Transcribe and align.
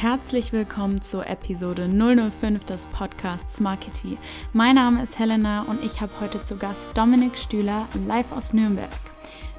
Herzlich 0.00 0.54
willkommen 0.54 1.02
zur 1.02 1.26
Episode 1.26 1.86
005 1.86 2.64
des 2.64 2.86
Podcasts 2.86 3.60
Markety. 3.60 4.16
Mein 4.54 4.76
Name 4.76 5.02
ist 5.02 5.18
Helena 5.18 5.64
und 5.64 5.84
ich 5.84 6.00
habe 6.00 6.10
heute 6.22 6.42
zu 6.42 6.56
Gast 6.56 6.96
Dominik 6.96 7.36
Stühler 7.36 7.86
live 8.08 8.32
aus 8.32 8.54
Nürnberg. 8.54 8.88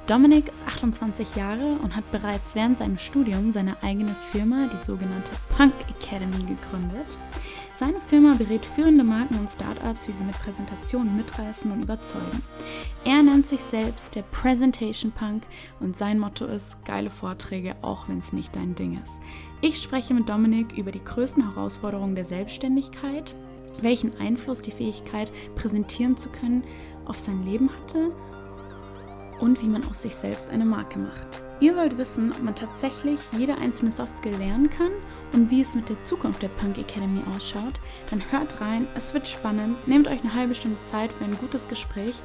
Dominik 0.08 0.48
ist 0.48 0.64
28 0.66 1.36
Jahre 1.36 1.76
und 1.84 1.96
hat 1.96 2.12
bereits 2.12 2.56
während 2.56 2.80
seinem 2.80 2.98
Studium 2.98 3.52
seine 3.52 3.84
eigene 3.84 4.16
Firma, 4.16 4.68
die 4.74 4.84
sogenannte 4.84 5.32
Punk 5.56 5.74
Academy, 5.88 6.44
gegründet. 6.44 7.20
Seine 7.82 8.00
Firma 8.00 8.36
berät 8.38 8.64
führende 8.64 9.04
Marken 9.04 9.40
und 9.40 9.50
Startups, 9.50 10.08
wie 10.08 10.12
sie 10.12 10.24
mit 10.24 10.40
Präsentationen 10.40 11.18
mitreißen 11.18 11.72
und 11.72 11.82
überzeugen. 11.82 12.44
Er 13.06 13.24
nennt 13.24 13.48
sich 13.48 13.60
selbst 13.60 14.14
der 14.14 14.22
Presentation 14.22 15.12
Punk 15.12 15.42
und 15.80 15.98
sein 15.98 16.20
Motto 16.20 16.46
ist 16.46 16.78
geile 16.86 17.10
Vorträge, 17.10 17.76
auch 17.82 18.08
wenn 18.08 18.20
es 18.20 18.34
nicht 18.34 18.56
dein 18.56 18.76
Ding 18.76 19.02
ist. 19.04 19.20
Ich 19.62 19.82
spreche 19.82 20.14
mit 20.14 20.30
Dominik 20.30 20.78
über 20.78 20.92
die 20.92 21.04
größten 21.04 21.56
Herausforderungen 21.56 22.14
der 22.14 22.26
Selbstständigkeit, 22.26 23.34
welchen 23.82 24.16
Einfluss 24.20 24.62
die 24.62 24.70
Fähigkeit, 24.70 25.32
präsentieren 25.56 26.16
zu 26.18 26.30
können, 26.30 26.64
auf 27.06 27.18
sein 27.18 27.44
Leben 27.48 27.72
hatte 27.82 28.12
und 29.40 29.60
wie 29.64 29.70
man 29.70 29.84
aus 29.90 30.04
sich 30.04 30.14
selbst 30.14 30.52
eine 30.52 30.66
Marke 30.66 31.00
macht. 31.00 31.41
Ihr 31.62 31.78
wollt 31.78 32.00
wissen, 32.00 32.32
ob 32.32 32.42
man 32.42 32.56
tatsächlich 32.56 33.20
jede 33.38 33.56
einzelne 33.56 33.92
Softskill 33.92 34.36
lernen 34.36 34.72
kann 34.72 34.90
und 35.32 35.52
wie 35.52 35.62
es 35.62 35.76
mit 35.76 35.90
der 35.90 36.02
Zukunft 36.02 36.42
der 36.42 36.48
Punk 36.48 36.80
Academy 36.80 37.22
ausschaut, 37.36 37.80
dann 38.10 38.24
hört 38.32 38.60
rein, 38.62 38.88
es 38.96 39.14
wird 39.14 39.28
spannend, 39.28 39.88
nehmt 39.88 40.08
euch 40.08 40.22
eine 40.24 40.34
halbe 40.34 40.56
Stunde 40.56 40.80
Zeit 40.86 41.12
für 41.12 41.24
ein 41.24 41.38
gutes 41.38 41.68
Gespräch, 41.68 42.16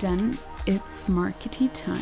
denn 0.00 0.38
it's 0.66 1.08
Markety 1.08 1.68
Time. 1.70 1.98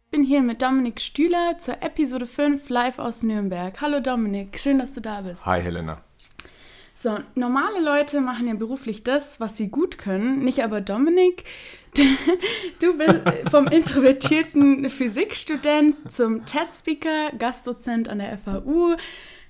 Ich 0.00 0.10
bin 0.10 0.22
hier 0.24 0.40
mit 0.40 0.62
Dominik 0.62 1.02
Stühler 1.02 1.58
zur 1.58 1.82
Episode 1.82 2.26
5 2.26 2.66
live 2.70 2.98
aus 2.98 3.22
Nürnberg. 3.22 3.78
Hallo 3.82 4.00
Dominik, 4.00 4.58
schön, 4.58 4.78
dass 4.78 4.94
du 4.94 5.02
da 5.02 5.20
bist. 5.20 5.44
Hi 5.44 5.60
Helena. 5.60 6.05
So, 7.06 7.18
normale 7.36 7.80
Leute 7.80 8.20
machen 8.20 8.48
ja 8.48 8.54
beruflich 8.54 9.04
das, 9.04 9.38
was 9.38 9.56
sie 9.56 9.68
gut 9.68 9.96
können, 9.96 10.44
nicht 10.44 10.64
aber 10.64 10.80
Dominik. 10.80 11.44
Du 12.80 12.98
bist 12.98 13.14
vom 13.48 13.68
introvertierten 13.68 14.90
Physikstudent 14.90 16.10
zum 16.10 16.44
TED-Speaker, 16.44 17.30
Gastdozent 17.38 18.08
an 18.08 18.18
der 18.18 18.36
FAU, 18.38 18.96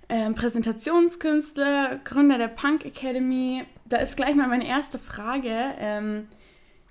äh, 0.08 0.30
Präsentationskünstler, 0.32 1.98
Gründer 2.04 2.36
der 2.36 2.48
Punk 2.48 2.84
Academy. 2.84 3.64
Da 3.86 3.96
ist 3.96 4.18
gleich 4.18 4.34
mal 4.34 4.48
meine 4.48 4.68
erste 4.68 4.98
Frage. 4.98 5.50
Ähm, 5.78 6.28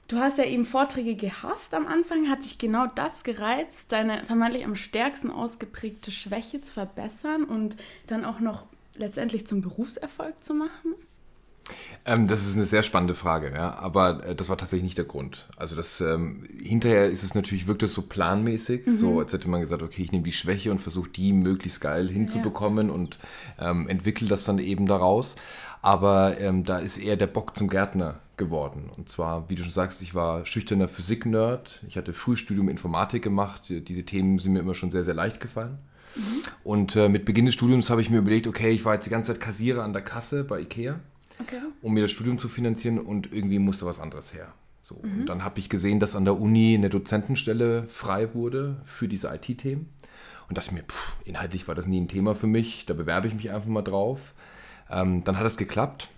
du 0.08 0.18
hast 0.18 0.40
ja 0.40 0.46
eben 0.46 0.66
Vorträge 0.66 1.14
gehasst 1.14 1.76
am 1.76 1.86
Anfang. 1.86 2.28
Hat 2.28 2.44
dich 2.44 2.58
genau 2.58 2.88
das 2.88 3.24
gereizt, 3.24 3.92
deine 3.92 4.26
vermeintlich 4.26 4.66
am 4.66 4.76
stärksten 4.76 5.30
ausgeprägte 5.30 6.10
Schwäche 6.10 6.60
zu 6.60 6.74
verbessern 6.74 7.44
und 7.44 7.78
dann 8.08 8.26
auch 8.26 8.40
noch 8.40 8.66
letztendlich 8.96 9.48
zum 9.48 9.62
Berufserfolg 9.62 10.44
zu 10.44 10.54
machen? 10.54 10.96
Ähm, 12.06 12.28
das 12.28 12.46
ist 12.46 12.56
eine 12.56 12.66
sehr 12.66 12.84
spannende 12.84 13.16
Frage, 13.16 13.52
ja. 13.54 13.74
Aber 13.76 14.24
äh, 14.26 14.36
das 14.36 14.50
war 14.50 14.58
tatsächlich 14.58 14.84
nicht 14.84 14.98
der 14.98 15.06
Grund. 15.06 15.48
Also 15.58 15.76
das 15.76 16.00
ähm, 16.02 16.48
hinterher 16.62 17.06
ist 17.08 17.24
es 17.24 17.34
natürlich, 17.34 17.68
wirkt 17.68 17.84
es 17.84 17.94
so 17.94 18.04
planmäßig, 18.04 18.86
mhm. 18.86 18.92
so 18.92 19.20
als 19.20 19.34
hätte 19.34 19.50
man 19.50 19.62
gesagt, 19.62 19.82
okay, 19.82 20.04
ich 20.04 20.12
nehme 20.12 20.24
die 20.24 20.32
Schwäche 20.32 20.72
und 20.72 20.80
versuche 20.80 21.10
die 21.10 21.34
möglichst 21.34 21.82
geil 21.82 22.08
hinzubekommen 22.08 22.90
ja. 22.90 22.94
und 22.94 23.20
ähm, 23.60 23.90
entwickle 23.90 24.28
das 24.28 24.44
dann 24.44 24.60
eben 24.60 24.86
daraus. 24.86 25.36
Aber 25.82 26.40
ähm, 26.40 26.64
da 26.64 26.80
ist 26.80 26.98
eher 26.98 27.16
der 27.16 27.28
Bock 27.28 27.56
zum 27.56 27.70
Gärtner 27.70 28.20
geworden. 28.38 28.90
Und 28.96 29.10
zwar, 29.10 29.50
wie 29.50 29.56
du 29.56 29.64
schon 29.64 29.72
sagst, 29.72 30.02
ich 30.02 30.14
war 30.14 30.46
schüchterner 30.46 30.88
Physik-Nerd. 30.88 31.84
Ich 31.88 31.98
hatte 31.98 32.14
Frühstudium 32.14 32.70
Informatik 32.70 33.24
gemacht. 33.24 33.70
Diese 33.70 34.04
Themen 34.04 34.40
sind 34.40 34.54
mir 34.54 34.60
immer 34.60 34.74
schon 34.74 34.92
sehr, 34.92 35.04
sehr 35.04 35.14
leicht 35.14 35.40
gefallen. 35.40 35.78
Mhm. 36.16 36.42
Und 36.64 36.96
äh, 36.96 37.10
mit 37.10 37.26
Beginn 37.26 37.46
des 37.46 37.54
Studiums 37.54 37.90
habe 37.90 38.02
ich 38.02 38.10
mir 38.10 38.18
überlegt, 38.18 38.48
okay, 38.48 38.72
ich 38.72 38.86
war 38.86 38.94
jetzt 38.94 39.06
die 39.06 39.10
ganze 39.10 39.34
Zeit 39.34 39.42
Kassierer 39.42 39.84
an 39.84 39.94
der 39.94 40.02
Kasse 40.02 40.44
bei 40.44 40.62
Ikea, 40.62 41.00
okay. 41.40 41.60
um 41.82 41.94
mir 41.94 42.02
das 42.02 42.12
Studium 42.12 42.38
zu 42.38 42.48
finanzieren 42.48 43.00
und 43.00 43.32
irgendwie 43.34 43.60
musste 43.60 43.86
was 43.86 44.00
anderes 44.00 44.34
her. 44.34 44.54
So, 44.82 45.02
mhm. 45.02 45.22
Und 45.22 45.26
dann 45.26 45.44
habe 45.44 45.60
ich 45.60 45.70
gesehen, 45.70 46.00
dass 46.00 46.16
an 46.16 46.26
der 46.26 46.40
Uni 46.40 46.76
eine 46.76 46.90
Dozentenstelle 46.90 47.88
frei 47.88 48.34
wurde 48.34 48.82
für 48.86 49.08
diese 49.08 49.34
IT-Themen 49.34 49.90
und 50.48 50.58
dachte 50.58 50.74
mir, 50.74 50.84
pff, 50.84 51.18
inhaltlich 51.26 51.68
war 51.68 51.76
das 51.76 51.88
nie 51.88 52.00
ein 52.00 52.08
Thema 52.08 52.36
für 52.36 52.48
mich, 52.48 52.86
da 52.86 52.94
bewerbe 52.94 53.28
ich 53.28 53.34
mich 53.34 53.52
einfach 53.52 53.68
mal 53.68 53.82
drauf. 53.82 54.34
Ähm, 54.90 55.24
dann 55.24 55.38
hat 55.38 55.46
es 55.46 55.58
geklappt. 55.58 56.10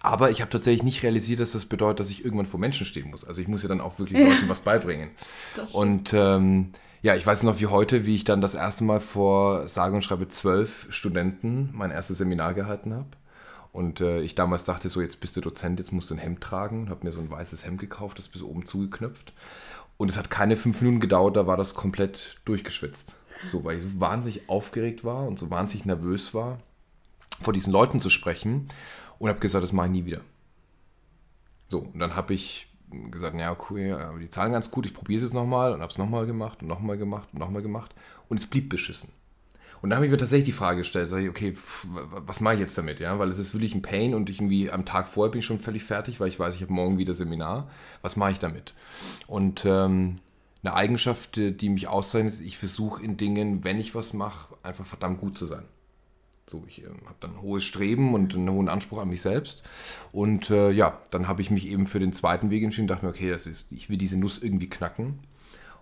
Aber 0.00 0.30
ich 0.30 0.40
habe 0.40 0.50
tatsächlich 0.50 0.82
nicht 0.82 1.02
realisiert, 1.02 1.40
dass 1.40 1.52
das 1.52 1.64
bedeutet, 1.64 2.00
dass 2.00 2.10
ich 2.10 2.24
irgendwann 2.24 2.46
vor 2.46 2.60
Menschen 2.60 2.86
stehen 2.86 3.10
muss. 3.10 3.24
Also 3.24 3.40
ich 3.40 3.48
muss 3.48 3.62
ja 3.62 3.68
dann 3.68 3.80
auch 3.80 3.98
wirklich 3.98 4.20
Leuten 4.28 4.48
was 4.48 4.60
beibringen. 4.60 5.10
Und 5.72 6.12
ähm, 6.12 6.72
ja, 7.06 7.14
ich 7.14 7.24
weiß 7.24 7.44
noch 7.44 7.60
wie 7.60 7.68
heute, 7.68 8.04
wie 8.04 8.16
ich 8.16 8.24
dann 8.24 8.40
das 8.40 8.56
erste 8.56 8.82
Mal 8.82 8.98
vor 8.98 9.68
sage 9.68 9.94
und 9.94 10.02
schreibe 10.02 10.26
zwölf 10.26 10.88
Studenten 10.90 11.70
mein 11.72 11.92
erstes 11.92 12.18
Seminar 12.18 12.52
gehalten 12.52 12.92
habe. 12.92 13.06
Und 13.70 14.00
äh, 14.00 14.22
ich 14.22 14.34
damals 14.34 14.64
dachte 14.64 14.88
so, 14.88 15.00
jetzt 15.00 15.20
bist 15.20 15.36
du 15.36 15.40
Dozent, 15.40 15.78
jetzt 15.78 15.92
musst 15.92 16.10
du 16.10 16.14
ein 16.14 16.18
Hemd 16.18 16.40
tragen. 16.40 16.80
Und 16.80 16.90
habe 16.90 17.06
mir 17.06 17.12
so 17.12 17.20
ein 17.20 17.30
weißes 17.30 17.64
Hemd 17.64 17.78
gekauft, 17.78 18.18
das 18.18 18.26
bis 18.26 18.42
oben 18.42 18.66
zugeknöpft. 18.66 19.32
Und 19.96 20.10
es 20.10 20.18
hat 20.18 20.30
keine 20.30 20.56
fünf 20.56 20.80
Minuten 20.80 20.98
gedauert, 20.98 21.36
da 21.36 21.46
war 21.46 21.56
das 21.56 21.74
komplett 21.74 22.40
durchgeschwitzt. 22.44 23.20
So, 23.44 23.62
weil 23.62 23.76
ich 23.76 23.84
so 23.84 24.00
wahnsinnig 24.00 24.48
aufgeregt 24.48 25.04
war 25.04 25.28
und 25.28 25.38
so 25.38 25.48
wahnsinnig 25.48 25.86
nervös 25.86 26.34
war, 26.34 26.58
vor 27.40 27.52
diesen 27.52 27.72
Leuten 27.72 28.00
zu 28.00 28.10
sprechen. 28.10 28.66
Und 29.20 29.28
habe 29.28 29.38
gesagt, 29.38 29.62
das 29.62 29.72
mache 29.72 29.86
ich 29.86 29.92
nie 29.92 30.06
wieder. 30.06 30.22
So, 31.68 31.82
und 31.82 32.00
dann 32.00 32.16
habe 32.16 32.34
ich 32.34 32.65
gesagt, 33.10 33.36
ja, 33.36 33.52
okay, 33.52 33.92
aber 33.92 34.18
die 34.18 34.28
zahlen 34.28 34.52
ganz 34.52 34.70
gut, 34.70 34.86
ich 34.86 34.94
probiere 34.94 35.18
es 35.18 35.24
jetzt 35.24 35.34
nochmal 35.34 35.72
und 35.72 35.80
habe 35.80 35.90
es 35.90 35.98
nochmal 35.98 36.26
gemacht 36.26 36.62
und 36.62 36.68
nochmal 36.68 36.98
gemacht 36.98 37.28
und 37.32 37.38
nochmal 37.38 37.62
gemacht 37.62 37.94
und 38.28 38.38
es 38.38 38.46
blieb 38.46 38.68
beschissen. 38.68 39.10
Und 39.82 39.90
da 39.90 39.96
habe 39.96 40.06
ich 40.06 40.10
mir 40.10 40.18
tatsächlich 40.18 40.46
die 40.46 40.52
Frage 40.52 40.78
gestellt, 40.78 41.08
sage 41.08 41.24
ich, 41.24 41.30
okay, 41.30 41.52
pff, 41.52 41.86
was 42.26 42.40
mache 42.40 42.54
ich 42.54 42.60
jetzt 42.60 42.78
damit? 42.78 42.98
Ja, 42.98 43.18
weil 43.18 43.28
es 43.28 43.38
ist 43.38 43.52
wirklich 43.52 43.74
ein 43.74 43.82
Pain 43.82 44.14
und 44.14 44.30
ich 44.30 44.40
irgendwie 44.40 44.70
am 44.70 44.84
Tag 44.84 45.06
vorher 45.06 45.30
bin 45.30 45.40
ich 45.40 45.46
schon 45.46 45.60
völlig 45.60 45.84
fertig, 45.84 46.18
weil 46.18 46.28
ich 46.28 46.40
weiß, 46.40 46.54
ich 46.54 46.62
habe 46.62 46.72
morgen 46.72 46.98
wieder 46.98 47.14
Seminar. 47.14 47.68
Was 48.02 48.16
mache 48.16 48.32
ich 48.32 48.38
damit? 48.38 48.74
Und 49.26 49.64
ähm, 49.66 50.16
eine 50.62 50.74
Eigenschaft, 50.74 51.36
die 51.36 51.68
mich 51.68 51.88
auszeichnet, 51.88 52.32
ist, 52.32 52.40
ich 52.40 52.58
versuche 52.58 53.02
in 53.02 53.16
Dingen, 53.16 53.64
wenn 53.64 53.78
ich 53.78 53.94
was 53.94 54.12
mache, 54.12 54.56
einfach 54.62 54.86
verdammt 54.86 55.20
gut 55.20 55.36
zu 55.36 55.46
sein. 55.46 55.64
So, 56.48 56.64
ich 56.68 56.82
äh, 56.82 56.86
habe 56.86 57.16
dann 57.20 57.32
ein 57.32 57.42
hohes 57.42 57.64
Streben 57.64 58.14
und 58.14 58.34
einen 58.34 58.50
hohen 58.50 58.68
Anspruch 58.68 58.98
an 58.98 59.08
mich 59.08 59.20
selbst. 59.22 59.64
Und 60.12 60.50
äh, 60.50 60.70
ja, 60.70 61.00
dann 61.10 61.26
habe 61.26 61.42
ich 61.42 61.50
mich 61.50 61.68
eben 61.68 61.86
für 61.86 61.98
den 61.98 62.12
zweiten 62.12 62.50
Weg 62.50 62.62
entschieden, 62.62 62.86
dachte 62.86 63.04
mir, 63.04 63.10
okay, 63.10 63.30
das 63.30 63.46
ist, 63.46 63.72
ich 63.72 63.90
will 63.90 63.98
diese 63.98 64.18
Nuss 64.18 64.42
irgendwie 64.42 64.68
knacken. 64.68 65.18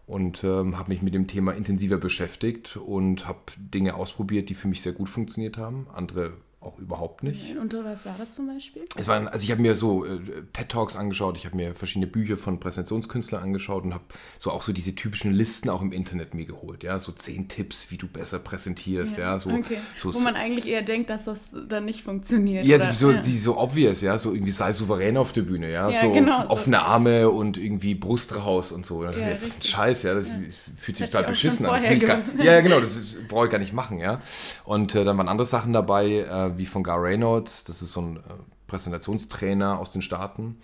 Und 0.07 0.45
ähm, 0.45 0.79
habe 0.79 0.91
mich 0.91 1.01
mit 1.01 1.15
dem 1.15 1.29
Thema 1.29 1.53
intensiver 1.53 1.97
beschäftigt 1.97 2.77
und 2.77 3.27
habe 3.27 3.41
Dinge 3.57 3.95
ausprobiert, 3.95 4.51
die 4.51 4.55
für 4.55 4.69
mich 4.69 4.83
sehr 4.83 4.93
gut 4.93 5.09
funktioniert 5.09 5.57
haben. 5.57 5.87
Andere 5.95 6.35
auch 6.65 6.79
überhaupt 6.79 7.23
nicht. 7.23 7.57
Und 7.57 7.75
was 7.75 8.07
war 8.07 8.17
das 8.19 8.35
zum 8.35 8.47
Beispiel? 8.47 8.85
Es 8.97 9.09
waren, 9.09 9.29
also 9.29 9.45
ich 9.45 9.51
habe 9.51 9.63
mir 9.63 9.77
so 9.77 10.05
äh, 10.05 10.19
TED 10.53 10.69
Talks 10.69 10.97
angeschaut, 10.97 11.37
ich 11.37 11.47
habe 11.47 11.57
mir 11.57 11.75
verschiedene 11.75 12.07
Bücher 12.07 12.37
von 12.37 12.61
Präsentationskünstlern 12.61 13.43
angeschaut 13.43 13.85
und 13.85 13.95
habe 13.95 14.05
so 14.39 14.51
auch 14.51 14.63
so 14.63 14.73
diese 14.73 14.95
typischen 14.95 15.33
Listen 15.33 15.71
auch 15.71 15.83
im 15.83 15.93
Internet 15.93 16.35
mir 16.35 16.47
geholt, 16.47 16.83
ja, 16.83 16.99
so 16.99 17.13
zehn 17.13 17.49
Tipps, 17.49 17.91
wie 17.91 17.97
du 17.97 18.07
besser 18.07 18.39
präsentierst, 18.39 19.19
ja, 19.19 19.35
ja 19.35 19.41
so, 19.41 19.51
okay. 19.51 19.79
so, 19.97 20.15
wo 20.15 20.19
man 20.21 20.37
eigentlich 20.37 20.67
eher 20.67 20.83
denkt, 20.83 21.11
dass 21.11 21.25
das 21.25 21.51
dann 21.69 21.85
nicht 21.85 22.03
funktioniert. 22.03 22.65
Ja, 22.65 22.93
so, 22.93 23.11
ja. 23.11 23.21
Die, 23.21 23.39
so 23.39 23.59
obvious, 23.59 24.01
ja, 24.01 24.17
so 24.19 24.33
irgendwie 24.33 24.53
sei 24.53 24.73
souverän 24.73 25.17
auf 25.17 25.33
der 25.33 25.43
Bühne, 25.43 25.71
ja, 25.71 25.89
ja 25.91 26.01
so 26.01 26.13
genau, 26.13 26.49
offene 26.49 26.83
Arme 26.83 27.31
und 27.31 27.59
irgendwie 27.59 27.95
Brust 27.95 28.35
raus 28.35 28.73
und 28.73 28.87
so. 28.87 29.05
Ja, 29.05 29.11
das 29.13 29.43
ist 29.43 29.59
ein 29.59 29.63
Scheiß, 29.63 30.03
ja, 30.05 30.15
das 30.15 30.29
fühlt 30.77 30.97
sich 30.97 31.11
total 31.11 31.25
beschissen 31.25 31.67
an. 31.67 31.83
ja, 32.43 32.61
genau, 32.61 32.81
das 32.81 33.17
brauche 33.29 33.47
ich 33.47 33.51
gar 33.51 33.59
nicht 33.59 33.73
machen, 33.73 33.99
ja. 33.99 34.19
Und 34.65 34.95
äh, 34.95 35.05
dann 35.05 35.19
waren 35.19 35.29
andere 35.29 35.47
Sachen 35.47 35.73
dabei, 35.73 36.21
äh, 36.21 36.54
wie 36.59 36.67
von 36.67 36.83
Gar 36.83 37.03
Reynolds 37.03 37.65
das 37.65 37.83
ist 37.83 37.93
so 37.93 38.01
ein 38.01 38.17
äh, 38.17 38.21
Präsentationstrainer 38.67 39.79
aus 39.79 39.93
den 39.93 40.03
Staaten. 40.03 40.59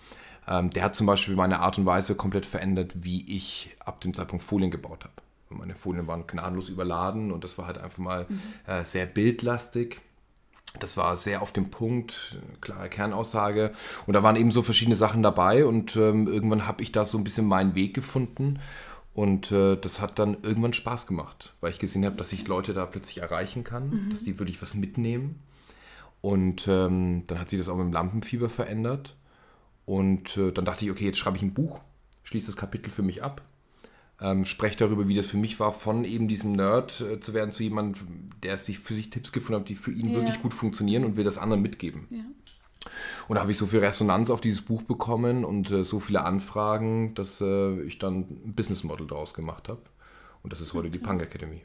Ähm, 0.49 0.71
der 0.71 0.85
hat 0.85 0.97
zum 0.97 1.07
Beispiel 1.07 1.37
meine 1.37 1.61
Art 1.61 1.79
und 1.79 1.87
Weise 1.87 2.15
komplett 2.15 2.47
verändert, 2.47 2.93
wie 2.95 3.37
ich 3.37 3.77
ab 3.79 4.01
dem 4.01 4.15
Zeitpunkt 4.15 4.45
Folien 4.45 4.71
gebaut 4.71 5.05
habe. 5.05 5.15
Meine 5.51 5.75
Folien 5.75 6.07
waren 6.07 6.27
gnadenlos 6.27 6.69
überladen 6.69 7.33
und 7.33 7.45
das 7.45 7.59
war 7.59 7.67
halt 7.67 7.81
einfach 7.81 7.99
mal 7.99 8.27
mhm. 8.29 8.41
äh, 8.67 8.85
sehr 8.85 9.07
bildlastig. 9.07 10.01
Das 10.79 10.97
war 10.97 11.17
sehr 11.17 11.43
auf 11.43 11.53
dem 11.53 11.71
Punkt, 11.71 12.39
klare 12.61 12.89
Kernaussage. 12.89 13.73
Und 14.07 14.15
da 14.15 14.23
waren 14.23 14.37
eben 14.37 14.53
so 14.53 14.63
verschiedene 14.63 14.95
Sachen 14.95 15.23
dabei 15.23 15.67
und 15.67 15.97
ähm, 15.97 16.29
irgendwann 16.29 16.69
habe 16.69 16.83
ich 16.83 16.93
da 16.93 17.05
so 17.05 17.19
ein 17.19 17.25
bisschen 17.25 17.47
meinen 17.47 17.75
Weg 17.75 17.95
gefunden. 17.95 18.61
Und 19.13 19.51
äh, 19.51 19.77
das 19.77 20.01
hat 20.01 20.21
dann 20.21 20.37
irgendwann 20.43 20.73
Spaß 20.73 21.09
gemacht, 21.09 21.55
weil 21.61 21.73
ich 21.73 21.81
gesehen 21.81 22.05
habe, 22.05 22.17
dass 22.17 22.33
ich 22.33 22.47
Leute 22.47 22.73
da 22.73 22.87
plötzlich 22.87 23.19
erreichen 23.19 23.65
kann, 23.65 23.91
mhm. 23.91 24.11
dass 24.11 24.23
die 24.23 24.39
wirklich 24.39 24.63
was 24.63 24.75
mitnehmen. 24.75 25.41
Und 26.21 26.69
ähm, 26.69 27.25
dann 27.27 27.39
hat 27.39 27.49
sich 27.49 27.59
das 27.59 27.69
auch 27.69 27.77
mit 27.77 27.87
dem 27.87 27.93
Lampenfieber 27.93 28.49
verändert. 28.49 29.17
Und 29.87 30.37
äh, 30.37 30.53
dann 30.53 30.65
dachte 30.65 30.85
ich, 30.85 30.91
okay, 30.91 31.07
jetzt 31.07 31.19
schreibe 31.19 31.37
ich 31.37 31.43
ein 31.43 31.55
Buch, 31.55 31.81
schließe 32.23 32.47
das 32.47 32.57
Kapitel 32.57 32.91
für 32.91 33.03
mich 33.03 33.23
ab, 33.23 33.43
ähm, 34.21 34.45
spreche 34.45 34.77
darüber, 34.77 35.09
wie 35.09 35.15
das 35.15 35.27
für 35.27 35.39
mich 35.39 35.59
war, 35.59 35.73
von 35.73 36.05
eben 36.05 36.29
diesem 36.29 36.53
Nerd 36.53 37.01
äh, 37.01 37.21
zu 37.21 37.33
werden 37.35 37.53
zu 37.53 37.63
jemandem, 37.63 38.31
der 38.43 38.57
sich 38.57 38.79
für 38.79 38.95
sich 38.95 39.11
Tipps 39.11 39.33
gefunden 39.33 39.63
hat, 39.63 39.69
die 39.69 39.75
für 39.75 39.93
ihn 39.93 40.11
ja. 40.11 40.17
wirklich 40.17 40.43
gut 40.43 40.55
funktionieren 40.55 41.05
und 41.05 41.17
will 41.17 41.25
das 41.25 41.39
anderen 41.39 41.63
mitgeben. 41.63 42.07
Ja. 42.11 42.25
Und 43.29 43.37
da 43.37 43.43
habe 43.43 43.51
ich 43.51 43.59
so 43.59 43.67
viel 43.67 43.81
Resonanz 43.81 44.31
auf 44.31 44.41
dieses 44.41 44.63
Buch 44.63 44.83
bekommen 44.83 45.45
und 45.45 45.71
äh, 45.71 45.85
so 45.85 46.01
viele 46.01 46.25
Anfragen, 46.25 47.15
dass 47.15 47.41
äh, 47.41 47.81
ich 47.83 47.99
dann 47.99 48.21
ein 48.45 48.55
Business 48.55 48.85
Model 48.85 49.07
daraus 49.07 49.35
gemacht 49.35 49.69
habe. 49.69 49.83
Und 50.43 50.53
das 50.53 50.61
ist 50.61 50.73
heute 50.73 50.89
okay. 50.89 50.99
die 50.99 51.05
Punk 51.05 51.23
Academy. 51.23 51.63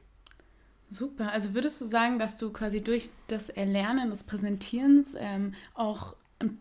Super. 0.95 1.31
Also 1.31 1.53
würdest 1.53 1.81
du 1.81 1.87
sagen, 1.87 2.19
dass 2.19 2.37
du 2.37 2.51
quasi 2.51 2.81
durch 2.81 3.09
das 3.27 3.49
Erlernen 3.49 4.09
des 4.09 4.23
Präsentierens 4.23 5.13
ähm, 5.17 5.53
auch 5.73 6.15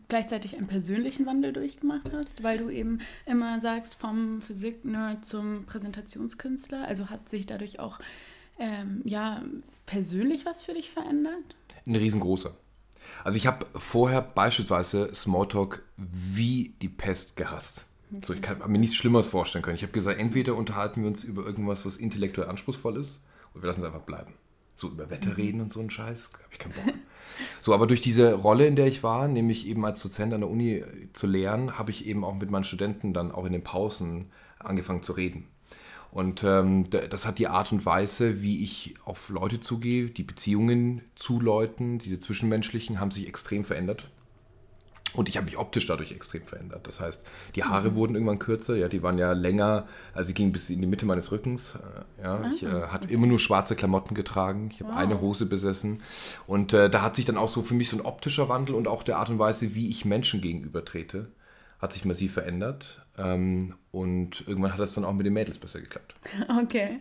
gleichzeitig 0.09 0.57
einen 0.57 0.67
persönlichen 0.67 1.25
Wandel 1.27 1.53
durchgemacht 1.53 2.13
hast, 2.13 2.43
weil 2.43 2.59
du 2.59 2.69
eben 2.69 2.99
immer 3.27 3.61
sagst, 3.61 3.95
vom 3.95 4.41
Physik-Nerd 4.41 5.25
zum 5.25 5.67
Präsentationskünstler. 5.67 6.85
Also 6.87 7.11
hat 7.11 7.29
sich 7.29 7.47
dadurch 7.47 7.79
auch 7.79 8.01
ähm, 8.59 9.03
ja, 9.05 9.43
persönlich 9.87 10.45
was 10.47 10.63
für 10.63 10.75
dich 10.75 10.91
verändert? 10.91 11.55
Ein 11.87 11.97
riesengroßer. 11.97 12.55
Also 13.23 13.37
ich 13.37 13.47
habe 13.47 13.67
vorher 13.77 14.21
beispielsweise 14.21 15.15
Smalltalk 15.15 15.83
wie 15.97 16.75
die 16.83 16.89
Pest 16.89 17.37
gehasst. 17.37 17.85
Okay. 18.11 18.21
So, 18.25 18.33
ich 18.33 18.43
kann 18.43 18.59
mir 18.71 18.79
nichts 18.79 18.97
Schlimmeres 18.97 19.29
vorstellen 19.29 19.63
können. 19.63 19.77
Ich 19.77 19.83
habe 19.83 19.93
gesagt, 19.93 20.19
entweder 20.19 20.57
unterhalten 20.57 21.03
wir 21.03 21.09
uns 21.09 21.23
über 21.23 21.45
irgendwas, 21.45 21.85
was 21.85 21.99
intellektuell 21.99 22.49
anspruchsvoll 22.49 23.01
ist, 23.01 23.21
wir 23.63 23.67
lassen 23.67 23.83
es 23.83 23.87
einfach 23.87 24.03
bleiben. 24.03 24.35
So 24.77 24.89
über 24.89 25.09
Wetter 25.09 25.31
mhm. 25.31 25.37
reden 25.37 25.61
und 25.61 25.73
so 25.73 25.81
ein 25.81 25.91
Scheiß, 25.91 26.33
habe 26.33 26.53
ich 26.53 26.59
keinen 26.59 26.73
Bock. 26.73 26.95
so, 27.61 27.75
aber 27.75 27.87
durch 27.87 28.01
diese 28.01 28.35
Rolle, 28.35 28.67
in 28.67 28.77
der 28.77 28.87
ich 28.87 29.03
war, 29.03 29.29
nämlich 29.29 29.67
eben 29.67 29.85
als 29.85 30.03
Dozent 30.03 30.35
an 30.35 30.41
der 30.41 30.51
Uni 30.51 30.85
zu 31.13 31.27
lehren, 31.27 31.79
habe 31.79 31.91
ich 31.91 32.07
eben 32.07 32.25
auch 32.25 32.35
mit 32.35 32.51
meinen 32.51 32.65
Studenten 32.65 33.15
dann 33.15 33.31
auch 33.31 33.47
in 33.47 33.53
den 33.53 33.63
Pausen 33.63 34.31
angefangen 34.59 35.03
zu 35.03 35.13
reden. 35.13 35.47
Und 36.11 36.45
ähm, 36.45 36.89
das 36.91 37.27
hat 37.27 37.41
die 37.41 37.49
Art 37.49 37.73
und 37.73 37.85
Weise, 37.85 38.41
wie 38.41 38.63
ich 38.63 38.95
auf 39.05 39.31
Leute 39.31 39.59
zugehe, 39.59 40.11
die 40.11 40.23
Beziehungen 40.23 41.03
zu 41.17 41.41
Leuten, 41.41 41.99
diese 41.99 42.21
zwischenmenschlichen, 42.21 43.01
haben 43.01 43.11
sich 43.11 43.27
extrem 43.27 43.65
verändert. 43.65 44.09
Und 45.15 45.29
ich 45.29 45.37
habe 45.37 45.45
mich 45.45 45.57
optisch 45.57 45.87
dadurch 45.87 46.13
extrem 46.13 46.43
verändert. 46.43 46.87
Das 46.87 47.01
heißt, 47.01 47.25
die 47.55 47.65
Haare 47.65 47.91
mhm. 47.91 47.95
wurden 47.95 48.15
irgendwann 48.15 48.39
kürzer, 48.39 48.77
ja, 48.77 48.89
die 48.89 49.03
waren 49.03 49.17
ja 49.17 49.33
länger, 49.33 49.87
also 50.13 50.29
sie 50.29 50.35
gingen 50.35 50.53
bis 50.53 50.71
in 50.71 50.81
die 50.81 50.87
Mitte 50.87 51.07
meines 51.07 51.31
Rückens. 51.31 51.75
Äh, 52.19 52.25
ja, 52.25 52.35
ah, 52.35 52.51
ich 52.53 52.63
äh, 52.65 52.89
hatte 52.89 53.09
immer 53.09 53.27
nur 53.27 53.39
schwarze 53.39 53.77
Klamotten 53.77 54.15
getragen, 54.15 54.71
ich 54.73 54.81
habe 54.81 54.93
wow. 54.93 54.99
eine 54.99 55.21
Hose 55.21 55.47
besessen. 55.47 56.03
Und 56.47 56.73
äh, 56.73 56.91
da 56.91 57.03
hat 57.03 57.17
sich 57.17 57.25
dann 57.25 57.37
auch 57.37 57.49
so 57.49 57.63
für 57.63 57.75
mich 57.75 57.89
so 57.89 57.97
ein 57.97 58.05
optischer 58.05 58.49
Wandel 58.49 58.75
und 58.75 58.89
auch 58.89 59.03
der 59.03 59.19
Art 59.19 59.31
und 59.31 59.39
Weise, 59.39 59.75
wie 59.75 59.89
ich 59.89 60.05
Menschen 60.05 60.41
gegenüber 60.41 60.85
trete, 60.85 61.29
hat 61.79 61.93
sich 61.93 62.05
massiv 62.05 62.33
verändert. 62.33 63.03
Ähm, 63.17 63.75
und 63.93 64.45
irgendwann 64.49 64.73
hat 64.73 64.81
das 64.81 64.95
dann 64.95 65.05
auch 65.05 65.13
mit 65.13 65.27
den 65.27 65.33
Mädels 65.33 65.59
besser 65.59 65.81
geklappt. 65.81 66.17
Okay. 66.61 67.01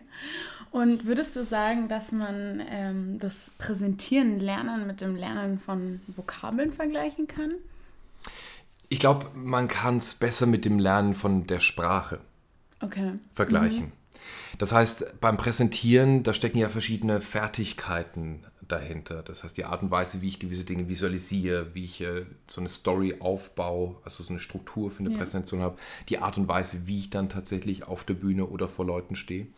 Und 0.70 1.06
würdest 1.06 1.36
du 1.36 1.44
sagen, 1.44 1.86
dass 1.86 2.10
man 2.10 2.60
ähm, 2.68 3.18
das 3.20 3.52
Präsentieren, 3.58 4.40
Lernen 4.40 4.88
mit 4.88 5.00
dem 5.00 5.14
Lernen 5.14 5.60
von 5.60 6.00
Vokabeln 6.08 6.72
vergleichen 6.72 7.28
kann? 7.28 7.52
Ich 8.94 9.00
glaube, 9.00 9.26
man 9.34 9.66
kann 9.66 9.96
es 9.96 10.14
besser 10.14 10.46
mit 10.46 10.64
dem 10.64 10.78
Lernen 10.78 11.16
von 11.16 11.48
der 11.48 11.58
Sprache 11.58 12.20
okay. 12.80 13.10
vergleichen. 13.32 13.86
Mhm. 13.86 13.92
Das 14.58 14.70
heißt, 14.70 15.20
beim 15.20 15.36
Präsentieren, 15.36 16.22
da 16.22 16.32
stecken 16.32 16.58
ja 16.58 16.68
verschiedene 16.68 17.20
Fertigkeiten 17.20 18.44
dahinter. 18.68 19.24
Das 19.24 19.42
heißt, 19.42 19.56
die 19.56 19.64
Art 19.64 19.82
und 19.82 19.90
Weise, 19.90 20.22
wie 20.22 20.28
ich 20.28 20.38
gewisse 20.38 20.62
Dinge 20.62 20.88
visualisiere, 20.88 21.74
wie 21.74 21.82
ich 21.82 22.02
äh, 22.02 22.24
so 22.46 22.60
eine 22.60 22.68
Story 22.68 23.16
aufbaue, 23.18 23.96
also 24.04 24.22
so 24.22 24.30
eine 24.30 24.38
Struktur 24.38 24.92
für 24.92 25.00
eine 25.00 25.10
ja. 25.10 25.18
Präsentation 25.18 25.60
habe, 25.60 25.76
die 26.08 26.18
Art 26.18 26.38
und 26.38 26.46
Weise, 26.46 26.86
wie 26.86 27.00
ich 27.00 27.10
dann 27.10 27.28
tatsächlich 27.28 27.88
auf 27.88 28.04
der 28.04 28.14
Bühne 28.14 28.46
oder 28.46 28.68
vor 28.68 28.86
Leuten 28.86 29.16
stehe. 29.16 29.48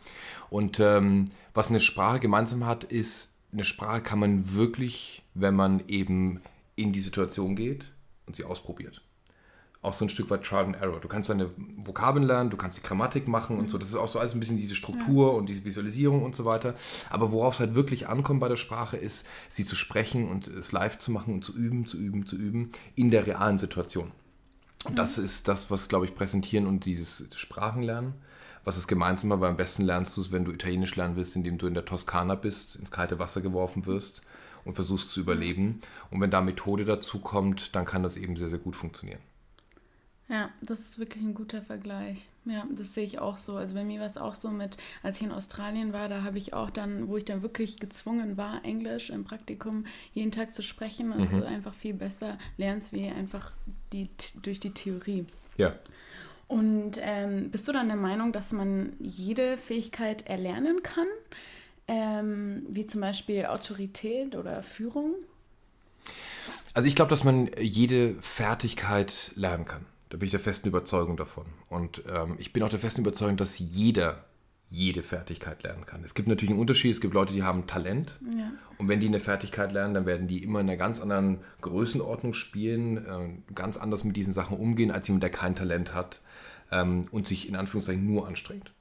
Und 0.49 0.79
ähm, 0.79 1.25
was 1.53 1.69
eine 1.69 1.79
Sprache 1.79 2.19
gemeinsam 2.19 2.65
hat, 2.65 2.85
ist, 2.85 3.35
eine 3.53 3.65
Sprache 3.65 4.01
kann 4.01 4.17
man 4.17 4.55
wirklich, 4.55 5.21
wenn 5.35 5.53
man 5.53 5.83
eben 5.87 6.41
in 6.75 6.91
die 6.91 7.01
Situation 7.01 7.55
geht 7.55 7.85
und 8.25 8.35
sie 8.35 8.43
ausprobiert 8.43 9.03
auch 9.87 9.93
so 9.93 10.05
ein 10.05 10.09
Stück 10.09 10.29
weit 10.29 10.43
Trial 10.43 10.65
and 10.65 10.75
Error. 10.75 10.99
Du 10.99 11.07
kannst 11.07 11.29
deine 11.29 11.49
Vokabeln 11.77 12.25
lernen, 12.25 12.49
du 12.49 12.57
kannst 12.57 12.77
die 12.77 12.83
Grammatik 12.83 13.27
machen 13.27 13.57
und 13.57 13.69
so. 13.69 13.77
Das 13.77 13.87
ist 13.87 13.95
auch 13.95 14.09
so 14.09 14.19
alles 14.19 14.33
ein 14.33 14.39
bisschen 14.39 14.57
diese 14.57 14.75
Struktur 14.75 15.31
ja. 15.31 15.37
und 15.37 15.47
diese 15.47 15.63
Visualisierung 15.65 16.23
und 16.23 16.35
so 16.35 16.45
weiter. 16.45 16.75
Aber 17.09 17.31
worauf 17.31 17.55
es 17.55 17.59
halt 17.59 17.75
wirklich 17.75 18.07
ankommt 18.07 18.39
bei 18.39 18.49
der 18.49 18.55
Sprache, 18.57 18.97
ist, 18.97 19.25
sie 19.49 19.65
zu 19.65 19.75
sprechen 19.75 20.29
und 20.29 20.47
es 20.47 20.71
live 20.71 20.97
zu 20.97 21.11
machen 21.11 21.33
und 21.35 21.43
zu 21.43 21.53
üben, 21.53 21.85
zu 21.85 21.97
üben, 21.97 22.25
zu 22.25 22.35
üben 22.35 22.71
in 22.95 23.09
der 23.09 23.25
realen 23.25 23.57
Situation. 23.57 24.11
Und 24.85 24.97
das 24.97 25.17
ist 25.17 25.47
das, 25.47 25.71
was, 25.71 25.89
glaube 25.89 26.05
ich, 26.05 26.15
präsentieren 26.15 26.67
und 26.67 26.85
dieses 26.85 27.27
Sprachenlernen. 27.35 28.13
Was 28.63 28.77
ist 28.77 28.87
gemeinsam, 28.87 29.31
aber 29.31 29.47
am 29.47 29.55
besten 29.55 29.83
lernst 29.83 30.17
du 30.17 30.21
es, 30.21 30.31
wenn 30.31 30.43
du 30.43 30.51
Italienisch 30.51 30.95
lernen 30.97 31.15
willst, 31.15 31.37
indem 31.37 31.57
du 31.57 31.67
in 31.67 31.73
der 31.73 31.85
Toskana 31.85 32.35
bist, 32.35 32.75
ins 32.75 32.91
kalte 32.91 33.17
Wasser 33.17 33.39
geworfen 33.39 33.85
wirst 33.85 34.23
und 34.65 34.73
versuchst 34.73 35.09
zu 35.09 35.21
überleben. 35.21 35.79
Und 36.11 36.19
wenn 36.19 36.29
da 36.29 36.41
Methode 36.41 36.83
dazu 36.83 37.19
kommt, 37.19 37.75
dann 37.75 37.85
kann 37.85 38.03
das 38.03 38.17
eben 38.17 38.35
sehr, 38.35 38.49
sehr 38.49 38.59
gut 38.59 38.75
funktionieren. 38.75 39.21
Ja, 40.29 40.49
das 40.61 40.81
ist 40.81 40.99
wirklich 40.99 41.23
ein 41.23 41.33
guter 41.33 41.61
Vergleich. 41.61 42.27
Ja, 42.43 42.65
das 42.69 42.93
sehe 42.93 43.05
ich 43.05 43.19
auch 43.19 43.37
so. 43.37 43.55
Also 43.55 43.75
bei 43.75 43.85
mir 43.85 44.01
war 44.01 44.07
es 44.07 44.17
auch 44.17 44.35
so 44.35 44.49
mit, 44.49 44.77
als 45.01 45.17
ich 45.17 45.23
in 45.23 45.31
Australien 45.31 45.93
war, 45.93 46.09
da 46.09 46.23
habe 46.23 46.37
ich 46.37 46.53
auch 46.53 46.69
dann, 46.69 47.07
wo 47.07 47.15
ich 47.15 47.23
dann 47.23 47.41
wirklich 47.43 47.79
gezwungen 47.79 48.35
war, 48.35 48.63
Englisch 48.65 49.09
im 49.09 49.23
Praktikum 49.23 49.85
jeden 50.13 50.33
Tag 50.33 50.53
zu 50.53 50.63
sprechen, 50.63 51.11
dass 51.17 51.31
mhm. 51.31 51.41
du 51.41 51.47
einfach 51.47 51.73
viel 51.73 51.93
besser 51.93 52.37
lernst, 52.57 52.91
wie 52.91 53.07
einfach 53.07 53.51
die, 53.93 54.09
durch 54.41 54.59
die 54.59 54.71
Theorie. 54.71 55.25
Ja. 55.57 55.73
Und 56.47 56.99
ähm, 57.01 57.49
bist 57.49 57.67
du 57.67 57.71
dann 57.71 57.87
der 57.87 57.97
Meinung, 57.97 58.33
dass 58.33 58.51
man 58.51 58.93
jede 58.99 59.57
Fähigkeit 59.57 60.27
erlernen 60.27 60.83
kann? 60.83 61.07
Ähm, 61.87 62.65
wie 62.69 62.85
zum 62.85 62.99
Beispiel 62.99 63.45
Autorität 63.45 64.35
oder 64.35 64.61
Führung? 64.63 65.15
Also 66.73 66.87
ich 66.87 66.95
glaube, 66.95 67.09
dass 67.09 67.23
man 67.23 67.49
jede 67.59 68.15
Fertigkeit 68.21 69.31
lernen 69.35 69.65
kann. 69.65 69.85
Da 70.09 70.17
bin 70.17 70.27
ich 70.27 70.31
der 70.31 70.39
festen 70.39 70.67
Überzeugung 70.67 71.17
davon. 71.17 71.45
Und 71.69 72.03
ähm, 72.13 72.35
ich 72.39 72.53
bin 72.53 72.63
auch 72.63 72.69
der 72.69 72.79
festen 72.79 73.01
Überzeugung, 73.01 73.37
dass 73.37 73.59
jeder 73.59 74.25
jede 74.69 75.01
Fertigkeit 75.01 75.63
lernen 75.63 75.85
kann. 75.85 76.03
Es 76.03 76.13
gibt 76.13 76.27
natürlich 76.27 76.51
einen 76.51 76.59
Unterschied. 76.59 76.91
Es 76.91 76.99
gibt 76.99 77.13
Leute, 77.13 77.33
die 77.33 77.43
haben 77.43 77.67
Talent. 77.67 78.19
Ja. 78.37 78.51
Und 78.77 78.89
wenn 78.89 78.99
die 78.99 79.07
eine 79.07 79.21
Fertigkeit 79.21 79.71
lernen, 79.71 79.93
dann 79.93 80.05
werden 80.05 80.27
die 80.27 80.43
immer 80.43 80.59
in 80.59 80.67
einer 80.67 80.77
ganz 80.77 80.99
anderen 80.99 81.39
Größenordnung 81.61 82.33
spielen, 82.33 82.97
äh, 82.97 83.53
ganz 83.53 83.77
anders 83.77 84.03
mit 84.03 84.17
diesen 84.17 84.33
Sachen 84.33 84.57
umgehen, 84.57 84.91
als 84.91 85.07
jemand, 85.07 85.23
der 85.23 85.29
kein 85.29 85.55
Talent 85.55 85.93
hat 85.93 86.19
ähm, 86.71 87.03
und 87.11 87.27
sich 87.27 87.47
in 87.47 87.55
Anführungszeichen 87.55 88.05
nur 88.05 88.27
anstrengt. 88.27 88.73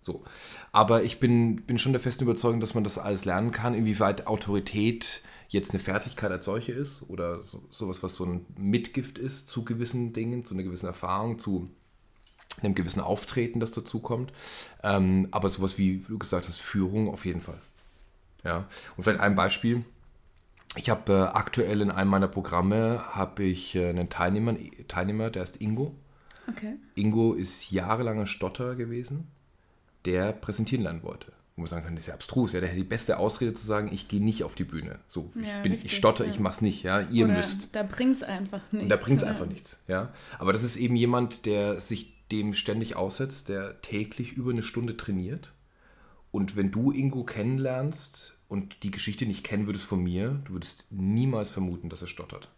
So. 0.00 0.24
Aber 0.72 1.04
ich 1.04 1.20
bin, 1.20 1.62
bin 1.62 1.78
schon 1.78 1.92
der 1.92 2.00
festen 2.00 2.24
Überzeugung, 2.24 2.60
dass 2.60 2.74
man 2.74 2.84
das 2.84 2.98
alles 2.98 3.24
lernen 3.24 3.52
kann, 3.52 3.74
inwieweit 3.74 4.26
Autorität 4.26 5.22
jetzt 5.50 5.72
eine 5.72 5.80
Fertigkeit 5.80 6.30
als 6.30 6.44
solche 6.44 6.72
ist 6.72 7.08
oder 7.08 7.42
so, 7.42 7.62
sowas, 7.70 8.02
was 8.02 8.14
so 8.14 8.24
ein 8.24 8.46
Mitgift 8.56 9.18
ist 9.18 9.48
zu 9.48 9.64
gewissen 9.64 10.12
Dingen, 10.12 10.44
zu 10.44 10.54
einer 10.54 10.62
gewissen 10.62 10.86
Erfahrung, 10.86 11.38
zu 11.38 11.68
einem 12.62 12.74
gewissen 12.74 13.00
Auftreten, 13.00 13.58
das 13.58 13.72
dazukommt. 13.72 14.32
Ähm, 14.82 15.28
aber 15.32 15.50
sowas 15.50 15.76
wie, 15.76 16.04
wie 16.04 16.08
du 16.08 16.18
gesagt 16.18 16.46
hast, 16.46 16.60
Führung 16.60 17.08
auf 17.08 17.24
jeden 17.24 17.40
Fall. 17.40 17.60
Ja. 18.44 18.68
Und 18.96 19.04
vielleicht 19.04 19.20
ein 19.20 19.34
Beispiel. 19.34 19.84
Ich 20.76 20.88
habe 20.88 21.12
äh, 21.12 21.36
aktuell 21.36 21.80
in 21.80 21.90
einem 21.90 22.10
meiner 22.10 22.28
Programme 22.28 23.02
habe 23.14 23.42
ich 23.42 23.74
äh, 23.74 23.88
einen 23.88 24.08
Teilnehmer, 24.08 24.54
Teilnehmer, 24.86 25.30
der 25.30 25.42
ist 25.42 25.60
Ingo. 25.60 25.96
Okay. 26.48 26.76
Ingo 26.94 27.34
ist 27.34 27.72
jahrelanger 27.72 28.26
Stotter 28.26 28.76
gewesen, 28.76 29.26
der 30.04 30.32
präsentieren 30.32 30.84
lernen 30.84 31.02
wollte 31.02 31.32
wo 31.60 31.64
man 31.64 31.68
sagen 31.68 31.84
kann, 31.84 31.94
das 31.94 32.04
ist 32.04 32.08
ja 32.08 32.14
abstrus, 32.14 32.52
ja, 32.52 32.60
der 32.60 32.70
hätte 32.70 32.78
die 32.78 32.88
beste 32.88 33.18
Ausrede 33.18 33.52
zu 33.52 33.66
sagen, 33.66 33.90
ich 33.92 34.08
gehe 34.08 34.22
nicht 34.22 34.44
auf 34.44 34.54
die 34.54 34.64
Bühne. 34.64 34.98
So, 35.06 35.30
ich, 35.38 35.46
ja, 35.46 35.60
bin, 35.62 35.72
richtig, 35.72 35.92
ich 35.92 35.96
stotter, 35.98 36.24
ja. 36.24 36.30
ich 36.30 36.40
mach's 36.40 36.62
nicht, 36.62 36.82
ja, 36.82 37.00
ihr 37.00 37.26
Oder 37.26 37.34
müsst. 37.34 37.76
Da 37.76 37.82
bringt 37.82 38.16
es 38.16 38.22
einfach 38.22 38.62
nichts. 38.72 38.88
Da 38.88 38.96
bringt 38.96 39.22
es 39.22 39.28
einfach 39.28 39.46
nichts, 39.46 39.82
ja. 39.86 40.12
Aber 40.38 40.54
das 40.54 40.64
ist 40.64 40.76
eben 40.76 40.96
jemand, 40.96 41.44
der 41.44 41.78
sich 41.78 42.26
dem 42.32 42.54
ständig 42.54 42.96
aussetzt, 42.96 43.50
der 43.50 43.80
täglich 43.82 44.32
über 44.32 44.50
eine 44.52 44.62
Stunde 44.62 44.96
trainiert. 44.96 45.52
Und 46.30 46.56
wenn 46.56 46.70
du 46.70 46.92
Ingo 46.92 47.24
kennenlernst 47.24 48.38
und 48.48 48.82
die 48.82 48.90
Geschichte 48.90 49.26
nicht 49.26 49.44
kennen 49.44 49.66
würdest 49.66 49.84
von 49.84 50.02
mir, 50.02 50.40
du 50.46 50.54
würdest 50.54 50.86
niemals 50.90 51.50
vermuten, 51.50 51.90
dass 51.90 52.02
er 52.02 52.08
stottert. 52.08 52.48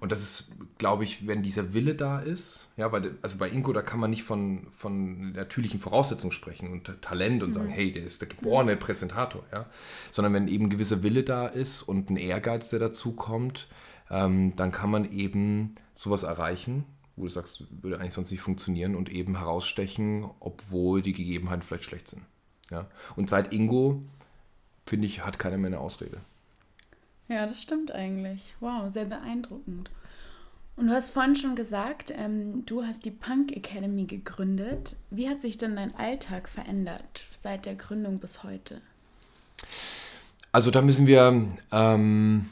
Und 0.00 0.12
das 0.12 0.22
ist, 0.22 0.52
glaube 0.78 1.04
ich, 1.04 1.26
wenn 1.26 1.42
dieser 1.42 1.74
Wille 1.74 1.94
da 1.94 2.20
ist, 2.20 2.68
ja, 2.76 2.90
weil, 2.90 3.16
also 3.22 3.36
bei 3.36 3.48
Inko, 3.48 3.72
da 3.72 3.82
kann 3.82 4.00
man 4.00 4.10
nicht 4.10 4.22
von, 4.22 4.66
von 4.70 5.32
natürlichen 5.32 5.80
Voraussetzungen 5.80 6.32
sprechen 6.32 6.72
und 6.72 7.02
Talent 7.02 7.42
und 7.42 7.50
mhm. 7.50 7.52
sagen, 7.52 7.68
hey, 7.68 7.92
der 7.92 8.04
ist 8.04 8.20
der 8.20 8.28
geborene 8.28 8.76
Präsentator, 8.76 9.44
ja. 9.52 9.66
Sondern 10.10 10.32
wenn 10.32 10.48
eben 10.48 10.66
ein 10.66 10.70
gewisser 10.70 11.02
Wille 11.02 11.22
da 11.22 11.46
ist 11.46 11.82
und 11.82 12.10
ein 12.10 12.16
Ehrgeiz, 12.16 12.70
der 12.70 12.78
dazu 12.78 13.12
kommt, 13.12 13.68
ähm, 14.10 14.54
dann 14.56 14.72
kann 14.72 14.90
man 14.90 15.10
eben 15.12 15.74
sowas 15.92 16.22
erreichen, 16.22 16.84
wo 17.16 17.24
du 17.24 17.28
sagst, 17.28 17.64
würde 17.82 17.98
eigentlich 17.98 18.14
sonst 18.14 18.30
nicht 18.30 18.40
funktionieren 18.40 18.96
und 18.96 19.10
eben 19.10 19.38
herausstechen, 19.38 20.28
obwohl 20.40 21.02
die 21.02 21.12
Gegebenheiten 21.12 21.62
vielleicht 21.62 21.84
schlecht 21.84 22.08
sind. 22.08 22.22
Ja. 22.70 22.86
Und 23.16 23.30
seit 23.30 23.52
Ingo, 23.52 24.02
finde 24.86 25.06
ich, 25.06 25.24
hat 25.24 25.38
keiner 25.38 25.58
mehr 25.58 25.68
eine 25.68 25.78
Ausrede. 25.78 26.18
Ja, 27.28 27.46
das 27.46 27.60
stimmt 27.60 27.92
eigentlich. 27.92 28.54
Wow, 28.60 28.92
sehr 28.92 29.06
beeindruckend. 29.06 29.90
Und 30.76 30.88
du 30.88 30.92
hast 30.92 31.12
vorhin 31.12 31.36
schon 31.36 31.54
gesagt, 31.54 32.12
ähm, 32.16 32.66
du 32.66 32.84
hast 32.84 33.04
die 33.04 33.12
Punk 33.12 33.56
Academy 33.56 34.04
gegründet. 34.04 34.96
Wie 35.10 35.28
hat 35.28 35.40
sich 35.40 35.56
denn 35.56 35.76
dein 35.76 35.94
Alltag 35.94 36.48
verändert 36.48 37.24
seit 37.40 37.64
der 37.64 37.76
Gründung 37.76 38.18
bis 38.18 38.42
heute? 38.42 38.80
Also 40.50 40.70
da 40.70 40.82
müssen 40.82 41.06
wir 41.06 41.56
ähm, 41.70 42.46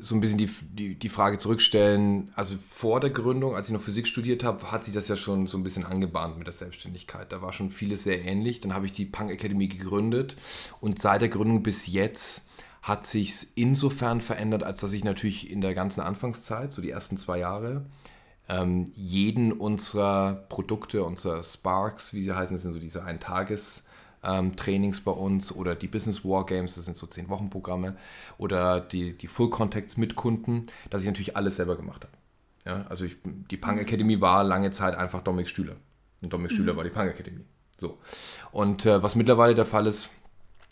so 0.00 0.14
ein 0.14 0.20
bisschen 0.20 0.38
die, 0.38 0.50
die, 0.72 0.94
die 0.94 1.08
Frage 1.08 1.38
zurückstellen, 1.38 2.32
also 2.34 2.56
vor 2.56 3.00
der 3.00 3.10
Gründung, 3.10 3.54
als 3.54 3.68
ich 3.68 3.72
noch 3.72 3.80
Physik 3.80 4.06
studiert 4.06 4.42
habe, 4.44 4.72
hat 4.72 4.84
sich 4.84 4.94
das 4.94 5.08
ja 5.08 5.16
schon 5.16 5.46
so 5.46 5.56
ein 5.56 5.62
bisschen 5.62 5.84
angebahnt 5.84 6.38
mit 6.38 6.46
der 6.46 6.54
Selbstständigkeit. 6.54 7.30
Da 7.30 7.42
war 7.42 7.52
schon 7.52 7.70
vieles 7.70 8.04
sehr 8.04 8.24
ähnlich. 8.24 8.60
Dann 8.60 8.72
habe 8.72 8.86
ich 8.86 8.92
die 8.92 9.04
Punk 9.04 9.30
Academy 9.30 9.68
gegründet 9.68 10.36
und 10.80 11.00
seit 11.00 11.22
der 11.22 11.28
Gründung 11.28 11.62
bis 11.62 11.86
jetzt 11.86 12.48
hat 12.82 13.06
sich 13.06 13.46
insofern 13.54 14.20
verändert, 14.20 14.62
als 14.62 14.80
dass 14.80 14.92
ich 14.92 15.04
natürlich 15.04 15.50
in 15.50 15.60
der 15.60 15.74
ganzen 15.74 16.00
Anfangszeit, 16.00 16.72
so 16.72 16.82
die 16.82 16.90
ersten 16.90 17.16
zwei 17.16 17.38
Jahre, 17.38 17.86
ähm, 18.48 18.90
jeden 18.94 19.52
unserer 19.52 20.34
Produkte, 20.48 21.04
unserer 21.04 21.42
Sparks, 21.42 22.12
wie 22.12 22.22
sie 22.22 22.34
heißen, 22.34 22.54
das 22.54 22.62
sind 22.62 22.72
so 22.72 22.80
diese 22.80 23.04
Eintages- 23.04 23.84
ähm, 24.24 24.56
Trainings 24.56 25.00
bei 25.00 25.10
uns 25.10 25.52
oder 25.52 25.74
die 25.74 25.88
Business 25.88 26.24
Wargames, 26.24 26.76
das 26.76 26.84
sind 26.84 26.96
so 26.96 27.06
10-Wochen-Programme 27.06 27.96
oder 28.38 28.80
die, 28.80 29.16
die 29.16 29.26
Full 29.26 29.50
Contacts 29.50 29.96
mit 29.96 30.14
Kunden, 30.16 30.66
dass 30.90 31.02
ich 31.02 31.08
natürlich 31.08 31.36
alles 31.36 31.56
selber 31.56 31.76
gemacht 31.76 32.04
habe. 32.04 32.12
Ja, 32.64 32.86
also 32.88 33.04
ich, 33.04 33.16
die 33.24 33.56
Punk 33.56 33.80
Academy 33.80 34.20
war 34.20 34.44
lange 34.44 34.70
Zeit 34.70 34.94
einfach 34.94 35.22
Dominik 35.22 35.48
Stühler. 35.48 35.76
Und 36.22 36.32
Dominik 36.32 36.52
Stühler 36.52 36.74
mhm. 36.74 36.76
war 36.76 36.84
die 36.84 36.90
Punk 36.90 37.10
Academy. 37.10 37.44
So. 37.80 37.98
Und 38.52 38.86
äh, 38.86 39.02
was 39.02 39.16
mittlerweile 39.16 39.56
der 39.56 39.66
Fall 39.66 39.88
ist, 39.88 40.10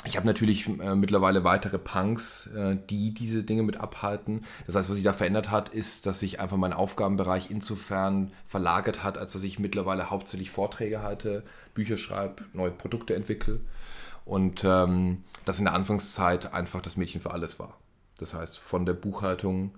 ich 0.07 0.17
habe 0.17 0.27
natürlich 0.27 0.67
äh, 0.67 0.95
mittlerweile 0.95 1.45
weitere 1.45 1.79
Punks, 1.79 2.47
äh, 2.49 2.77
die 2.89 3.13
diese 3.13 3.45
Dinge 3.45 3.63
mit 3.63 3.77
abhalten. 3.79 4.45
Das 4.67 4.75
heißt, 4.75 4.89
was 4.89 4.97
sich 4.97 5.05
da 5.05 5.13
verändert 5.13 5.51
hat, 5.51 5.69
ist, 5.69 6.07
dass 6.07 6.21
sich 6.21 6.41
einfach 6.41 6.57
mein 6.57 6.73
Aufgabenbereich 6.73 7.51
insofern 7.51 8.33
verlagert 8.47 9.05
hat, 9.05 9.19
als 9.19 9.33
dass 9.33 9.43
ich 9.43 9.59
mittlerweile 9.59 10.09
hauptsächlich 10.09 10.51
Vorträge 10.51 11.03
halte, 11.03 11.45
Bücher 11.75 11.99
schreibe, 11.99 12.45
neue 12.55 12.71
Produkte 12.71 13.15
entwickle. 13.15 13.61
Und 14.25 14.65
ähm, 14.65 15.25
das 15.45 15.59
in 15.59 15.67
der 15.67 15.75
Anfangszeit 15.75 16.55
einfach 16.55 16.81
das 16.81 16.97
Mädchen 16.97 17.21
für 17.21 17.33
alles 17.33 17.59
war. 17.59 17.77
Das 18.19 18.33
heißt, 18.33 18.59
von 18.59 18.87
der 18.87 18.95
Buchhaltung 18.95 19.73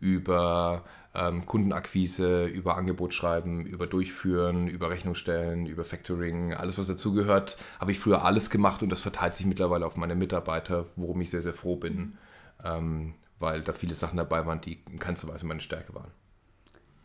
über 0.00 0.84
ähm, 1.16 1.46
Kundenakquise, 1.46 2.46
über 2.46 2.76
Angebot 2.76 3.14
schreiben, 3.14 3.64
über 3.64 3.86
Durchführen, 3.86 4.68
über 4.68 4.90
Rechnungsstellen, 4.90 5.66
über 5.66 5.84
Factoring, 5.84 6.52
alles 6.52 6.78
was 6.78 6.86
dazugehört, 6.88 7.56
habe 7.80 7.92
ich 7.92 7.98
früher 7.98 8.24
alles 8.24 8.50
gemacht 8.50 8.82
und 8.82 8.90
das 8.90 9.00
verteilt 9.00 9.34
sich 9.34 9.46
mittlerweile 9.46 9.86
auf 9.86 9.96
meine 9.96 10.14
Mitarbeiter, 10.14 10.86
worum 10.96 11.20
ich 11.20 11.30
sehr, 11.30 11.42
sehr 11.42 11.54
froh 11.54 11.76
bin, 11.76 12.18
ähm, 12.64 13.14
weil 13.38 13.62
da 13.62 13.72
viele 13.72 13.94
Sachen 13.94 14.16
dabei 14.16 14.46
waren, 14.46 14.60
die 14.60 14.78
in 14.90 14.98
keinster 14.98 15.28
Weise 15.28 15.46
meine 15.46 15.60
Stärke 15.60 15.94
waren. 15.94 16.10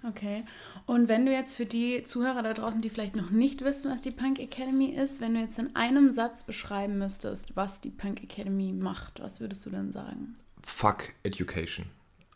Okay. 0.08 0.44
Und 0.88 1.08
wenn 1.08 1.28
du 1.28 1.32
jetzt 1.32 1.56
für 1.56 1.66
die 1.66 2.04
Zuhörer 2.04 2.42
da 2.42 2.54
draußen, 2.54 2.82
die 2.82 2.90
vielleicht 2.90 3.16
noch 3.16 3.30
nicht 3.30 3.64
wissen, 3.64 3.92
was 3.92 4.02
die 4.02 4.12
Punk 4.12 4.40
Academy 4.40 4.88
ist, 4.88 5.22
wenn 5.22 5.36
du 5.36 5.42
jetzt 5.42 5.60
in 5.60 5.76
einem 5.76 6.12
Satz 6.12 6.44
beschreiben 6.44 6.98
müsstest, 6.98 7.56
was 7.56 7.82
die 7.82 7.92
Punk 7.92 8.24
Academy 8.24 8.74
macht, 8.74 9.22
was 9.22 9.40
würdest 9.40 9.66
du 9.66 9.70
dann 9.70 9.92
sagen? 9.92 10.34
Fuck 10.64 11.14
Education. 11.24 11.86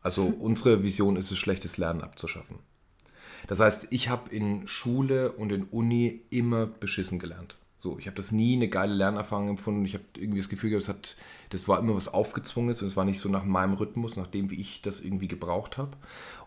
Also 0.06 0.26
unsere 0.26 0.84
Vision 0.84 1.16
ist 1.16 1.32
es, 1.32 1.40
schlechtes 1.40 1.78
Lernen 1.78 2.04
abzuschaffen. 2.04 2.60
Das 3.48 3.60
heißt, 3.60 3.88
ich 3.90 4.08
habe 4.08 4.30
in 4.30 4.68
Schule 4.68 5.32
und 5.32 5.52
in 5.52 5.64
Uni 5.64 6.22
immer 6.30 6.68
beschissen 6.68 7.18
gelernt. 7.18 7.56
So, 7.78 8.00
ich 8.00 8.08
habe 8.08 8.16
das 8.16 8.32
nie 8.32 8.56
eine 8.56 8.70
geile 8.70 8.94
Lernerfahrung 8.94 9.50
empfunden. 9.50 9.86
Ich 9.86 9.94
habe 9.94 10.06
irgendwie 10.16 10.40
das 10.40 10.50
Gefühl 10.50 10.70
gehabt, 10.70 10.84
es 10.84 10.90
hat, 10.90 11.16
das 11.50 11.68
war 11.68 11.78
immer 11.78 11.96
was 11.96 12.08
Aufgezwungenes 12.08 12.82
und 12.82 12.88
es 12.88 12.96
war 12.96 13.04
nicht 13.04 13.20
so 13.20 13.28
nach 13.28 13.44
meinem 13.44 13.74
Rhythmus, 13.74 14.16
nach 14.16 14.28
dem, 14.28 14.50
wie 14.50 14.56
ich 14.56 14.82
das 14.82 15.02
irgendwie 15.02 15.28
gebraucht 15.28 15.78
habe. 15.78 15.92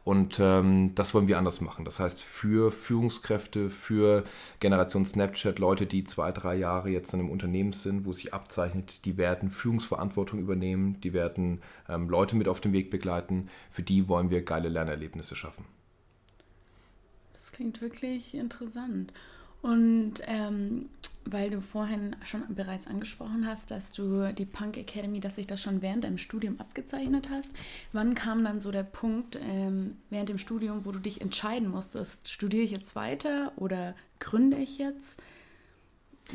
Und 0.05 0.39
ähm, 0.41 0.95
das 0.95 1.13
wollen 1.13 1.29
wir 1.29 1.37
anders 1.37 1.61
machen. 1.61 1.85
Das 1.85 2.01
heißt, 2.01 2.23
für 2.23 2.73
Führungskräfte, 2.73 3.69
für 3.69 4.25
Generation 4.59 5.05
Snapchat, 5.05 5.59
Leute, 5.59 5.85
die 5.85 6.03
zwei, 6.05 6.33
drei 6.33 6.57
Jahre 6.57 6.89
jetzt 6.89 7.13
in 7.13 7.21
einem 7.21 7.31
Unternehmen 7.31 7.75
sind, 7.75 8.07
wo 8.07 8.15
sich 8.15 8.33
abzeichnet, 8.33 9.05
die 9.05 9.19
werden 9.19 9.51
Führungsverantwortung 9.51 10.39
übernehmen, 10.39 10.99
die 11.03 11.13
werden 11.13 11.61
ähm, 11.91 12.09
Leute 12.09 12.37
mit 12.37 12.49
auf 12.49 12.63
dem 12.63 12.73
Weg 12.73 12.91
begleiten. 12.91 13.51
Für 13.71 13.83
die 13.83 14.09
wollen 14.09 14.31
wir 14.31 14.41
geile 14.41 14.71
Lernerlebnisse 14.71 15.37
schaffen. 15.37 15.67
Das 17.35 17.53
klingt 17.53 17.83
wirklich 17.83 18.35
interessant. 18.35 19.13
Und 19.61 20.23
ähm, 20.27 20.87
weil 21.33 21.51
du 21.51 21.61
vorhin 21.61 22.17
schon 22.25 22.43
bereits 22.55 22.87
angesprochen 22.87 23.47
hast, 23.47 23.71
dass 23.71 23.93
du 23.93 24.33
die 24.33 24.45
Punk 24.45 24.77
Academy, 24.77 25.21
dass 25.21 25.37
sich 25.37 25.47
das 25.47 25.61
schon 25.61 25.83
während 25.83 26.05
deinem 26.05 26.19
Studium 26.19 26.59
abgezeichnet 26.61 27.29
hast. 27.31 27.53
Wann 27.93 28.15
kam 28.15 28.45
dann 28.45 28.61
so 28.61 28.71
der 28.71 28.83
Punkt 28.83 29.39
ähm, 29.43 29.97
während 30.11 30.29
dem 30.29 30.39
Studium, 30.39 30.85
wo 30.85 30.93
du 30.93 30.99
dich 30.99 31.21
entscheiden 31.21 31.69
musstest, 31.69 32.31
studiere 32.31 32.63
ich 32.63 32.71
jetzt 32.71 32.97
weiter 32.97 33.53
oder 33.57 33.95
gründe 34.21 34.57
ich 34.57 34.79
jetzt? 34.79 35.21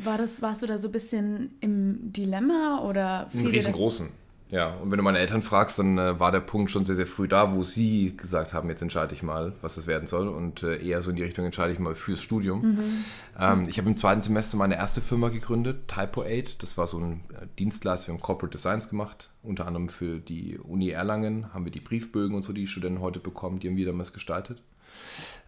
War 0.02 0.18
das, 0.18 0.42
warst 0.42 0.62
du 0.62 0.66
da 0.66 0.78
so 0.78 0.88
ein 0.88 0.92
bisschen 0.92 1.56
im 1.60 2.12
Dilemma 2.12 2.82
oder? 2.84 3.28
Im 3.32 3.46
riesengroßen. 3.46 4.23
Ja, 4.50 4.74
und 4.74 4.90
wenn 4.90 4.98
du 4.98 5.02
meine 5.02 5.18
Eltern 5.18 5.42
fragst, 5.42 5.78
dann 5.78 5.98
äh, 5.98 6.20
war 6.20 6.30
der 6.30 6.40
Punkt 6.40 6.70
schon 6.70 6.84
sehr, 6.84 6.96
sehr 6.96 7.06
früh 7.06 7.26
da, 7.26 7.52
wo 7.54 7.64
sie 7.64 8.14
gesagt 8.16 8.52
haben, 8.52 8.68
jetzt 8.68 8.82
entscheide 8.82 9.14
ich 9.14 9.22
mal, 9.22 9.52
was 9.62 9.78
es 9.78 9.86
werden 9.86 10.06
soll. 10.06 10.28
Und 10.28 10.62
äh, 10.62 10.76
eher 10.86 11.02
so 11.02 11.10
in 11.10 11.16
die 11.16 11.22
Richtung 11.22 11.44
entscheide 11.44 11.72
ich 11.72 11.78
mal 11.78 11.94
fürs 11.94 12.22
Studium. 12.22 12.60
Mhm. 12.60 13.04
Ähm, 13.40 13.68
ich 13.68 13.78
habe 13.78 13.88
im 13.88 13.96
zweiten 13.96 14.20
Semester 14.20 14.56
meine 14.56 14.76
erste 14.76 15.00
Firma 15.00 15.30
gegründet, 15.30 15.88
Typo 15.88 16.22
8. 16.22 16.62
Das 16.62 16.76
war 16.76 16.86
so 16.86 16.98
ein 16.98 17.24
äh, 17.32 17.46
Dienstleister, 17.58 18.08
wir 18.08 18.14
haben 18.14 18.20
Corporate 18.20 18.56
Designs 18.56 18.90
gemacht. 18.90 19.30
Unter 19.42 19.66
anderem 19.66 19.88
für 19.88 20.18
die 20.20 20.58
Uni 20.58 20.90
Erlangen 20.90 21.52
haben 21.54 21.64
wir 21.64 21.72
die 21.72 21.80
Briefbögen 21.80 22.36
und 22.36 22.42
so, 22.42 22.52
die, 22.52 22.62
die 22.62 22.66
Studenten 22.66 23.00
heute 23.00 23.20
bekommen, 23.20 23.60
die 23.60 23.68
haben 23.68 23.76
wir 23.76 23.86
damals 23.86 24.12
gestaltet. 24.12 24.62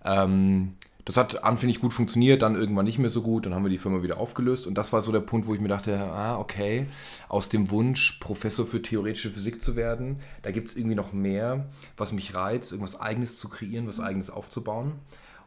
Ähm, 0.05 0.73
das 1.07 1.17
hat 1.17 1.45
anfänglich 1.45 1.81
gut 1.81 1.95
funktioniert, 1.95 2.43
dann 2.43 2.57
irgendwann 2.57 2.85
nicht 2.85 2.99
mehr 2.99 3.11
so 3.11 3.23
gut, 3.23 3.47
dann 3.47 3.55
haben 3.55 3.65
wir 3.65 3.71
die 3.71 3.79
Firma 3.79 4.03
wieder 4.03 4.19
aufgelöst 4.19 4.67
und 4.67 4.75
das 4.75 4.93
war 4.93 5.03
so 5.03 5.13
der 5.13 5.21
Punkt, 5.21 5.47
wo 5.47 5.55
ich 5.55 5.61
mir 5.61 5.69
dachte, 5.69 5.99
ah, 5.99 6.37
okay, 6.37 6.89
aus 7.29 7.49
dem 7.49 7.71
Wunsch, 7.71 8.19
Professor 8.19 8.67
für 8.67 8.83
theoretische 8.83 9.31
Physik 9.31 9.63
zu 9.63 9.77
werden, 9.77 10.19
da 10.43 10.51
gibt 10.51 10.67
es 10.67 10.77
irgendwie 10.77 10.97
noch 10.97 11.13
mehr, 11.13 11.67
was 11.97 12.13
mich 12.13 12.35
reizt, 12.35 12.73
irgendwas 12.73 13.01
Eigenes 13.01 13.39
zu 13.39 13.49
kreieren, 13.49 13.87
was 13.87 14.01
Eigenes 14.01 14.31
aufzubauen. 14.31 14.95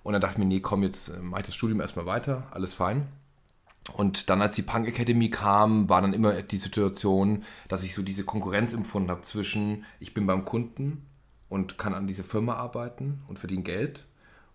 Und 0.02 0.14
dann 0.14 0.22
dachte 0.22 0.36
ich 0.36 0.40
mir, 0.40 0.46
nee, 0.46 0.62
komm, 0.62 0.82
jetzt 0.82 1.10
äh, 1.10 1.20
mach 1.22 1.40
ich 1.40 1.46
das 1.46 1.56
Studium 1.56 1.82
erstmal 1.82 2.06
weiter, 2.06 2.48
alles 2.52 2.74
fein. 2.74 3.08
Und 3.94 4.30
dann, 4.30 4.42
als 4.42 4.56
die 4.56 4.62
Punk 4.62 4.88
Academy 4.88 5.30
kam, 5.30 5.90
war 5.90 6.02
dann 6.02 6.14
immer 6.14 6.42
die 6.42 6.58
Situation, 6.58 7.44
dass 7.68 7.84
ich 7.84 7.94
so 7.94 8.02
diese 8.02 8.24
Konkurrenz 8.24 8.74
empfunden 8.74 9.12
habe 9.12 9.22
zwischen, 9.22 9.84
ich 10.00 10.14
bin 10.14 10.26
beim 10.26 10.46
Kunden 10.46 11.06
und 11.50 11.78
kann 11.78 11.94
an 11.94 12.08
dieser 12.08 12.24
Firma 12.24 12.54
arbeiten 12.54 13.24
und 13.28 13.40
verdiene 13.40 13.64
Geld 13.64 14.06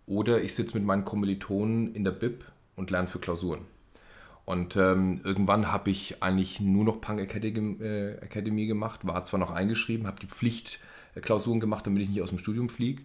oder 0.07 0.43
ich 0.43 0.55
sitze 0.55 0.77
mit 0.77 0.87
meinen 0.87 1.05
Kommilitonen 1.05 1.95
in 1.95 2.05
der 2.05 2.11
Bib 2.11 2.45
und 2.77 2.91
lerne 2.91 3.09
für 3.09 3.19
Klausuren. 3.19 3.61
Und 4.45 4.77
ähm, 4.77 5.21
irgendwann 5.25 5.73
habe 5.73 5.91
ich 5.91 6.23
eigentlich 6.23 6.61
nur 6.61 6.85
noch 6.85 7.01
Punk 7.01 7.21
Academy, 7.21 7.83
äh, 7.83 8.67
gemacht, 8.67 9.07
war 9.07 9.25
zwar 9.25 9.41
noch 9.41 9.51
eingeschrieben, 9.51 10.07
habe 10.07 10.21
die 10.21 10.27
Pflichtklausuren 10.27 11.61
gemacht, 11.61 11.87
damit 11.87 12.03
ich 12.03 12.11
nicht 12.11 12.21
aus 12.21 12.29
dem 12.29 12.39
Studium 12.39 12.69
fliege. 12.69 13.03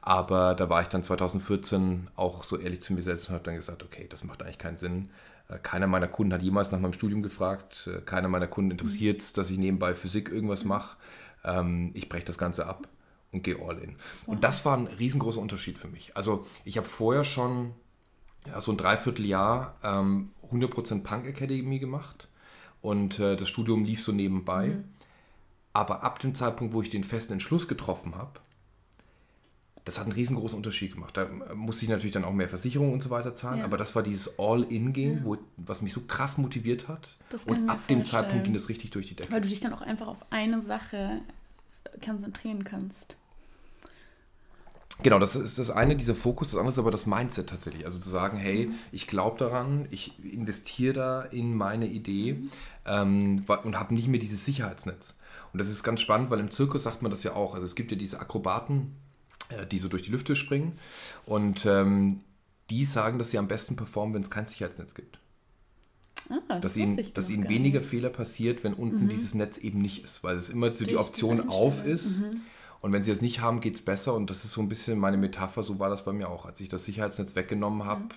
Aber 0.00 0.54
da 0.54 0.68
war 0.68 0.82
ich 0.82 0.88
dann 0.88 1.02
2014 1.02 2.06
auch 2.14 2.44
so 2.44 2.56
ehrlich 2.56 2.80
zu 2.80 2.92
mir 2.94 3.02
selbst 3.02 3.28
und 3.28 3.34
habe 3.34 3.44
dann 3.44 3.56
gesagt, 3.56 3.82
okay, 3.82 4.06
das 4.08 4.22
macht 4.22 4.42
eigentlich 4.42 4.58
keinen 4.58 4.76
Sinn. 4.76 5.10
Äh, 5.48 5.58
keiner 5.58 5.88
meiner 5.88 6.06
Kunden 6.06 6.32
hat 6.32 6.42
jemals 6.42 6.70
nach 6.70 6.78
meinem 6.78 6.92
Studium 6.92 7.24
gefragt. 7.24 7.88
Äh, 7.92 8.02
keiner 8.02 8.28
meiner 8.28 8.46
Kunden 8.46 8.70
interessiert 8.70 9.20
es, 9.20 9.32
dass 9.32 9.50
ich 9.50 9.58
nebenbei 9.58 9.92
Physik 9.92 10.28
irgendwas 10.28 10.64
mache. 10.64 10.96
Ähm, 11.42 11.90
ich 11.94 12.08
breche 12.08 12.26
das 12.26 12.38
Ganze 12.38 12.66
ab 12.66 12.86
und 13.32 13.42
gehe 13.42 13.58
all 13.60 13.78
in. 13.78 13.96
Und 14.26 14.44
das 14.44 14.64
war 14.64 14.76
ein 14.76 14.86
riesengroßer 14.86 15.40
Unterschied 15.40 15.78
für 15.78 15.88
mich. 15.88 16.16
Also 16.16 16.46
ich 16.64 16.76
habe 16.76 16.86
vorher 16.86 17.24
schon 17.24 17.72
ja, 18.46 18.60
so 18.60 18.72
ein 18.72 18.78
Dreivierteljahr 18.78 19.76
ähm, 19.82 20.30
100% 20.50 21.02
Punk 21.02 21.26
Academy 21.26 21.78
gemacht 21.78 22.28
und 22.80 23.18
äh, 23.18 23.36
das 23.36 23.48
Studium 23.48 23.84
lief 23.84 24.02
so 24.02 24.12
nebenbei. 24.12 24.68
Mhm. 24.68 24.84
Aber 25.72 26.04
ab 26.04 26.20
dem 26.20 26.34
Zeitpunkt, 26.34 26.72
wo 26.72 26.80
ich 26.80 26.88
den 26.88 27.04
festen 27.04 27.34
Entschluss 27.34 27.68
getroffen 27.68 28.14
habe, 28.14 28.40
das 29.84 29.98
hat 29.98 30.06
einen 30.06 30.14
riesengroßen 30.14 30.56
Unterschied 30.56 30.94
gemacht. 30.94 31.16
Da 31.16 31.24
äh, 31.24 31.54
musste 31.54 31.84
ich 31.84 31.88
natürlich 31.90 32.12
dann 32.12 32.24
auch 32.24 32.32
mehr 32.32 32.48
Versicherungen 32.48 32.92
und 32.92 33.02
so 33.02 33.10
weiter 33.10 33.34
zahlen, 33.34 33.58
ja. 33.58 33.64
aber 33.64 33.76
das 33.76 33.94
war 33.94 34.02
dieses 34.02 34.38
All-In-Gehen, 34.38 35.24
ja. 35.26 35.38
was 35.56 35.82
mich 35.82 35.92
so 35.92 36.02
krass 36.02 36.38
motiviert 36.38 36.88
hat. 36.88 37.16
Und 37.46 37.68
ab 37.68 37.86
dem 37.88 38.04
Zeitpunkt 38.04 38.44
ging 38.44 38.54
das 38.54 38.68
richtig 38.68 38.90
durch 38.90 39.08
die 39.08 39.14
Decke. 39.14 39.32
Weil 39.32 39.40
du 39.40 39.48
dich 39.48 39.60
dann 39.60 39.72
auch 39.72 39.82
einfach 39.82 40.08
auf 40.08 40.24
eine 40.30 40.60
Sache 40.60 41.20
konzentrieren 42.04 42.64
kannst. 42.64 43.16
Genau, 45.02 45.18
das 45.18 45.36
ist 45.36 45.58
das 45.58 45.70
eine, 45.70 45.94
dieser 45.94 46.14
Fokus, 46.14 46.52
das 46.52 46.58
andere 46.58 46.72
ist 46.72 46.78
aber 46.78 46.90
das 46.90 47.06
Mindset 47.06 47.48
tatsächlich. 47.50 47.84
Also 47.84 47.98
zu 47.98 48.08
sagen, 48.08 48.38
hey, 48.38 48.70
ich 48.92 49.06
glaube 49.06 49.38
daran, 49.38 49.86
ich 49.90 50.18
investiere 50.24 50.94
da 50.94 51.22
in 51.22 51.54
meine 51.54 51.86
Idee 51.86 52.42
ähm, 52.86 53.44
und 53.64 53.78
habe 53.78 53.94
nicht 53.94 54.08
mehr 54.08 54.20
dieses 54.20 54.44
Sicherheitsnetz. 54.44 55.18
Und 55.52 55.58
das 55.58 55.68
ist 55.68 55.82
ganz 55.82 56.00
spannend, 56.00 56.30
weil 56.30 56.40
im 56.40 56.50
Zirkus 56.50 56.84
sagt 56.84 57.02
man 57.02 57.10
das 57.10 57.22
ja 57.22 57.34
auch. 57.34 57.54
Also 57.54 57.66
es 57.66 57.74
gibt 57.74 57.90
ja 57.90 57.98
diese 57.98 58.20
Akrobaten, 58.20 58.96
äh, 59.50 59.66
die 59.66 59.78
so 59.78 59.88
durch 59.88 60.02
die 60.02 60.10
Lüfte 60.10 60.34
springen 60.34 60.78
und 61.26 61.66
ähm, 61.66 62.22
die 62.70 62.84
sagen, 62.84 63.18
dass 63.18 63.30
sie 63.30 63.38
am 63.38 63.48
besten 63.48 63.76
performen, 63.76 64.14
wenn 64.14 64.22
es 64.22 64.30
kein 64.30 64.46
Sicherheitsnetz 64.46 64.94
gibt. 64.94 65.18
Ah, 66.28 66.40
das 66.48 66.60
dass 66.60 66.76
ihnen, 66.76 67.12
dass 67.14 67.30
ihnen 67.30 67.48
weniger 67.48 67.82
Fehler 67.82 68.10
passiert, 68.10 68.64
wenn 68.64 68.74
unten 68.74 69.04
mhm. 69.04 69.08
dieses 69.08 69.34
Netz 69.34 69.58
eben 69.58 69.80
nicht 69.80 70.02
ist, 70.04 70.24
weil 70.24 70.36
es 70.36 70.50
immer 70.50 70.72
so 70.72 70.84
die 70.84 70.96
Option 70.96 71.48
auf 71.48 71.84
ist. 71.84 72.20
Mhm 72.20 72.40
und 72.86 72.92
wenn 72.92 73.02
sie 73.02 73.10
es 73.10 73.22
nicht 73.22 73.40
haben, 73.40 73.60
geht 73.60 73.74
es 73.74 73.82
besser. 73.82 74.14
Und 74.14 74.30
das 74.30 74.44
ist 74.44 74.52
so 74.52 74.60
ein 74.60 74.68
bisschen 74.68 74.98
meine 74.98 75.16
Metapher, 75.16 75.64
so 75.64 75.80
war 75.80 75.90
das 75.90 76.04
bei 76.04 76.12
mir 76.12 76.28
auch. 76.28 76.46
Als 76.46 76.60
ich 76.60 76.68
das 76.68 76.84
Sicherheitsnetz 76.84 77.34
weggenommen 77.34 77.84
habe, 77.84 78.02
mhm. 78.02 78.08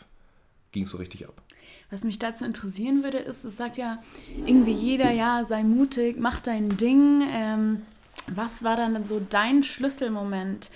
ging 0.71 0.83
es 0.83 0.91
so 0.91 0.97
richtig 0.97 1.27
ab. 1.27 1.41
Was 1.89 2.03
mich 2.03 2.19
dazu 2.19 2.45
interessieren 2.45 3.03
würde, 3.03 3.17
ist, 3.17 3.43
es 3.45 3.57
sagt 3.57 3.77
ja 3.77 4.03
irgendwie 4.45 4.73
jeder, 4.73 5.11
ja, 5.11 5.43
sei 5.43 5.63
mutig, 5.63 6.17
mach 6.19 6.39
dein 6.39 6.77
Ding. 6.77 7.23
Ähm, 7.31 7.81
Was 8.27 8.63
war 8.63 8.75
dann 8.75 9.03
so 9.03 9.19
dein 9.27 9.63
Schlüsselmoment, 9.63 10.69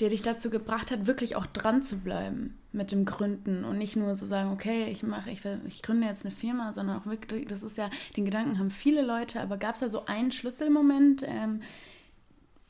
der 0.00 0.08
dich 0.08 0.22
dazu 0.22 0.48
gebracht 0.48 0.90
hat, 0.90 1.06
wirklich 1.06 1.36
auch 1.36 1.44
dran 1.44 1.82
zu 1.82 1.98
bleiben 1.98 2.56
mit 2.74 2.92
dem 2.92 3.04
Gründen 3.04 3.64
und 3.64 3.78
nicht 3.78 3.96
nur 3.96 4.16
so 4.16 4.26
sagen, 4.26 4.52
okay, 4.52 4.86
ich 4.90 5.02
mache, 5.02 5.30
ich, 5.30 5.42
ich 5.66 5.82
gründe 5.82 6.06
jetzt 6.06 6.24
eine 6.24 6.34
Firma, 6.34 6.72
sondern 6.72 7.00
auch 7.00 7.06
wirklich, 7.06 7.46
das 7.46 7.62
ist 7.62 7.78
ja, 7.78 7.88
den 8.16 8.24
Gedanken 8.24 8.58
haben 8.58 8.70
viele 8.70 9.02
Leute, 9.02 9.40
aber 9.40 9.56
gab 9.56 9.74
es 9.74 9.80
da 9.80 9.88
so 9.88 10.06
einen 10.06 10.32
Schlüsselmoment, 10.32 11.24
ähm, 11.26 11.60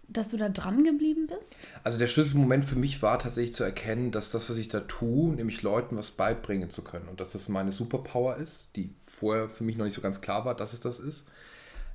dass 0.08 0.28
du 0.28 0.36
da 0.36 0.48
dran 0.48 0.84
geblieben 0.84 1.26
bist? 1.26 1.56
Also 1.82 1.98
der 1.98 2.06
Schlüsselmoment 2.06 2.64
für 2.64 2.76
mich 2.76 3.02
war 3.02 3.18
tatsächlich 3.18 3.54
zu 3.54 3.64
erkennen, 3.64 4.12
dass 4.12 4.30
das, 4.30 4.48
was 4.50 4.56
ich 4.58 4.68
da 4.68 4.80
tue, 4.80 5.34
nämlich 5.34 5.62
Leuten 5.62 5.96
was 5.96 6.10
beibringen 6.10 6.70
zu 6.70 6.82
können 6.82 7.08
und 7.08 7.20
dass 7.20 7.32
das 7.32 7.48
meine 7.48 7.72
Superpower 7.72 8.36
ist, 8.36 8.76
die 8.76 8.94
vorher 9.06 9.48
für 9.48 9.64
mich 9.64 9.76
noch 9.76 9.84
nicht 9.84 9.94
so 9.94 10.02
ganz 10.02 10.20
klar 10.20 10.44
war, 10.44 10.54
dass 10.54 10.72
es 10.72 10.80
das 10.80 10.98
ist. 10.98 11.24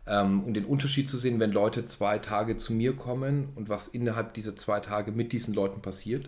Ähm, 0.07 0.43
und 0.43 0.55
den 0.55 0.65
Unterschied 0.65 1.07
zu 1.07 1.17
sehen, 1.17 1.39
wenn 1.39 1.51
Leute 1.51 1.85
zwei 1.85 2.17
Tage 2.17 2.57
zu 2.57 2.73
mir 2.73 2.95
kommen 2.95 3.49
und 3.55 3.69
was 3.69 3.87
innerhalb 3.87 4.33
dieser 4.33 4.55
zwei 4.55 4.79
Tage 4.79 5.11
mit 5.11 5.31
diesen 5.31 5.53
Leuten 5.53 5.81
passiert, 5.81 6.27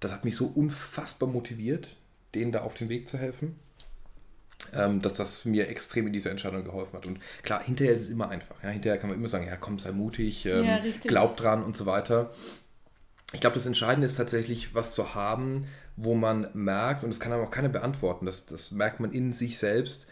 das 0.00 0.12
hat 0.12 0.24
mich 0.24 0.36
so 0.36 0.46
unfassbar 0.46 1.28
motiviert, 1.28 1.96
denen 2.34 2.52
da 2.52 2.60
auf 2.60 2.74
den 2.74 2.88
Weg 2.88 3.08
zu 3.08 3.18
helfen, 3.18 3.56
ähm, 4.72 5.02
dass 5.02 5.14
das 5.14 5.44
mir 5.44 5.68
extrem 5.68 6.06
in 6.06 6.12
dieser 6.12 6.30
Entscheidung 6.30 6.64
geholfen 6.64 6.96
hat. 6.96 7.06
Und 7.06 7.20
klar, 7.42 7.62
hinterher 7.62 7.94
ist 7.94 8.02
es 8.02 8.10
immer 8.10 8.28
einfach. 8.28 8.62
Ja, 8.62 8.70
hinterher 8.70 8.98
kann 8.98 9.10
man 9.10 9.18
immer 9.18 9.28
sagen, 9.28 9.46
ja 9.46 9.56
komm, 9.56 9.78
sei 9.78 9.92
mutig, 9.92 10.46
ähm, 10.46 10.64
ja, 10.64 10.82
glaub 11.02 11.36
dran 11.36 11.62
und 11.62 11.76
so 11.76 11.86
weiter. 11.86 12.30
Ich 13.32 13.40
glaube, 13.40 13.54
das 13.54 13.66
Entscheidende 13.66 14.06
ist 14.06 14.16
tatsächlich, 14.16 14.74
was 14.74 14.92
zu 14.92 15.14
haben, 15.14 15.66
wo 15.96 16.14
man 16.14 16.48
merkt, 16.54 17.04
und 17.04 17.10
das 17.10 17.20
kann 17.20 17.32
aber 17.32 17.44
auch 17.44 17.50
keiner 17.50 17.68
beantworten, 17.68 18.26
das, 18.26 18.46
das 18.46 18.70
merkt 18.70 19.00
man 19.00 19.12
in 19.12 19.32
sich 19.32 19.58
selbst, 19.58 20.06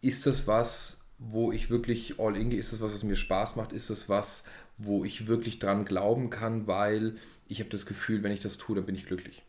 ist 0.00 0.26
das 0.26 0.46
was, 0.46 1.04
wo 1.18 1.52
ich 1.52 1.70
wirklich 1.70 2.18
all 2.18 2.36
in 2.36 2.50
gehe? 2.50 2.58
Ist 2.58 2.72
das 2.72 2.80
was, 2.80 2.92
was 2.92 3.02
mir 3.02 3.16
Spaß 3.16 3.56
macht? 3.56 3.72
Ist 3.72 3.90
das 3.90 4.08
was, 4.08 4.44
wo 4.78 5.04
ich 5.04 5.26
wirklich 5.26 5.58
dran 5.58 5.84
glauben 5.84 6.30
kann, 6.30 6.66
weil 6.66 7.16
ich 7.48 7.60
habe 7.60 7.70
das 7.70 7.86
Gefühl, 7.86 8.22
wenn 8.22 8.32
ich 8.32 8.40
das 8.40 8.58
tue, 8.58 8.76
dann 8.76 8.86
bin 8.86 8.94
ich 8.94 9.06
glücklich. 9.06 9.42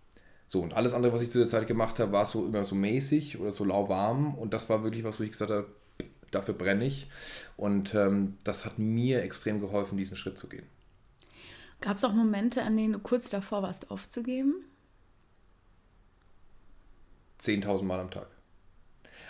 So, 0.47 0.61
und 0.61 0.73
alles 0.73 0.93
andere, 0.93 1.13
was 1.13 1.21
ich 1.21 1.29
zu 1.29 1.39
der 1.39 1.47
Zeit 1.47 1.67
gemacht 1.67 1.99
habe, 1.99 2.13
war 2.13 2.25
so 2.25 2.45
immer 2.45 2.63
so 2.63 2.75
mäßig 2.75 3.39
oder 3.39 3.51
so 3.51 3.65
lauwarm. 3.65 4.35
Und 4.35 4.53
das 4.53 4.69
war 4.69 4.83
wirklich 4.83 5.03
was, 5.03 5.19
wo 5.19 5.23
ich 5.23 5.31
gesagt 5.31 5.51
habe, 5.51 5.67
dafür 6.31 6.53
brenne 6.53 6.85
ich. 6.85 7.09
Und 7.57 7.93
ähm, 7.95 8.37
das 8.43 8.65
hat 8.65 8.79
mir 8.79 9.23
extrem 9.23 9.59
geholfen, 9.59 9.97
diesen 9.97 10.15
Schritt 10.15 10.37
zu 10.37 10.47
gehen. 10.47 10.65
Gab 11.81 11.97
es 11.97 12.03
auch 12.03 12.13
Momente, 12.13 12.63
an 12.63 12.77
denen 12.77 12.93
du 12.93 12.99
kurz 12.99 13.29
davor 13.29 13.61
warst, 13.61 13.91
aufzugeben? 13.91 14.55
10.000 17.41 17.83
Mal 17.83 17.99
am 17.99 18.09
Tag. 18.09 18.27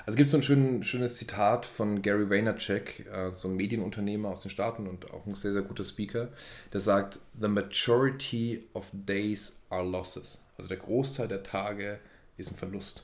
Also 0.08 0.16
es 0.16 0.18
gibt 0.20 0.30
so 0.30 0.38
ein 0.38 0.44
schön, 0.44 0.84
schönes 0.84 1.18
Zitat 1.18 1.66
von 1.66 2.02
Gary 2.02 2.30
Vaynerchuk, 2.30 3.06
äh, 3.12 3.34
so 3.34 3.50
ein 3.50 3.58
Medienunternehmer 3.58 4.30
aus 4.30 4.42
den 4.42 4.50
Staaten 4.50 4.88
und 4.88 5.12
auch 5.12 5.26
ein 5.26 5.36
sehr, 5.36 5.52
sehr 5.52 5.64
guter 5.64 5.84
Speaker, 5.84 6.30
der 6.72 6.80
sagt, 6.80 7.20
The 7.38 7.50
majority 7.50 8.70
of 8.74 8.90
days 8.94 9.60
are 9.70 9.86
losses. 9.86 10.46
Also 10.58 10.70
der 10.70 10.78
Großteil 10.78 11.28
der 11.28 11.44
Tage 11.44 12.00
ist 12.38 12.52
ein 12.52 12.56
Verlust. 12.56 13.04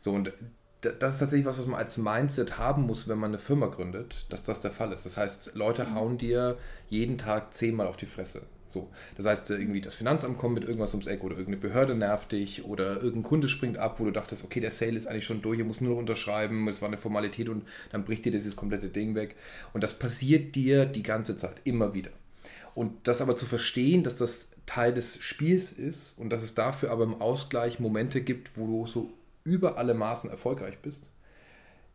So, 0.00 0.10
und 0.10 0.32
das 0.80 1.14
ist 1.14 1.20
tatsächlich 1.20 1.46
was, 1.46 1.58
was 1.58 1.66
man 1.66 1.78
als 1.78 1.96
Mindset 1.96 2.58
haben 2.58 2.82
muss, 2.88 3.06
wenn 3.06 3.18
man 3.18 3.30
eine 3.30 3.38
Firma 3.38 3.66
gründet, 3.68 4.26
dass 4.30 4.42
das 4.42 4.60
der 4.60 4.72
Fall 4.72 4.90
ist. 4.90 5.06
Das 5.06 5.16
heißt, 5.16 5.54
Leute 5.54 5.94
hauen 5.94 6.18
dir 6.18 6.58
jeden 6.88 7.18
Tag 7.18 7.54
zehnmal 7.54 7.86
auf 7.86 7.96
die 7.96 8.06
Fresse. 8.06 8.42
So. 8.74 8.90
Das 9.16 9.24
heißt, 9.24 9.50
äh, 9.50 9.54
irgendwie 9.54 9.80
das 9.80 9.94
Finanzamt 9.94 10.36
kommt 10.36 10.54
mit 10.54 10.64
irgendwas 10.64 10.92
ums 10.94 11.06
Eck 11.06 11.22
oder 11.22 11.38
irgendeine 11.38 11.68
Behörde 11.68 11.94
nervt 11.94 12.32
dich 12.32 12.64
oder 12.64 12.96
irgendein 12.96 13.22
Kunde 13.22 13.48
springt 13.48 13.78
ab, 13.78 14.00
wo 14.00 14.04
du 14.04 14.10
dachtest, 14.10 14.44
okay, 14.44 14.58
der 14.58 14.72
Sale 14.72 14.98
ist 14.98 15.06
eigentlich 15.06 15.24
schon 15.24 15.42
durch, 15.42 15.60
ihr 15.60 15.64
muss 15.64 15.80
nur 15.80 15.92
noch 15.92 16.00
unterschreiben, 16.00 16.66
es 16.66 16.82
war 16.82 16.88
eine 16.88 16.98
Formalität 16.98 17.48
und 17.48 17.62
dann 17.92 18.04
bricht 18.04 18.24
dir 18.24 18.32
dieses 18.32 18.56
komplette 18.56 18.88
Ding 18.88 19.14
weg. 19.14 19.36
Und 19.72 19.84
das 19.84 19.96
passiert 19.96 20.56
dir 20.56 20.86
die 20.86 21.04
ganze 21.04 21.36
Zeit, 21.36 21.60
immer 21.62 21.94
wieder. 21.94 22.10
Und 22.74 23.06
das 23.06 23.22
aber 23.22 23.36
zu 23.36 23.46
verstehen, 23.46 24.02
dass 24.02 24.16
das 24.16 24.50
Teil 24.66 24.92
des 24.92 25.22
Spiels 25.22 25.70
ist 25.70 26.18
und 26.18 26.30
dass 26.30 26.42
es 26.42 26.54
dafür 26.54 26.90
aber 26.90 27.04
im 27.04 27.20
Ausgleich 27.20 27.78
Momente 27.78 28.22
gibt, 28.22 28.58
wo 28.58 28.66
du 28.66 28.86
so 28.88 29.12
über 29.44 29.78
alle 29.78 29.94
Maßen 29.94 30.28
erfolgreich 30.30 30.78
bist, 30.82 31.10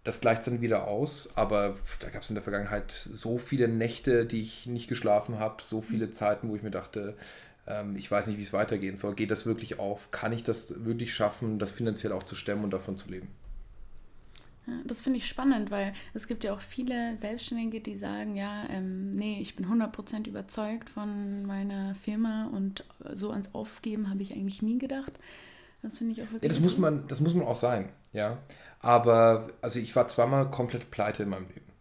das 0.10 0.22
gleicht 0.22 0.48
dann 0.48 0.60
wieder 0.60 0.88
aus, 0.88 1.30
aber 1.36 1.76
da 2.00 2.10
gab 2.10 2.24
es 2.24 2.30
in 2.30 2.34
der 2.34 2.42
Vergangenheit 2.42 2.92
so 2.92 3.38
viele 3.38 3.68
Nächte, 3.68 4.26
die 4.26 4.42
ich 4.42 4.66
nicht 4.66 4.88
geschlafen 4.88 5.38
habe, 5.38 5.62
so 5.62 5.84
viele 5.84 6.08
mhm. 6.08 6.14
Zeiten, 6.14 6.50
wo 6.50 6.56
ich 6.56 6.64
mir 6.64 6.72
dachte, 6.72 7.16
ähm, 7.68 7.96
ich 7.96 8.10
weiß 8.10 8.26
nicht, 8.26 8.40
wie 8.40 8.44
es 8.44 8.52
weitergehen 8.52 8.98
soll. 8.98 9.14
Geht 9.14 9.30
das 9.30 9.46
wirklich 9.46 9.78
auf? 9.78 10.10
Kann 10.10 10.34
ich 10.34 10.42
das 10.42 10.84
wirklich 10.84 11.14
schaffen, 11.14 11.60
das 11.60 11.72
finanziell 11.72 12.12
auch 12.12 12.24
zu 12.24 12.34
stemmen 12.36 12.64
und 12.64 12.72
davon 12.72 12.98
zu 12.98 13.08
leben? 13.10 13.28
das 14.86 15.02
finde 15.02 15.18
ich 15.18 15.28
spannend, 15.28 15.72
weil 15.72 15.94
es 16.14 16.28
gibt 16.28 16.44
ja 16.44 16.54
auch 16.54 16.60
viele 16.60 17.18
Selbstständige, 17.18 17.82
die 17.82 17.98
sagen, 17.98 18.36
ja, 18.36 18.68
ähm, 18.70 19.10
nee, 19.12 19.40
ich 19.42 19.56
bin 19.56 19.66
100% 19.66 20.28
überzeugt 20.28 20.92
von 20.92 21.44
meiner 21.48 21.96
Firma 21.96 22.52
und 22.54 22.84
so 23.14 23.32
ans 23.32 23.56
Aufgeben 23.56 24.12
habe 24.12 24.22
ich 24.22 24.32
eigentlich 24.34 24.62
nie 24.62 24.78
gedacht. 24.78 25.14
Das 25.82 25.98
finde 25.98 26.14
ich 26.14 26.22
auch 26.22 26.32
wirklich. 26.32 26.44
Ja, 26.44 26.50
das, 26.50 26.60
muss 26.60 26.78
man, 26.78 27.08
das 27.08 27.20
muss 27.20 27.34
man 27.34 27.48
auch 27.48 27.56
sein, 27.56 27.90
ja. 28.14 28.38
Aber 28.80 29.50
also 29.62 29.80
ich 29.80 29.96
war 29.96 30.08
zweimal 30.08 30.50
komplett 30.50 30.92
pleite 30.92 31.24
in 31.24 31.30
meinem 31.30 31.48
Leben. 31.48 31.72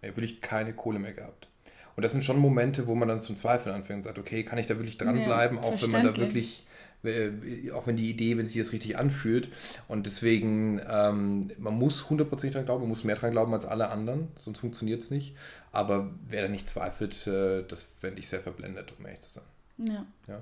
Ich 0.00 0.08
habe 0.08 0.16
wirklich 0.16 0.40
keine 0.40 0.72
Kohle 0.72 0.98
mehr 0.98 1.12
gehabt. 1.12 1.48
Und 1.96 2.02
das 2.02 2.12
sind 2.12 2.24
schon 2.24 2.38
Momente, 2.38 2.86
wo 2.86 2.94
man 2.94 3.08
dann 3.08 3.22
zum 3.22 3.36
Zweifeln 3.36 3.74
anfängt 3.74 3.98
und 3.98 4.02
sagt, 4.02 4.18
okay, 4.18 4.44
kann 4.44 4.58
ich 4.58 4.66
da 4.66 4.76
wirklich 4.76 4.98
dranbleiben, 4.98 5.56
ja, 5.56 5.62
auch 5.62 5.80
wenn 5.80 5.90
man 5.90 6.04
da 6.04 6.14
wirklich, 6.16 6.66
äh, 7.04 7.30
auch 7.72 7.86
wenn 7.86 7.96
die 7.96 8.10
Idee, 8.10 8.36
wenn 8.36 8.46
sich 8.46 8.58
das 8.58 8.72
richtig 8.72 8.98
anfühlt. 8.98 9.48
Und 9.88 10.04
deswegen, 10.04 10.78
ähm, 10.88 11.50
man 11.58 11.74
muss 11.74 12.04
100% 12.10 12.50
dran 12.50 12.66
glauben, 12.66 12.82
man 12.82 12.90
muss 12.90 13.04
mehr 13.04 13.16
dran 13.16 13.30
glauben 13.30 13.54
als 13.54 13.64
alle 13.64 13.88
anderen, 13.88 14.28
sonst 14.36 14.58
funktioniert 14.58 15.02
es 15.02 15.10
nicht. 15.10 15.34
Aber 15.72 16.10
wer 16.28 16.42
da 16.42 16.48
nicht 16.48 16.68
zweifelt, 16.68 17.26
äh, 17.26 17.64
das 17.66 17.88
fände 18.00 18.20
ich 18.20 18.28
sehr 18.28 18.40
verblendet, 18.40 18.92
um 18.98 19.06
ehrlich 19.06 19.20
zu 19.20 19.30
sein. 19.30 19.44
Ja. 19.78 20.06
ja. 20.28 20.40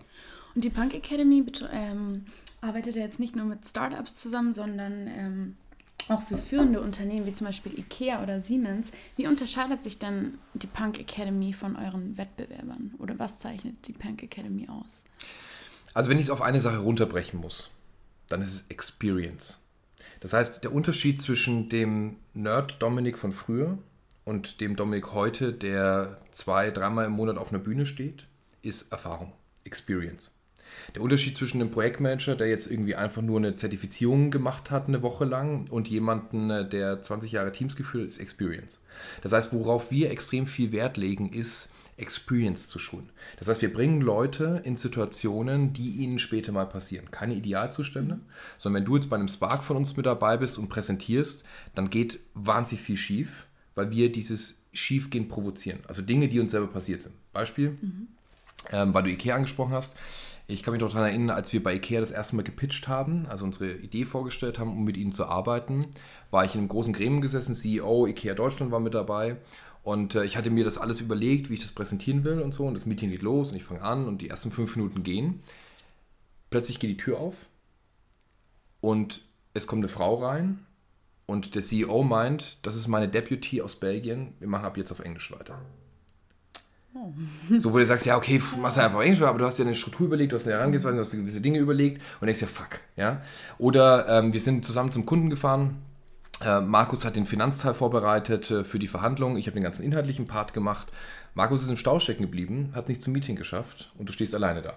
Und 0.55 0.65
die 0.65 0.71
Punk 0.71 0.95
Academy 0.95 1.45
ähm, 1.73 2.27
arbeitet 2.61 2.97
ja 2.97 3.03
jetzt 3.03 3.21
nicht 3.21 3.37
nur 3.37 3.45
mit 3.45 3.67
Startups 3.67 4.17
zusammen, 4.17 4.55
sondern 4.55 5.09
ähm, 5.09 5.57
auch 6.11 6.23
für 6.23 6.39
führende 6.39 6.81
Unternehmen 6.81 7.27
wie 7.27 7.33
zum 7.33 7.47
Beispiel 7.47 7.79
IKEA 7.79 8.23
oder 8.23 8.41
Siemens. 8.41 8.91
Wie 9.17 9.27
unterscheidet 9.27 9.83
sich 9.83 9.99
denn 9.99 10.39
die 10.55 10.67
Punk 10.67 10.99
Academy 10.99 11.53
von 11.53 11.77
euren 11.77 12.17
Wettbewerbern? 12.17 12.95
Oder 12.99 13.19
was 13.19 13.39
zeichnet 13.39 13.87
die 13.87 13.93
Punk 13.93 14.23
Academy 14.23 14.69
aus? 14.69 15.05
Also 15.95 16.11
wenn 16.11 16.19
ich 16.19 16.25
es 16.25 16.31
auf 16.31 16.43
eine 16.43 16.61
Sache 16.61 16.79
runterbrechen 16.79 17.41
muss, 17.41 17.71
dann 18.29 18.43
ist 18.43 18.55
es 18.55 18.65
Experience. 18.69 19.61
Das 20.21 20.33
heißt, 20.33 20.65
der 20.65 20.73
Unterschied 20.73 21.21
zwischen 21.21 21.69
dem 21.69 22.17
Nerd 22.33 22.83
Dominik 22.83 23.19
von 23.19 23.33
früher 23.33 23.79
und 24.25 24.61
dem 24.61 24.75
Dominik 24.75 25.13
heute, 25.13 25.53
der 25.53 26.19
zwei, 26.33 26.71
dreimal 26.71 27.07
im 27.07 27.13
Monat 27.13 27.37
auf 27.37 27.51
einer 27.51 27.59
Bühne 27.59 27.87
steht, 27.87 28.27
ist 28.63 28.91
Erfahrung, 28.91 29.33
Experience. 29.65 30.34
Der 30.95 31.03
Unterschied 31.03 31.37
zwischen 31.37 31.61
einem 31.61 31.71
Projektmanager, 31.71 32.37
der 32.37 32.49
jetzt 32.49 32.71
irgendwie 32.71 32.95
einfach 32.95 33.23
nur 33.23 33.39
eine 33.39 33.55
Zertifizierung 33.55 34.31
gemacht 34.31 34.71
hat, 34.71 34.89
eine 34.89 35.03
Woche 35.03 35.25
lang, 35.25 35.67
und 35.71 35.89
jemanden, 35.89 36.51
äh, 36.51 36.69
der 36.69 37.01
20 37.03 37.33
Jahre 37.33 37.53
Teams 37.53 37.77
geführt 37.77 38.07
ist 38.07 38.19
Experience. 38.19 38.81
Das 39.23 39.33
heißt, 39.33 39.53
worauf 39.53 39.91
wir 39.91 40.11
extrem 40.11 40.47
viel 40.47 40.73
Wert 40.73 40.97
legen, 40.97 41.33
ist 41.33 41.73
Experience 41.97 42.69
zu 42.69 42.79
schulen. 42.79 43.11
Das 43.39 43.49
heißt, 43.49 43.63
wir 43.63 43.73
bringen 43.73 44.01
Leute 44.01 44.61
in 44.65 44.77
Situationen, 44.77 45.73
die 45.73 45.91
ihnen 45.91 46.19
später 46.19 46.51
mal 46.53 46.67
passieren. 46.67 47.11
Keine 47.11 47.35
Idealzustände, 47.35 48.19
sondern 48.59 48.81
wenn 48.83 48.87
du 48.87 48.97
jetzt 48.97 49.09
bei 49.09 49.17
einem 49.17 49.29
Spark 49.29 49.63
von 49.63 49.77
uns 49.77 49.97
mit 49.97 50.07
dabei 50.07 50.37
bist 50.37 50.59
und 50.59 50.69
präsentierst, 50.69 51.45
dann 51.75 51.91
geht 51.91 52.19
wahnsinnig 52.35 52.85
viel 52.85 52.97
schief, 52.97 53.47
weil 53.75 53.91
wir 53.91 54.11
dieses 54.11 54.63
Schiefgehen 54.73 55.29
provozieren. 55.29 55.81
Also 55.87 56.03
Dinge, 56.03 56.29
die 56.29 56.41
uns 56.41 56.51
selber 56.51 56.67
passiert 56.67 57.03
sind. 57.03 57.15
Beispiel, 57.33 57.79
mhm. 57.81 58.09
ähm, 58.73 58.93
weil 58.93 59.05
du 59.05 59.11
Ikea 59.11 59.37
angesprochen 59.37 59.73
hast. 59.73 59.97
Ich 60.47 60.63
kann 60.63 60.73
mich 60.73 60.83
noch 60.83 60.91
daran 60.91 61.09
erinnern, 61.09 61.37
als 61.37 61.55
wir 61.55 61.63
bei 61.63 61.75
IKEA 61.75 62.01
das 62.01 62.11
erste 62.11 62.37
Mal 62.37 62.43
gepitcht 62.43 62.87
haben, 62.87 63.27
also 63.27 63.47
unsere 63.47 63.73
Idee 63.73 64.05
vorgestellt 64.05 64.59
haben, 64.59 64.73
um 64.73 64.85
mit 64.85 64.99
ihnen 64.99 65.13
zu 65.13 65.25
arbeiten, 65.25 65.87
war 66.31 66.45
ich 66.45 66.55
in 66.55 66.61
einem 66.61 66.69
großen 66.69 66.93
Gremium 66.93 67.23
gesessen, 67.23 67.55
CEO 67.55 68.07
IKEA 68.07 68.35
Deutschland 68.35 68.71
war 68.71 68.81
mit 68.81 68.93
dabei 68.93 69.37
und 69.83 70.15
äh, 70.15 70.25
ich 70.25 70.37
hatte 70.37 70.51
mir 70.51 70.65
das 70.65 70.77
alles 70.77 71.01
überlegt, 71.01 71.49
wie 71.49 71.55
ich 71.55 71.63
das 71.63 71.73
präsentieren 71.73 72.25
will 72.25 72.41
und 72.41 72.53
so 72.53 72.67
und 72.67 72.75
das 72.75 72.85
Meeting 72.85 73.11
geht 73.11 73.23
los 73.23 73.53
und 73.53 73.57
ich 73.57 73.65
fange 73.65 73.81
an 73.81 74.07
und 74.07 74.21
die 74.21 74.29
ersten 74.29 74.51
fünf 74.51 74.77
Minuten 74.77 75.03
gehen. 75.03 75.43
Plötzlich 76.51 76.79
geht 76.79 76.91
die 76.91 76.97
Tür 76.99 77.21
auf 77.21 77.35
und 78.83 79.23
es 79.55 79.67
kommt 79.67 79.81
eine 79.81 79.89
Frau 79.89 80.17
rein 80.17 80.67
und 81.25 81.55
der 81.55 81.63
CEO 81.63 82.03
meint, 82.03 82.59
das 82.67 82.77
ist 82.77 82.87
meine 82.87 83.09
Deputy 83.09 83.63
aus 83.63 83.77
Belgien, 83.77 84.35
wir 84.41 84.49
machen 84.49 84.67
ab 84.67 84.77
jetzt 84.77 84.93
auf 84.93 85.01
Englisch 85.01 85.33
weiter. 85.33 85.59
Oh. 86.97 87.13
So, 87.59 87.73
wo 87.73 87.79
du 87.79 87.87
sagst, 87.87 88.07
ja, 88.07 88.17
okay, 88.17 88.41
machst 88.61 88.79
du 88.79 88.83
einfach 88.83 89.01
Englisch, 89.01 89.21
aber 89.23 89.39
du 89.39 89.47
hast 89.47 89.59
dir 89.59 89.65
eine 89.65 89.75
Struktur 89.75 90.07
überlegt, 90.07 90.31
du 90.31 90.37
hast 90.37 90.47
eine 90.47 90.57
Herangehensweise, 90.57 90.95
du 90.95 91.01
hast 91.01 91.11
gewisse 91.11 91.41
Dinge 91.41 91.59
überlegt 91.59 92.01
und 92.21 92.27
denkst 92.27 92.41
ja, 92.41 92.47
fuck, 92.47 92.81
ja. 92.97 93.21
Oder 93.59 94.09
ähm, 94.09 94.33
wir 94.33 94.39
sind 94.39 94.65
zusammen 94.65 94.93
zum 94.93 95.05
Kunden 95.05 95.29
gefahren. 95.29 95.83
Äh, 96.41 96.61
Markus 96.61 97.05
hat 97.05 97.17
den 97.17 97.27
Finanzteil 97.27 97.75
vorbereitet 97.75 98.51
äh, 98.51 98.65
für 98.65 98.79
die 98.79 98.87
Verhandlungen. 98.87 99.37
Ich 99.37 99.47
habe 99.47 99.55
den 99.55 99.65
ganzen 99.65 99.83
inhaltlichen 99.83 100.29
Part 100.29 100.55
gemacht. 100.55 100.93
Markus 101.35 101.63
ist 101.63 101.69
im 101.69 101.77
Stau 101.77 101.99
stecken 101.99 102.23
geblieben, 102.23 102.71
hat 102.75 102.85
es 102.85 102.91
nicht 102.91 103.03
zum 103.03 103.13
Meeting 103.13 103.35
geschafft 103.35 103.93
und 103.99 104.09
du 104.09 104.13
stehst 104.13 104.35
alleine 104.35 104.63
da. 104.63 104.75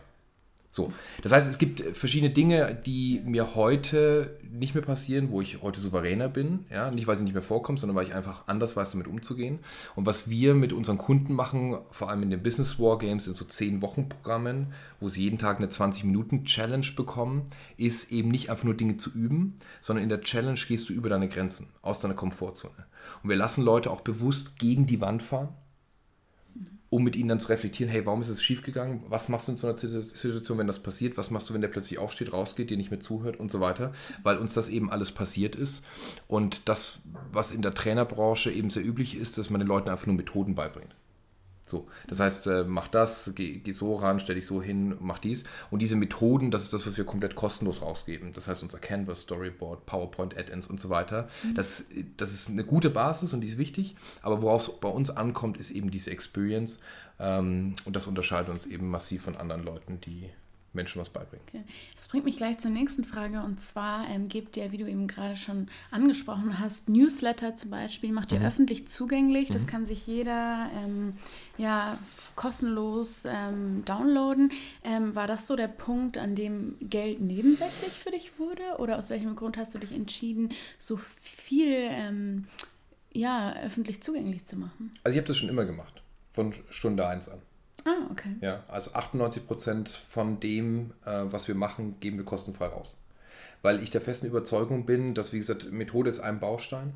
So, 0.78 0.94
das 1.24 1.32
heißt, 1.32 1.50
es 1.50 1.58
gibt 1.58 1.98
verschiedene 1.98 2.32
Dinge, 2.32 2.80
die 2.86 3.20
mir 3.26 3.56
heute 3.56 4.38
nicht 4.48 4.76
mehr 4.76 4.84
passieren, 4.84 5.32
wo 5.32 5.42
ich 5.42 5.63
heute 5.63 5.80
souveräner 5.80 6.30
bin. 6.30 6.66
Ja? 6.70 6.92
Nicht, 6.92 7.08
weil 7.08 7.16
sie 7.16 7.24
nicht 7.24 7.34
mehr 7.34 7.42
vorkommen, 7.42 7.80
sondern 7.80 7.96
weil 7.96 8.06
ich 8.06 8.13
einfach 8.13 8.48
anders 8.48 8.76
weiß, 8.76 8.92
damit 8.92 9.08
umzugehen. 9.08 9.58
Und 9.96 10.06
was 10.06 10.30
wir 10.30 10.54
mit 10.54 10.74
unseren 10.74 11.00
Kunden 11.00 11.34
machen, 11.34 11.80
vor 11.90 12.12
allem 12.12 12.22
in 12.22 12.30
den 12.30 12.44
Business 12.44 12.78
Wargames, 12.78 13.26
in 13.26 13.34
so 13.34 13.44
10-Wochen-Programmen, 13.44 14.68
wo 15.00 15.10
sie 15.10 15.24
jeden 15.24 15.40
Tag 15.40 15.58
eine 15.58 15.66
20-Minuten-Challenge 15.66 16.86
bekommen, 16.96 17.48
ist 17.78 18.12
eben 18.12 18.30
nicht 18.30 18.52
einfach 18.52 18.66
nur 18.66 18.76
Dinge 18.76 18.98
zu 18.98 19.10
üben, 19.10 19.56
sondern 19.82 20.04
in 20.04 20.10
der 20.10 20.22
Challenge 20.22 20.60
gehst 20.68 20.90
du 20.90 20.94
über 20.94 21.10
deine 21.10 21.28
Grenzen, 21.28 21.70
aus 21.82 22.02
deiner 22.02 22.13
Komfortzone. 22.13 22.86
Und 23.24 23.30
wir 23.32 23.36
lassen 23.36 23.63
Leute 23.63 23.90
auch 23.90 24.02
bewusst 24.02 24.60
gegen 24.60 24.86
die 24.86 25.02
Wand 25.02 25.24
fahren 25.24 25.50
um 26.89 27.04
mit 27.04 27.15
ihnen 27.15 27.30
dann 27.30 27.39
zu 27.39 27.50
reflektieren, 27.50 27.91
hey, 27.91 28.06
warum 28.06 28.21
ist 28.21 28.30
es 28.30 28.41
schiefgegangen? 28.41 29.04
Was 29.10 29.30
machst 29.30 29.47
du 29.47 29.52
in 29.52 29.58
so 29.58 29.67
einer 29.67 29.78
Situation, 29.78 30.58
wenn 30.58 30.67
das 30.67 30.82
passiert? 30.84 31.17
Was 31.17 31.32
machst 31.32 31.50
du, 31.50 31.54
wenn 31.54 31.62
der 31.62 31.67
plötzlich 31.67 32.00
aufsteht, 32.00 32.32
rausgeht, 32.32 32.69
dir 32.69 32.78
nicht 32.78 32.91
mehr 32.91 33.00
zuhört 33.00 33.39
und 33.39 33.52
so 33.52 33.60
weiter? 33.60 33.93
Weil 34.23 34.38
uns 34.38 34.54
das 34.54 34.69
eben 34.69 34.89
alles 34.89 35.12
passiert 35.12 35.56
ist. 35.56 35.86
Und 36.28 36.69
das, 36.69 37.00
was 37.32 37.52
in 37.52 37.62
der 37.62 37.73
Trainerbranche 37.73 38.52
eben 38.52 38.69
sehr 38.69 38.86
üblich 38.86 39.17
ist, 39.17 39.38
dass 39.38 39.50
man 39.50 39.60
den 39.60 39.67
Leuten 39.67 39.89
einfach 39.89 40.08
nur 40.08 40.15
Methoden 40.15 40.56
beibringt. 40.56 40.95
So, 41.67 41.88
das 42.08 42.21
heißt, 42.21 42.47
äh, 42.47 42.63
mach 42.63 42.88
das, 42.88 43.34
geh, 43.36 43.60
geh, 43.60 43.71
so 43.73 43.95
ran, 43.95 44.19
stell 44.19 44.36
dich 44.36 44.45
so 44.45 44.62
hin, 44.62 44.95
mach 45.01 45.19
dies. 45.19 45.43
Und 45.69 45.82
diese 45.82 45.97
Methoden, 45.97 46.49
das 46.49 46.63
ist 46.63 46.73
das, 46.73 46.88
was 46.88 46.97
wir 46.97 47.03
komplett 47.03 47.36
kostenlos 47.36 47.82
rausgeben. 47.82 48.32
Das 48.32 48.47
heißt, 48.47 48.63
unser 48.63 48.80
Canvas, 48.80 49.23
Storyboard, 49.23 49.86
PowerPoint, 49.86 50.38
Add-ins 50.38 50.67
und 50.67 50.80
so 50.80 50.89
weiter. 50.89 51.27
Mhm. 51.43 51.56
Das, 51.56 51.89
das 52.15 52.32
ist 52.32 52.49
eine 52.49 52.63
gute 52.63 52.89
Basis 52.89 53.34
und 53.34 53.41
die 53.41 53.47
ist 53.47 53.58
wichtig. 53.58 53.95
Aber 54.21 54.41
worauf 54.41 54.67
es 54.67 54.80
bei 54.80 54.89
uns 54.89 55.10
ankommt, 55.10 55.58
ist 55.58 55.71
eben 55.71 55.91
diese 55.91 56.10
Experience. 56.10 56.80
Ähm, 57.19 57.73
und 57.84 57.95
das 57.95 58.08
unterscheidet 58.08 58.49
uns 58.49 58.65
eben 58.65 58.89
massiv 58.89 59.23
von 59.23 59.36
anderen 59.36 59.63
Leuten, 59.63 59.99
die 59.99 60.30
Menschen 60.78 61.02
was 61.02 61.10
beibringen. 61.10 61.46
Okay. 61.50 61.63
Das 61.96 62.08
bringt 62.08 62.24
mich 62.24 62.38
gleich 62.38 62.60
zur 62.60 62.72
nächsten 62.72 63.04
Frage 63.04 63.42
und 63.42 63.60
zwar 63.60 64.08
ähm, 64.10 64.30
gebt 64.30 64.56
ihr, 64.56 64.72
wie 64.72 64.78
du 64.78 64.88
eben 64.88 65.08
gerade 65.08 65.36
schon 65.36 65.68
angesprochen 65.92 66.60
hast, 66.60 66.88
Newsletter 66.88 67.56
zum 67.56 67.72
Beispiel, 67.72 68.13
macht 68.13 68.32
ihr 68.32 68.40
mhm. 68.40 68.46
öffentlich 68.46 68.88
zugänglich. 68.88 69.50
Das 69.50 69.63
mhm. 69.63 69.68
kann 69.68 69.86
sich 69.86 70.08
jeder 70.08 70.70
ähm, 70.76 71.13
ja, 71.58 71.98
kostenlos 72.36 73.26
ähm, 73.26 73.84
downloaden. 73.84 74.52
Ähm, 74.86 75.13
war 75.16 75.28
das 75.28 75.48
so 75.48 75.58
der 75.58 75.68
Punkt, 75.68 76.18
an 76.18 76.36
dem 76.36 76.76
Geld 76.80 77.20
nebensächlich 77.20 77.92
für 77.92 78.12
dich 78.12 78.40
wurde 78.40 78.78
oder 78.78 78.98
aus 78.98 79.10
welchem 79.10 79.36
Grund 79.36 79.58
hast 79.58 79.76
du 79.76 79.80
dich 79.80 79.92
entschieden, 79.92 80.50
so 80.80 80.98
viel 81.20 81.76
ähm, 81.76 82.46
ja, 83.12 83.56
öffentlich 83.63 84.02
zugänglich 84.02 84.46
zu 84.46 84.58
machen? 84.58 84.92
Also 85.04 85.16
ich 85.16 85.20
habe 85.20 85.28
das 85.28 85.38
schon 85.38 85.50
immer 85.50 85.66
gemacht, 85.66 86.02
von 86.32 86.54
Stunde 86.70 87.08
1 87.08 87.30
an. 87.30 87.42
Ah, 87.88 88.12
okay. 88.12 88.36
Ja, 88.41 88.63
also 88.67 88.91
98 88.91 89.47
Prozent 89.47 89.88
von 89.88 90.41
dem, 90.41 90.91
äh, 91.06 91.23
was 91.23 91.47
wir 91.47 91.56
machen, 91.56 91.95
geben 92.02 92.17
wir 92.17 92.26
kostenfrei 92.26 92.67
raus. 92.67 93.02
Weil 93.62 93.82
ich 93.82 93.89
der 93.89 94.02
festen 94.02 94.28
Überzeugung 94.28 94.86
bin, 94.86 95.13
dass, 95.13 95.32
wie 95.32 95.38
gesagt, 95.38 95.71
Methode 95.71 96.10
ist 96.10 96.19
ein 96.19 96.39
Baustein 96.39 96.93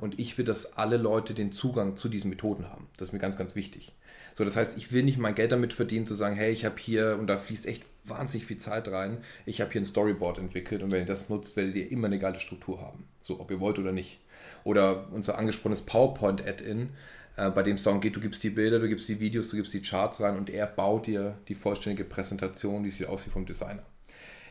und 0.00 0.18
ich 0.18 0.36
will, 0.36 0.44
dass 0.44 0.76
alle 0.76 0.96
Leute 0.96 1.32
den 1.32 1.52
Zugang 1.52 1.96
zu 1.96 2.08
diesen 2.08 2.28
Methoden 2.28 2.68
haben. 2.68 2.88
Das 2.96 3.08
ist 3.08 3.12
mir 3.12 3.18
ganz, 3.20 3.38
ganz 3.38 3.54
wichtig. 3.54 3.94
So, 4.34 4.44
das 4.44 4.56
heißt, 4.56 4.76
ich 4.76 4.92
will 4.92 5.04
nicht 5.04 5.18
mein 5.18 5.34
Geld 5.34 5.52
damit 5.52 5.72
verdienen, 5.72 6.06
zu 6.06 6.14
sagen, 6.14 6.34
hey, 6.34 6.52
ich 6.52 6.64
habe 6.64 6.76
hier, 6.78 7.18
und 7.20 7.28
da 7.28 7.38
fließt 7.38 7.66
echt 7.66 7.84
wahnsinnig 8.04 8.46
viel 8.46 8.56
Zeit 8.56 8.88
rein, 8.88 9.18
ich 9.46 9.60
habe 9.60 9.70
hier 9.70 9.80
ein 9.80 9.84
Storyboard 9.86 10.38
entwickelt 10.38 10.82
und 10.82 10.90
wenn 10.90 11.00
ihr 11.00 11.06
das 11.06 11.28
nutzt, 11.28 11.56
werdet 11.56 11.76
ihr 11.76 11.90
immer 11.90 12.08
eine 12.08 12.18
geile 12.18 12.40
Struktur 12.40 12.80
haben. 12.80 13.06
So, 13.20 13.40
ob 13.40 13.50
ihr 13.50 13.60
wollt 13.60 13.78
oder 13.78 13.92
nicht. 13.92 14.20
Oder 14.64 15.08
unser 15.12 15.38
angesprochenes 15.38 15.82
PowerPoint-Add-in, 15.82 16.90
äh, 17.36 17.50
bei 17.50 17.62
dem 17.62 17.78
Song 17.78 18.00
geht, 18.00 18.16
du 18.16 18.20
gibst 18.20 18.42
die 18.42 18.50
Bilder, 18.50 18.78
du 18.78 18.88
gibst 18.88 19.08
die 19.08 19.20
Videos, 19.20 19.48
du 19.48 19.56
gibst 19.56 19.72
die 19.74 19.82
Charts 19.82 20.20
rein 20.20 20.36
und 20.36 20.50
er 20.50 20.66
baut 20.66 21.06
dir 21.06 21.38
die 21.48 21.54
vollständige 21.54 22.04
Präsentation, 22.04 22.82
die 22.82 22.90
sieht 22.90 23.08
aus 23.08 23.26
wie 23.26 23.30
vom 23.30 23.46
Designer. 23.46 23.82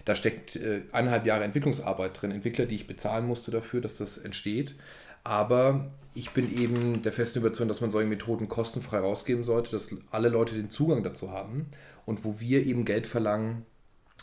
Da 0.06 0.15
steckt 0.15 0.56
äh, 0.56 0.82
eineinhalb 0.91 1.26
Jahre 1.26 1.44
Entwicklungsarbeit 1.44 2.20
drin, 2.20 2.32
Entwickler, 2.32 2.65
die 2.65 2.76
ich 2.76 2.88
bezahlen 2.88 3.28
musste 3.28 3.52
dafür, 3.52 3.82
dass 3.82 3.98
das 3.98 4.17
entsteht. 4.17 4.76
Aber 5.24 5.91
ich 6.15 6.32
bin 6.32 6.52
eben 6.58 7.04
der 7.04 7.13
festen 7.13 7.39
Überzeugung, 7.39 7.67
dass 7.67 7.82
man 7.82 7.91
solche 7.91 8.10
Methoden 8.10 8.48
kostenfrei 8.48 9.00
rausgeben 9.00 9.44
sollte, 9.44 9.72
dass 9.72 9.96
alle 10.10 10.30
Leute 10.30 10.56
den 10.56 10.70
Zugang 10.72 11.04
dazu 11.04 11.32
haben. 11.32 11.67
Und 12.06 12.26
wo 12.26 12.39
wir 12.39 12.65
eben 12.65 12.84
Geld 12.84 13.06
verlangen, 13.06 13.65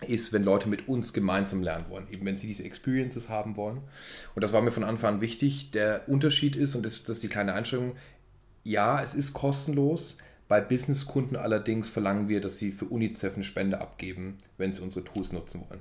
ist, 0.07 0.33
wenn 0.33 0.45
Leute 0.45 0.69
mit 0.69 0.89
uns 0.89 1.13
gemeinsam 1.13 1.63
lernen 1.63 1.87
wollen, 1.89 2.07
eben 2.13 2.25
wenn 2.25 2.37
sie 2.37 2.47
diese 2.47 2.65
Experiences 2.65 3.29
haben 3.29 3.57
wollen. 3.57 3.81
Und 4.35 4.43
das 4.43 4.53
war 4.53 4.63
mir 4.63 4.71
von 4.71 4.85
Anfang 4.85 5.15
an 5.15 5.21
wichtig. 5.21 5.73
Der 5.73 6.09
Unterschied 6.09 6.55
ist, 6.55 6.75
und 6.75 6.85
das, 6.85 7.03
das 7.03 7.17
ist 7.17 7.23
die 7.23 7.29
kleine 7.29 7.55
Einschränkung, 7.55 7.97
ja, 8.69 9.03
es 9.03 9.15
ist 9.15 9.33
kostenlos. 9.33 10.19
Bei 10.47 10.61
Businesskunden 10.61 11.37
allerdings 11.37 11.89
verlangen 11.89 12.29
wir, 12.29 12.41
dass 12.41 12.59
sie 12.59 12.71
für 12.71 12.85
UNICEF 12.85 13.35
eine 13.35 13.45
Spende 13.45 13.81
abgeben, 13.81 14.39
wenn 14.57 14.73
sie 14.73 14.83
unsere 14.83 15.05
Tools 15.05 15.33
nutzen 15.33 15.65
wollen. 15.69 15.81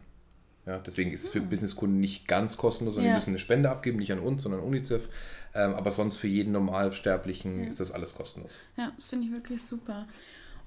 Ja, 0.65 0.79
deswegen 0.79 1.11
ist 1.11 1.23
es 1.23 1.29
für 1.29 1.39
hm. 1.39 1.49
Businesskunden 1.49 1.99
nicht 1.99 2.27
ganz 2.27 2.57
kostenlos, 2.57 2.95
sondern 2.95 3.09
ja. 3.09 3.13
die 3.13 3.19
müssen 3.19 3.29
eine 3.31 3.39
Spende 3.39 3.69
abgeben, 3.69 3.99
nicht 3.99 4.11
an 4.11 4.19
uns, 4.19 4.43
sondern 4.43 4.61
an 4.61 4.67
UNICEF. 4.67 5.07
Ähm, 5.53 5.75
aber 5.75 5.91
sonst 5.91 6.17
für 6.17 6.27
jeden 6.27 6.51
Normalsterblichen 6.51 7.63
ja. 7.63 7.69
ist 7.69 7.79
das 7.79 7.91
alles 7.91 8.15
kostenlos. 8.15 8.59
Ja, 8.75 8.91
das 8.95 9.07
finde 9.07 9.27
ich 9.27 9.31
wirklich 9.31 9.63
super. 9.63 10.07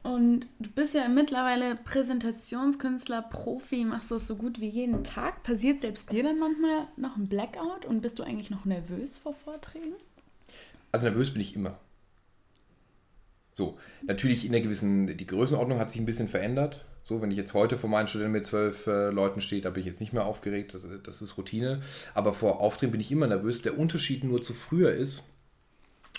Und 0.02 0.48
du 0.59 0.70
bist 0.70 0.94
ja 0.94 1.06
mittlerweile 1.09 1.76
Präsentationskünstler, 1.76 3.20
Profi, 3.22 3.85
machst 3.85 4.11
das 4.11 4.26
so 4.26 4.37
gut 4.37 4.61
wie 4.61 4.68
jeden 4.68 5.04
Tag. 5.04 5.42
Passiert 5.42 5.80
selbst 5.80 6.11
dir 6.11 6.22
dann 6.22 6.38
manchmal 6.38 6.87
noch 6.96 7.16
ein 7.16 7.28
Blackout 7.28 7.85
und 7.87 8.00
bist 8.00 8.18
du 8.18 8.22
eigentlich 8.22 8.48
noch 8.48 8.64
nervös 8.64 9.18
vor 9.18 9.35
Vorträgen? 9.35 9.92
Also 10.92 11.06
nervös 11.06 11.33
bin 11.33 11.42
ich 11.42 11.54
immer. 11.54 11.78
So, 13.61 13.77
natürlich 14.07 14.46
in 14.46 14.53
der 14.53 14.62
gewissen, 14.62 15.18
die 15.18 15.27
Größenordnung 15.27 15.79
hat 15.79 15.90
sich 15.90 16.01
ein 16.01 16.07
bisschen 16.07 16.29
verändert. 16.29 16.83
So, 17.03 17.20
wenn 17.20 17.31
ich 17.31 17.37
jetzt 17.37 17.53
heute 17.53 17.77
vor 17.77 17.90
meinen 17.90 18.07
Studenten 18.07 18.33
mit 18.33 18.46
zwölf 18.46 18.87
äh, 18.87 19.11
Leuten 19.11 19.42
stehe, 19.42 19.61
da 19.61 19.68
bin 19.68 19.83
ich 19.83 19.87
jetzt 19.87 20.01
nicht 20.01 20.14
mehr 20.14 20.25
aufgeregt, 20.25 20.73
das, 20.73 20.88
das 21.03 21.20
ist 21.20 21.37
Routine. 21.37 21.83
Aber 22.14 22.33
vor 22.33 22.61
Auftreten 22.61 22.92
bin 22.92 23.03
ich 23.03 23.12
immer 23.12 23.27
nervös. 23.27 23.61
Der 23.61 23.79
Unterschied 23.79 24.25
nur 24.25 24.40
zu 24.40 24.55
früher 24.55 24.94
ist, 24.94 25.25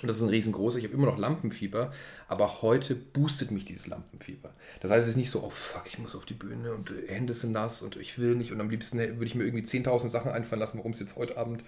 und 0.04 0.08
das 0.08 0.18
ist 0.18 0.22
ein 0.22 0.30
riesengroßer, 0.30 0.78
ich 0.78 0.84
habe 0.84 0.94
immer 0.94 1.08
noch 1.08 1.18
Lampenfieber, 1.18 1.92
aber 2.28 2.62
heute 2.62 2.94
boostet 2.94 3.50
mich 3.50 3.66
dieses 3.66 3.88
Lampenfieber. 3.88 4.54
Das 4.82 4.92
heißt, 4.92 5.04
es 5.04 5.10
ist 5.10 5.18
nicht 5.18 5.32
so, 5.32 5.44
oh 5.44 5.50
fuck, 5.50 5.84
ich 5.88 5.98
muss 5.98 6.16
auf 6.16 6.26
die 6.26 6.36
Bühne 6.36 6.76
und 6.76 6.92
äh, 6.92 7.08
Hände 7.08 7.34
sind 7.34 7.54
nass 7.54 7.82
und 7.82 7.98
ich 7.98 8.20
will 8.20 8.36
nicht 8.36 8.52
und 8.52 8.62
am 8.62 8.70
liebsten 8.70 9.00
äh, 9.00 9.14
würde 9.14 9.26
ich 9.26 9.36
mir 9.36 9.46
irgendwie 9.46 9.66
10.000 9.66 10.10
Sachen 10.10 10.32
einfallen 10.32 10.60
lassen, 10.60 10.78
warum 10.78 10.92
es 10.92 11.00
jetzt 11.00 11.16
heute 11.16 11.38
Abend 11.38 11.64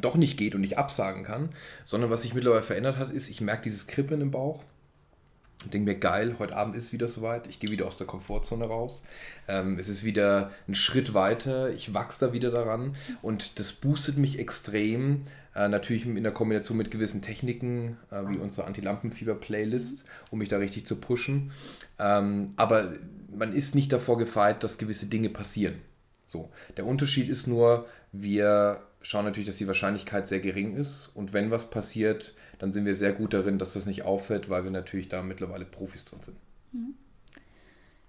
doch 0.00 0.16
nicht 0.16 0.36
geht 0.36 0.54
und 0.54 0.64
ich 0.64 0.78
absagen 0.78 1.24
kann, 1.24 1.50
sondern 1.84 2.10
was 2.10 2.22
sich 2.22 2.34
mittlerweile 2.34 2.62
verändert 2.62 2.96
hat, 2.96 3.10
ist, 3.10 3.28
ich 3.28 3.40
merke 3.40 3.62
dieses 3.62 3.86
Kribbeln 3.86 4.20
im 4.20 4.30
Bauch 4.30 4.62
und 5.64 5.74
denke 5.74 5.90
mir, 5.90 5.98
geil, 5.98 6.36
heute 6.38 6.56
Abend 6.56 6.76
ist 6.76 6.92
wieder 6.92 7.08
soweit, 7.08 7.46
ich 7.48 7.58
gehe 7.58 7.70
wieder 7.70 7.86
aus 7.86 7.98
der 7.98 8.06
Komfortzone 8.06 8.64
raus. 8.64 9.02
Ähm, 9.48 9.78
es 9.78 9.88
ist 9.88 10.04
wieder 10.04 10.52
ein 10.68 10.76
Schritt 10.76 11.14
weiter, 11.14 11.70
ich 11.70 11.94
wachse 11.94 12.26
da 12.26 12.32
wieder 12.32 12.50
daran 12.50 12.94
und 13.22 13.58
das 13.58 13.72
boostet 13.72 14.18
mich 14.18 14.38
extrem. 14.38 15.24
Äh, 15.56 15.68
natürlich 15.68 16.06
in 16.06 16.22
der 16.22 16.32
Kombination 16.32 16.78
mit 16.78 16.92
gewissen 16.92 17.22
Techniken, 17.22 17.96
äh, 18.12 18.22
wie 18.28 18.38
unsere 18.38 18.68
Anti-Lampenfieber-Playlist, 18.68 20.04
um 20.30 20.38
mich 20.38 20.48
da 20.48 20.58
richtig 20.58 20.86
zu 20.86 20.96
pushen. 20.96 21.50
Ähm, 21.98 22.52
aber 22.56 22.92
man 23.36 23.52
ist 23.52 23.74
nicht 23.74 23.92
davor 23.92 24.18
gefeit, 24.18 24.62
dass 24.62 24.78
gewisse 24.78 25.06
Dinge 25.06 25.30
passieren. 25.30 25.80
So. 26.26 26.50
Der 26.76 26.86
Unterschied 26.86 27.28
ist 27.28 27.48
nur, 27.48 27.86
wir 28.12 28.82
schauen 29.08 29.24
natürlich, 29.24 29.46
dass 29.46 29.56
die 29.56 29.66
Wahrscheinlichkeit 29.66 30.28
sehr 30.28 30.40
gering 30.40 30.76
ist. 30.76 31.06
Und 31.14 31.32
wenn 31.32 31.50
was 31.50 31.70
passiert, 31.70 32.34
dann 32.58 32.72
sind 32.72 32.84
wir 32.84 32.94
sehr 32.94 33.14
gut 33.14 33.32
darin, 33.32 33.58
dass 33.58 33.72
das 33.72 33.86
nicht 33.86 34.02
auffällt, 34.02 34.50
weil 34.50 34.64
wir 34.64 34.70
natürlich 34.70 35.08
da 35.08 35.22
mittlerweile 35.22 35.64
Profis 35.64 36.04
drin 36.04 36.20
sind. 36.20 36.36
Mhm. 36.72 36.94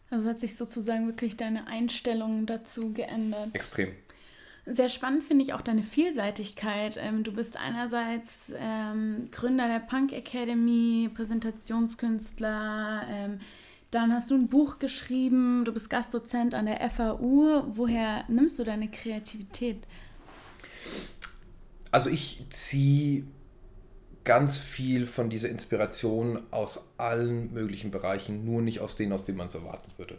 Also 0.10 0.28
hat 0.28 0.40
sich 0.40 0.58
sozusagen 0.58 1.08
wirklich 1.08 1.38
deine 1.38 1.68
Einstellung 1.68 2.46
dazu 2.46 2.92
geändert. 2.92 3.48
Extrem. 3.54 3.94
Sehr 4.66 4.90
spannend 4.90 5.24
finde 5.24 5.46
ich 5.46 5.54
auch 5.54 5.62
deine 5.62 5.84
Vielseitigkeit. 5.84 7.00
Ähm, 7.02 7.24
du 7.24 7.32
bist 7.32 7.56
einerseits 7.56 8.52
ähm, 8.60 9.30
Gründer 9.32 9.70
der 9.70 9.80
Punk 9.80 10.12
Academy, 10.12 11.10
Präsentationskünstler, 11.14 13.04
ähm, 13.10 13.40
dann 13.92 14.14
hast 14.14 14.30
du 14.30 14.36
ein 14.36 14.50
Buch 14.50 14.80
geschrieben, 14.80 15.64
du 15.66 15.72
bist 15.72 15.90
Gastdozent 15.90 16.54
an 16.54 16.66
der 16.68 16.88
FAU. 16.92 17.64
Woher 17.70 18.26
nimmst 18.28 18.60
du 18.60 18.64
deine 18.64 18.92
Kreativität? 18.92 19.88
Also 21.92 22.10
ich 22.10 22.46
ziehe 22.50 23.24
ganz 24.24 24.58
viel 24.58 25.08
von 25.08 25.30
dieser 25.30 25.50
Inspiration 25.50 26.44
aus 26.52 26.92
allen 26.98 27.52
möglichen 27.54 27.90
Bereichen, 27.90 28.46
nur 28.46 28.62
nicht 28.62 28.80
aus 28.80 28.96
denen, 28.96 29.12
aus 29.12 29.24
denen 29.24 29.38
man 29.38 29.48
es 29.48 29.56
erwarten 29.56 29.92
würde. 29.98 30.18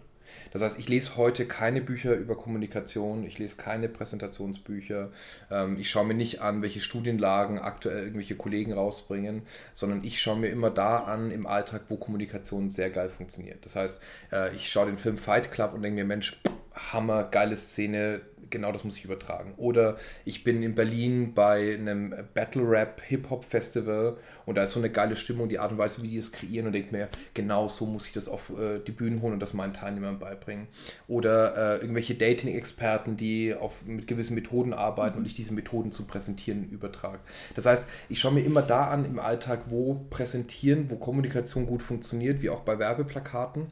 Das 0.53 0.63
heißt, 0.63 0.79
ich 0.79 0.89
lese 0.89 1.17
heute 1.17 1.47
keine 1.47 1.81
Bücher 1.81 2.15
über 2.15 2.37
Kommunikation, 2.37 3.25
ich 3.25 3.39
lese 3.39 3.57
keine 3.57 3.89
Präsentationsbücher, 3.89 5.11
ähm, 5.51 5.79
ich 5.79 5.91
schaue 5.91 6.07
mir 6.07 6.15
nicht 6.15 6.41
an, 6.41 6.63
welche 6.63 6.81
Studienlagen 6.81 7.59
aktuell 7.59 8.05
irgendwelche 8.05 8.37
Kollegen 8.37 8.73
rausbringen, 8.73 9.43
sondern 9.75 10.03
ich 10.05 10.21
schaue 10.21 10.39
mir 10.39 10.49
immer 10.49 10.71
da 10.71 11.05
an 11.05 11.31
im 11.31 11.47
Alltag, 11.47 11.83
wo 11.89 11.97
Kommunikation 11.97 12.71
sehr 12.71 12.91
geil 12.91 13.11
funktioniert. 13.11 13.65
Das 13.65 13.77
heißt, 13.77 14.03
äh, 14.33 14.55
ich 14.55 14.71
schaue 14.71 14.87
den 14.87 14.99
Film 14.99 15.19
Fight 15.19 15.53
Club 15.53 15.75
und 15.75 15.83
denke 15.83 15.97
mir, 15.97 16.07
Mensch, 16.07 16.41
Hammer, 16.75 17.25
geile 17.25 17.57
Szene, 17.57 18.23
genau 18.51 18.73
das 18.73 18.85
muss 18.85 18.97
ich 18.97 19.05
übertragen. 19.05 19.55
Oder 19.57 19.97
ich 20.25 20.45
bin 20.45 20.63
in 20.63 20.75
Berlin 20.75 21.35
bei 21.35 21.75
einem 21.75 22.15
Battle 22.35 22.63
Rap 22.69 23.01
Hip-Hop 23.03 23.45
Festival 23.45 24.17
und 24.47 24.57
da 24.57 24.65
ist 24.65 24.73
so 24.73 24.81
eine 24.81 24.91
geile 24.91 25.17
Stimmung, 25.17 25.49
die 25.49 25.59
Art 25.59 25.73
und 25.73 25.79
Weise, 25.79 26.03
wie 26.03 26.09
die 26.09 26.19
es 26.19 26.33
kreieren 26.33 26.67
und 26.67 26.73
denke 26.73 26.93
mir, 26.93 27.09
genau 27.35 27.69
so 27.69 27.87
muss 27.87 28.07
ich 28.07 28.13
das 28.13 28.29
auf 28.29 28.51
äh, 28.59 28.81
die 28.81 28.93
Bühnen 28.93 29.23
holen 29.23 29.35
und 29.35 29.41
das 29.41 29.55
meinen 29.55 29.73
Teilnehmern 29.73 30.19
beibringen. 30.19 30.69
Oder 31.09 31.57
äh, 31.57 31.81
irgendwelche 31.81 32.15
Dating-Experten, 32.15 33.17
die 33.17 33.55
auf, 33.55 33.85
mit 33.85 34.07
gewissen 34.07 34.35
Methoden 34.35 34.73
arbeiten 34.73 35.19
und 35.19 35.27
ich 35.27 35.35
diese 35.35 35.55
Methoden 35.55 35.93
zu 35.93 36.07
präsentieren 36.07 36.69
übertrage. 36.69 37.21
Das 37.55 37.67
heißt, 37.67 37.89
ich 38.09 38.21
schaue 38.21 38.33
mir 38.33 38.45
immer 38.45 38.63
da 38.63 38.89
an 38.89 39.05
im 39.05 39.19
Alltag, 39.19 39.65
wo 39.69 40.07
präsentieren, 40.11 40.91
wo 40.91 40.97
Kommunikation 40.97 41.67
gut 41.67 41.83
funktioniert, 41.83 42.43
wie 42.43 42.51
auch 42.51 42.61
bei 42.61 42.79
Werbeplakaten 42.79 43.69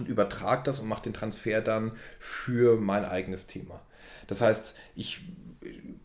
und 0.00 0.08
übertrage 0.08 0.62
das 0.64 0.80
und 0.80 0.88
mache 0.88 1.04
den 1.04 1.14
Transfer 1.14 1.60
dann 1.60 1.92
für 2.18 2.80
mein 2.80 3.04
eigenes 3.04 3.46
Thema. 3.46 3.80
Das 4.26 4.40
heißt, 4.40 4.74
ich 4.94 5.22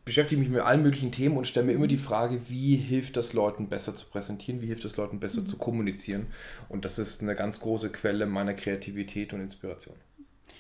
beschäftige 0.06 0.42
mich 0.42 0.50
mit 0.50 0.62
allen 0.62 0.82
möglichen 0.82 1.12
Themen 1.12 1.38
und 1.38 1.48
stelle 1.48 1.68
mir 1.68 1.74
immer 1.74 1.88
die 1.88 1.98
Frage, 1.98 2.50
wie 2.50 2.76
hilft 2.76 3.18
das 3.18 3.34
Leuten 3.34 3.70
besser 3.70 3.96
zu 3.96 4.06
präsentieren, 4.08 4.62
wie 4.62 4.68
hilft 4.68 4.86
es 4.86 4.98
Leuten 4.98 5.20
besser 5.20 5.42
mhm. 5.42 5.48
zu 5.48 5.58
kommunizieren. 5.58 6.28
Und 6.70 6.86
das 6.86 7.00
ist 7.00 7.22
eine 7.22 7.36
ganz 7.36 7.60
große 7.60 7.90
Quelle 7.90 8.26
meiner 8.26 8.54
Kreativität 8.54 9.34
und 9.34 9.42
Inspiration. 9.42 9.96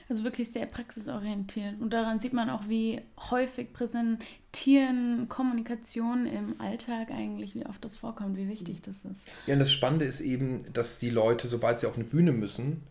Also 0.09 0.23
wirklich 0.23 0.51
sehr 0.51 0.65
praxisorientiert. 0.65 1.79
Und 1.79 1.91
daran 1.91 2.19
sieht 2.19 2.33
man 2.33 2.49
auch, 2.49 2.67
wie 2.67 3.01
häufig 3.31 3.71
präsentieren 3.73 5.27
Kommunikation 5.29 6.25
im 6.25 6.59
Alltag 6.59 7.09
eigentlich, 7.09 7.55
wie 7.55 7.65
oft 7.65 7.83
das 7.83 7.95
vorkommt, 7.95 8.37
wie 8.37 8.49
wichtig 8.49 8.81
das 8.81 9.05
ist. 9.05 9.27
Ja, 9.47 9.53
und 9.53 9.59
das 9.59 9.71
Spannende 9.71 10.05
ist 10.05 10.21
eben, 10.21 10.65
dass 10.73 10.99
die 10.99 11.09
Leute, 11.09 11.47
sobald 11.47 11.79
sie 11.79 11.87
auf 11.87 11.95
eine 11.95 12.03
Bühne 12.03 12.33
müssen, 12.33 12.83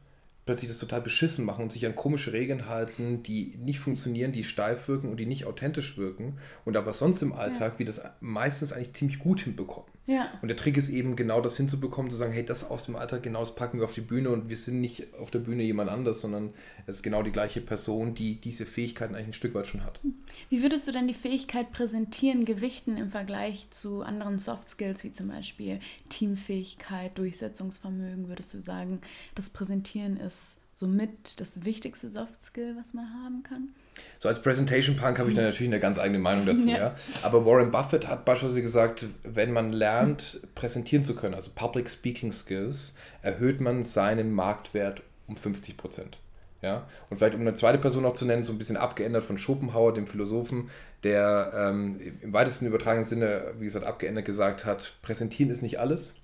plötzlich 0.44 0.70
das 0.70 0.78
total 0.78 1.00
beschissen 1.00 1.44
machen 1.44 1.62
und 1.62 1.72
sich 1.72 1.86
an 1.86 1.94
komische 1.94 2.32
Regeln 2.32 2.68
halten, 2.68 3.22
die 3.22 3.56
nicht 3.58 3.78
funktionieren, 3.78 4.32
die 4.32 4.44
steif 4.44 4.88
wirken 4.88 5.08
und 5.08 5.18
die 5.18 5.26
nicht 5.26 5.46
authentisch 5.46 5.96
wirken 5.96 6.38
und 6.64 6.76
aber 6.76 6.92
sonst 6.92 7.22
im 7.22 7.32
Alltag, 7.32 7.74
ja. 7.74 7.78
wie 7.78 7.84
das 7.84 8.02
meistens 8.20 8.72
eigentlich 8.72 8.94
ziemlich 8.94 9.18
gut 9.18 9.40
hinbekommen. 9.40 9.90
Ja. 10.06 10.32
Und 10.42 10.48
der 10.48 10.56
Trick 10.56 10.76
ist 10.76 10.90
eben 10.90 11.14
genau 11.14 11.40
das 11.40 11.56
hinzubekommen, 11.56 12.10
zu 12.10 12.16
sagen, 12.16 12.32
hey, 12.32 12.44
das 12.44 12.68
aus 12.68 12.86
dem 12.86 12.96
Alltag, 12.96 13.22
genau 13.22 13.40
das 13.40 13.54
packen 13.54 13.78
wir 13.78 13.84
auf 13.84 13.94
die 13.94 14.00
Bühne 14.00 14.30
und 14.30 14.48
wir 14.48 14.56
sind 14.56 14.80
nicht 14.80 15.14
auf 15.14 15.30
der 15.30 15.38
Bühne 15.38 15.62
jemand 15.62 15.90
anders, 15.90 16.20
sondern 16.20 16.52
es 16.86 16.96
ist 16.96 17.02
genau 17.02 17.22
die 17.22 17.30
gleiche 17.30 17.60
Person, 17.60 18.14
die 18.14 18.40
diese 18.40 18.66
Fähigkeiten 18.66 19.14
eigentlich 19.14 19.28
ein 19.28 19.32
Stück 19.32 19.54
weit 19.54 19.68
schon 19.68 19.84
hat. 19.84 20.00
Wie 20.48 20.62
würdest 20.62 20.88
du 20.88 20.92
denn 20.92 21.06
die 21.06 21.14
Fähigkeit 21.14 21.70
präsentieren, 21.70 22.44
gewichten 22.44 22.96
im 22.96 23.10
Vergleich 23.10 23.68
zu 23.70 24.02
anderen 24.02 24.40
Soft 24.40 24.68
Skills, 24.68 25.04
wie 25.04 25.12
zum 25.12 25.28
Beispiel 25.28 25.78
Teamfähigkeit, 26.08 27.16
Durchsetzungsvermögen? 27.16 28.28
Würdest 28.28 28.52
du 28.54 28.60
sagen, 28.60 29.00
das 29.36 29.50
Präsentieren 29.50 30.16
ist 30.16 30.58
somit 30.72 31.40
das 31.40 31.64
wichtigste 31.64 32.10
Soft 32.10 32.42
Skill, 32.42 32.76
was 32.76 32.92
man 32.92 33.08
haben 33.22 33.42
kann? 33.44 33.68
So 34.18 34.28
als 34.28 34.40
Presentation 34.40 34.96
Punk 34.96 35.18
habe 35.18 35.30
ich 35.30 35.34
da 35.34 35.42
natürlich 35.42 35.68
eine 35.68 35.80
ganz 35.80 35.98
eigene 35.98 36.18
Meinung 36.18 36.46
dazu, 36.46 36.68
ja. 36.68 36.76
ja. 36.76 36.94
Aber 37.22 37.44
Warren 37.44 37.70
Buffett 37.70 38.06
hat 38.06 38.24
beispielsweise 38.24 38.62
gesagt, 38.62 39.06
wenn 39.24 39.52
man 39.52 39.72
lernt, 39.72 40.40
präsentieren 40.54 41.02
zu 41.02 41.14
können, 41.14 41.34
also 41.34 41.50
Public 41.54 41.90
Speaking 41.90 42.30
Skills, 42.30 42.94
erhöht 43.22 43.60
man 43.60 43.82
seinen 43.82 44.32
Marktwert 44.32 45.02
um 45.26 45.36
50 45.36 45.76
Prozent. 45.76 46.18
Ja? 46.62 46.86
Und 47.10 47.18
vielleicht 47.18 47.34
um 47.34 47.40
eine 47.40 47.54
zweite 47.54 47.78
Person 47.78 48.04
noch 48.04 48.14
zu 48.14 48.24
nennen, 48.24 48.44
so 48.44 48.52
ein 48.52 48.58
bisschen 48.58 48.76
abgeändert 48.76 49.24
von 49.24 49.36
Schopenhauer, 49.36 49.92
dem 49.92 50.06
Philosophen, 50.06 50.70
der 51.02 51.52
ähm, 51.54 52.00
im 52.20 52.32
weitesten 52.32 52.66
übertragenen 52.66 53.04
Sinne, 53.04 53.54
wie 53.58 53.64
gesagt, 53.64 53.84
abgeändert 53.84 54.24
gesagt 54.24 54.64
hat, 54.64 54.94
präsentieren 55.02 55.50
ist 55.50 55.62
nicht 55.62 55.80
alles, 55.80 56.14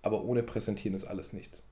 aber 0.00 0.24
ohne 0.24 0.42
präsentieren 0.42 0.96
ist 0.96 1.04
alles 1.04 1.34
nichts. 1.34 1.62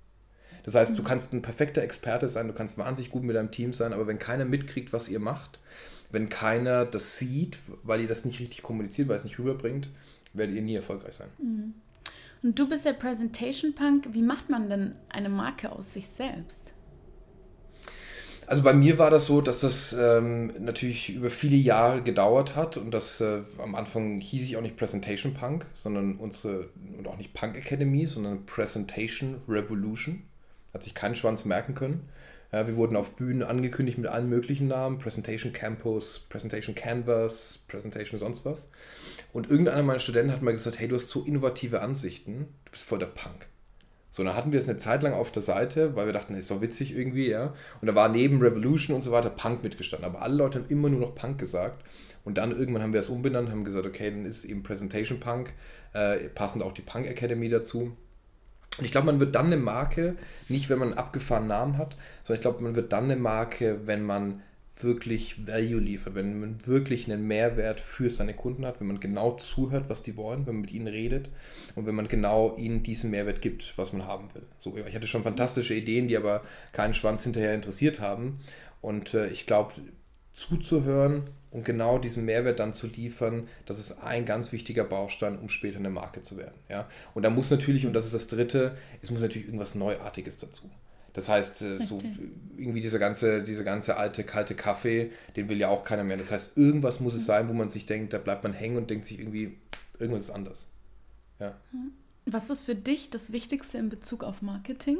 Das 0.67 0.75
heißt, 0.75 0.99
du 0.99 1.03
kannst 1.03 1.33
ein 1.33 1.43
perfekter 1.43 1.83
Experte 1.83 2.29
sein, 2.29 2.49
du 2.49 2.53
kannst 2.53 2.77
wahnsinnig 2.77 3.11
gut 3.11 3.23
mit 3.23 3.37
deinem 3.37 3.53
Team 3.53 3.73
sein, 3.73 3.93
aber 3.93 4.09
wenn 4.09 4.19
keiner 4.19 4.45
mitkriegt, 4.45 4.93
was 4.93 5.09
ihr 5.09 5.21
macht, 5.21 5.61
wenn 6.11 6.29
keiner 6.29 6.85
das 6.85 7.19
sieht, 7.19 7.59
weil 7.85 8.01
ihr 8.01 8.09
das 8.09 8.25
nicht 8.25 8.41
richtig 8.41 8.63
kommuniziert, 8.63 9.09
weil 9.09 9.17
es 9.17 9.25
nicht 9.25 9.39
rüberbringt, 9.39 9.89
werdet 10.33 10.57
ihr 10.57 10.63
nie 10.63 10.75
erfolgreich 10.75 11.15
sein. 11.15 11.29
Mhm. 11.39 11.75
Und 12.43 12.59
du 12.59 12.69
bist 12.69 12.85
der 12.85 12.93
Presentation 12.93 13.75
Punk. 13.75 14.09
Wie 14.13 14.23
macht 14.23 14.51
man 14.51 14.69
denn 14.69 14.97
eine 15.09 15.29
Marke 15.29 15.73
aus 15.73 15.95
sich 15.95 16.09
selbst? 16.09 16.75
Also 18.49 18.63
bei 18.63 18.75
mir 18.75 18.99
war 18.99 19.11
das 19.11 19.27
so, 19.27 19.41
dass 19.41 19.61
das 19.61 19.93
ähm, 19.93 20.53
natürlich 20.61 21.15
über 21.15 21.31
viele 21.31 21.57
Jahre 21.57 22.03
gedauert 22.03 22.55
hat 22.55 22.77
und 22.77 22.93
das 22.93 23.21
äh, 23.21 23.43
am 23.59 23.75
Anfang 23.75 24.21
hieß 24.21 24.45
ich 24.45 24.57
auch 24.57 24.63
nicht 24.63 24.77
Presentation 24.77 25.35
Punk, 25.35 25.67
sondern 25.75 26.17
unsere 26.17 26.71
und 26.97 27.09
auch 27.09 27.17
nicht 27.17 27.35
Punk 27.35 27.57
Academy, 27.57 28.07
sondern 28.07 28.47
Presentation 28.47 29.41
Revolution 29.49 30.23
hat 30.77 30.83
sich 30.85 30.95
keinen 30.95 31.17
Schwanz 31.17 31.45
merken 31.45 31.75
können. 31.75 32.09
Ja, 32.53 32.67
wir 32.67 32.77
wurden 32.77 32.97
auf 32.97 33.17
Bühnen 33.17 33.43
angekündigt 33.43 33.99
mit 33.99 34.09
allen 34.09 34.29
möglichen 34.29 34.69
Namen: 34.69 34.99
Presentation 34.99 35.53
Campus, 35.53 36.21
Presentation 36.29 36.75
Canvas, 36.75 37.65
Presentation 37.67 38.21
sonst 38.21 38.45
was. 38.45 38.71
Und 39.33 39.51
irgendeiner 39.51 39.83
meiner 39.83 39.99
Studenten 39.99 40.33
hat 40.33 40.43
mal 40.43 40.53
gesagt: 40.53 40.79
Hey, 40.79 40.87
du 40.87 40.97
hast 40.97 41.09
so 41.09 41.25
innovative 41.25 41.81
Ansichten, 41.81 42.49
du 42.67 42.71
bist 42.71 42.85
voll 42.85 42.99
der 42.99 43.07
Punk. 43.07 43.49
So, 44.11 44.25
dann 44.25 44.35
hatten 44.35 44.53
wir 44.53 44.61
es 44.61 44.69
eine 44.69 44.79
Zeit 44.79 45.03
lang 45.03 45.13
auf 45.13 45.33
der 45.33 45.43
Seite, 45.43 45.95
weil 45.95 46.07
wir 46.07 46.15
dachten, 46.15 46.33
das 46.33 46.45
ist 46.45 46.51
doch 46.51 46.63
witzig 46.63 46.97
irgendwie, 46.97 47.29
ja. 47.29 47.53
Und 47.83 47.87
da 47.89 47.95
war 47.95 48.09
neben 48.09 48.41
Revolution 48.41 48.97
und 48.97 49.03
so 49.03 49.13
weiter 49.13 49.29
Punk 49.29 49.63
mitgestanden. 49.63 50.09
Aber 50.09 50.23
alle 50.23 50.37
Leute 50.37 50.59
haben 50.59 50.69
immer 50.69 50.89
nur 50.89 51.01
noch 51.01 51.15
Punk 51.15 51.39
gesagt. 51.39 51.85
Und 52.25 52.39
dann 52.39 52.57
irgendwann 52.57 52.83
haben 52.83 52.95
wir 52.95 53.01
es 53.01 53.11
umbenannt, 53.11 53.51
haben 53.51 53.65
gesagt, 53.65 53.87
okay, 53.87 54.11
dann 54.11 54.25
ist 54.25 54.39
es 54.39 54.45
eben 54.47 54.63
Presentation 54.63 55.21
Punk, 55.21 55.53
äh, 55.93 56.29
passend 56.31 56.63
auch 56.63 56.73
die 56.73 56.83
Punk 56.83 57.07
Academy 57.07 57.49
dazu. 57.49 57.97
Und 58.79 58.85
ich 58.85 58.93
glaube, 58.93 59.07
man 59.07 59.21
wird 59.21 59.35
dann 59.35 59.47
eine 59.47 59.57
Marke, 59.57 60.17
nicht 60.49 60.69
wenn 60.69 60.79
man 60.79 60.89
einen 60.89 60.99
abgefahrenen 60.99 61.49
Namen 61.49 61.79
hat, 61.79 61.97
sondern 62.25 62.39
ich 62.39 62.43
glaube, 62.43 62.63
man 62.63 62.77
wird 62.77 62.93
dann 62.93 63.05
eine 63.05 63.17
Marke, 63.17 63.81
wenn 63.87 64.03
man 64.03 64.43
wirklich 64.83 65.47
Value 65.47 65.81
liefert, 65.81 66.15
wenn 66.15 66.39
man 66.39 66.67
wirklich 66.67 67.11
einen 67.11 67.27
Mehrwert 67.27 67.81
für 67.81 68.11
seine 68.11 68.35
Kunden 68.35 68.67
hat, 68.67 68.81
wenn 68.81 68.89
man 68.89 69.01
genau 69.01 69.33
zuhört, 69.33 69.89
was 69.89 70.03
die 70.03 70.17
wollen, 70.17 70.47
wenn 70.47 70.55
man 70.55 70.61
mit 70.63 70.73
ihnen 70.73 70.89
redet 70.89 71.31
und 71.75 71.87
wenn 71.87 71.95
man 71.95 72.09
genau 72.09 72.55
ihnen 72.57 72.83
diesen 72.83 73.11
Mehrwert 73.11 73.41
gibt, 73.41 73.77
was 73.79 73.95
man 73.95 74.07
haben 74.07 74.29
will. 74.35 74.43
So, 74.59 74.77
ich 74.77 74.95
hatte 74.95 75.07
schon 75.07 75.23
fantastische 75.23 75.75
Ideen, 75.75 76.09
die 76.09 76.17
aber 76.17 76.43
keinen 76.73 76.93
Schwanz 76.93 77.23
hinterher 77.23 77.55
interessiert 77.55 78.01
haben. 78.01 78.41
Und 78.83 79.15
äh, 79.15 79.29
ich 79.29 79.47
glaube, 79.47 79.73
zuzuhören 80.37 81.23
und 81.51 81.65
genau 81.65 81.97
diesen 81.97 82.27
Mehrwert 82.27 82.59
dann 82.59 82.75
zu 82.75 82.89
liefern, 82.89 83.49
das 83.65 83.79
ist 83.79 84.03
ein 84.03 84.27
ganz 84.27 84.53
wichtiger 84.53 84.85
Baustein, 84.85 85.39
um 85.39 85.49
später 85.49 85.79
eine 85.79 85.89
Marke 85.89 86.21
zu 86.21 86.37
werden. 86.37 86.57
Ja? 86.69 86.87
Und 87.15 87.23
da 87.23 87.31
muss 87.31 87.51
natürlich, 87.51 87.87
und 87.87 87.95
das 87.95 88.05
ist 88.05 88.15
das 88.15 88.29
Dritte, 88.29 88.77
es 89.01 89.11
muss 89.11 89.23
natürlich 89.23 89.47
irgendwas 89.47 89.75
Neuartiges 89.75 90.37
dazu. 90.37 90.71
Das 91.15 91.31
heißt, 91.31 91.63
äh, 91.63 91.83
so 91.83 92.03
irgendwie 92.59 92.83
dieser 92.83 92.99
ganze, 92.99 93.43
dieser 93.43 93.65
ganze 93.65 93.97
alte, 93.97 94.25
kalte 94.25 94.55
Kaffee, 94.55 95.11
den 95.37 95.49
will 95.49 95.59
ja 95.59 95.69
auch 95.69 95.85
keiner 95.85 96.05
mehr. 96.05 96.19
Das 96.19 96.31
heißt, 96.31 96.59
irgendwas 96.59 97.01
muss 97.01 97.15
es 97.15 97.23
mhm. 97.23 97.27
sein, 97.27 97.49
wo 97.49 97.55
man 97.55 97.71
sich 97.71 97.87
denkt, 97.87 98.13
da 98.13 98.19
bleibt 98.19 98.45
man 98.45 98.53
hängen 98.53 98.77
und 98.77 98.91
denkt 98.91 99.07
sich 99.07 99.19
irgendwie, 99.19 99.57
irgendwas 99.99 100.25
ist 100.25 100.31
anders. 100.33 100.67
Ja. 101.41 101.57
Mhm. 101.73 101.93
Was 102.27 102.51
ist 102.51 102.61
für 102.61 102.75
dich 102.75 103.09
das 103.09 103.33
Wichtigste 103.33 103.79
in 103.79 103.89
Bezug 103.89 104.23
auf 104.23 104.43
Marketing? 104.43 104.99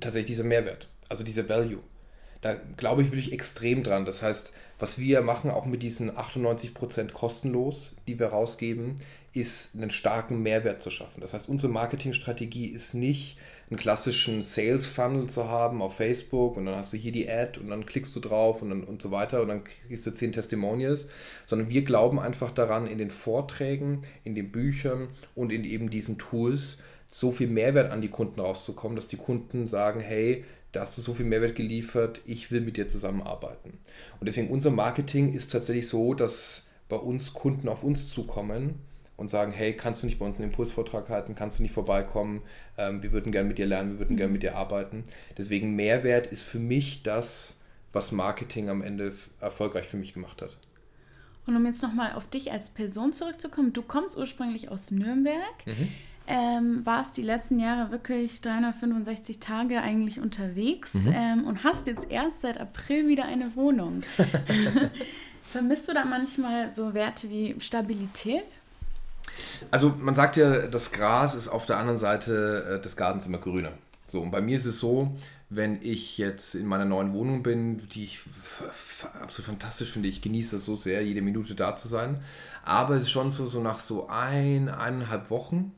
Tatsächlich 0.00 0.28
dieser 0.28 0.44
Mehrwert, 0.44 0.88
also 1.10 1.22
dieser 1.22 1.46
Value 1.46 1.82
da 2.46 2.56
glaube 2.76 3.02
ich 3.02 3.10
wirklich 3.10 3.32
extrem 3.32 3.82
dran. 3.82 4.04
Das 4.04 4.22
heißt, 4.22 4.52
was 4.78 4.98
wir 4.98 5.22
machen, 5.22 5.50
auch 5.50 5.66
mit 5.66 5.82
diesen 5.82 6.10
98% 6.10 7.12
kostenlos, 7.12 7.94
die 8.06 8.18
wir 8.18 8.28
rausgeben, 8.28 8.96
ist 9.32 9.74
einen 9.74 9.90
starken 9.90 10.42
Mehrwert 10.42 10.80
zu 10.80 10.90
schaffen. 10.90 11.20
Das 11.20 11.34
heißt, 11.34 11.48
unsere 11.48 11.72
Marketingstrategie 11.72 12.66
ist 12.66 12.94
nicht, 12.94 13.38
einen 13.68 13.78
klassischen 13.78 14.42
Sales 14.42 14.86
Funnel 14.86 15.28
zu 15.28 15.50
haben 15.50 15.82
auf 15.82 15.96
Facebook 15.96 16.56
und 16.56 16.66
dann 16.66 16.76
hast 16.76 16.92
du 16.92 16.96
hier 16.96 17.10
die 17.10 17.28
Ad 17.28 17.58
und 17.58 17.68
dann 17.68 17.84
klickst 17.84 18.14
du 18.14 18.20
drauf 18.20 18.62
und, 18.62 18.70
dann, 18.70 18.84
und 18.84 19.02
so 19.02 19.10
weiter 19.10 19.42
und 19.42 19.48
dann 19.48 19.64
kriegst 19.64 20.06
du 20.06 20.12
zehn 20.12 20.30
Testimonials, 20.30 21.08
sondern 21.46 21.68
wir 21.68 21.82
glauben 21.82 22.20
einfach 22.20 22.52
daran, 22.52 22.86
in 22.86 22.98
den 22.98 23.10
Vorträgen, 23.10 24.02
in 24.22 24.36
den 24.36 24.52
Büchern 24.52 25.08
und 25.34 25.52
in 25.52 25.64
eben 25.64 25.90
diesen 25.90 26.16
Tools 26.16 26.82
so 27.08 27.32
viel 27.32 27.48
Mehrwert 27.48 27.92
an 27.92 28.02
die 28.02 28.08
Kunden 28.08 28.38
rauszukommen, 28.38 28.94
dass 28.94 29.08
die 29.08 29.16
Kunden 29.16 29.66
sagen, 29.66 29.98
hey, 30.00 30.44
da 30.72 30.82
hast 30.82 30.96
du 30.98 31.02
so 31.02 31.14
viel 31.14 31.26
Mehrwert 31.26 31.54
geliefert, 31.54 32.20
ich 32.26 32.50
will 32.50 32.60
mit 32.60 32.76
dir 32.76 32.86
zusammenarbeiten. 32.86 33.78
Und 34.20 34.26
deswegen 34.26 34.48
unser 34.48 34.70
Marketing 34.70 35.32
ist 35.32 35.52
tatsächlich 35.52 35.88
so, 35.88 36.14
dass 36.14 36.68
bei 36.88 36.96
uns 36.96 37.32
Kunden 37.32 37.68
auf 37.68 37.82
uns 37.82 38.10
zukommen 38.10 38.80
und 39.16 39.28
sagen, 39.28 39.52
hey, 39.52 39.72
kannst 39.72 40.02
du 40.02 40.06
nicht 40.06 40.18
bei 40.18 40.26
uns 40.26 40.36
einen 40.36 40.50
Impulsvortrag 40.50 41.08
halten, 41.08 41.34
kannst 41.34 41.58
du 41.58 41.62
nicht 41.62 41.72
vorbeikommen, 41.72 42.42
ähm, 42.76 43.02
wir 43.02 43.12
würden 43.12 43.32
gerne 43.32 43.48
mit 43.48 43.58
dir 43.58 43.66
lernen, 43.66 43.92
wir 43.92 43.98
würden 44.00 44.14
mhm. 44.14 44.18
gerne 44.18 44.32
mit 44.32 44.42
dir 44.42 44.56
arbeiten. 44.56 45.04
Deswegen 45.38 45.74
Mehrwert 45.74 46.26
ist 46.26 46.42
für 46.42 46.58
mich 46.58 47.02
das, 47.02 47.60
was 47.92 48.12
Marketing 48.12 48.68
am 48.68 48.82
Ende 48.82 49.14
erfolgreich 49.40 49.86
für 49.86 49.96
mich 49.96 50.12
gemacht 50.12 50.42
hat. 50.42 50.58
Und 51.46 51.56
um 51.56 51.64
jetzt 51.64 51.82
nochmal 51.82 52.12
auf 52.12 52.28
dich 52.28 52.52
als 52.52 52.70
Person 52.70 53.12
zurückzukommen, 53.12 53.72
du 53.72 53.82
kommst 53.82 54.16
ursprünglich 54.18 54.68
aus 54.68 54.90
Nürnberg. 54.90 55.66
Mhm 55.66 55.88
ähm, 56.26 56.84
warst 56.84 57.16
die 57.16 57.22
letzten 57.22 57.58
Jahre 57.58 57.90
wirklich 57.90 58.40
365 58.40 59.38
Tage 59.38 59.80
eigentlich 59.80 60.20
unterwegs 60.20 60.94
mhm. 60.94 61.14
ähm, 61.14 61.44
und 61.44 61.64
hast 61.64 61.86
jetzt 61.86 62.10
erst 62.10 62.40
seit 62.40 62.60
April 62.60 63.08
wieder 63.08 63.24
eine 63.24 63.54
Wohnung. 63.56 64.02
Vermisst 65.52 65.88
du 65.88 65.94
da 65.94 66.04
manchmal 66.04 66.72
so 66.72 66.94
Werte 66.94 67.30
wie 67.30 67.56
Stabilität? 67.60 68.44
Also 69.70 69.94
man 69.98 70.14
sagt 70.14 70.36
ja, 70.36 70.66
das 70.66 70.92
Gras 70.92 71.34
ist 71.34 71.48
auf 71.48 71.66
der 71.66 71.78
anderen 71.78 71.98
Seite 71.98 72.78
äh, 72.78 72.82
des 72.82 72.96
Gartens 72.96 73.26
immer 73.26 73.38
grüner. 73.38 73.72
So, 74.06 74.20
und 74.20 74.30
bei 74.30 74.40
mir 74.40 74.56
ist 74.56 74.66
es 74.66 74.78
so, 74.78 75.16
wenn 75.48 75.80
ich 75.82 76.18
jetzt 76.18 76.54
in 76.54 76.66
meiner 76.66 76.84
neuen 76.84 77.12
Wohnung 77.12 77.42
bin, 77.42 77.88
die 77.88 78.04
ich 78.04 78.20
absolut 79.22 79.46
fantastisch 79.46 79.92
finde, 79.92 80.08
ich 80.08 80.22
genieße 80.22 80.56
das 80.56 80.64
so 80.64 80.74
sehr, 80.74 81.04
jede 81.04 81.22
Minute 81.22 81.54
da 81.54 81.76
zu 81.76 81.86
sein. 81.88 82.20
Aber 82.64 82.96
es 82.96 83.04
ist 83.04 83.10
schon 83.10 83.30
so, 83.30 83.46
so 83.46 83.60
nach 83.60 83.78
so 83.78 84.08
ein, 84.08 84.68
eineinhalb 84.68 85.30
Wochen 85.30 85.72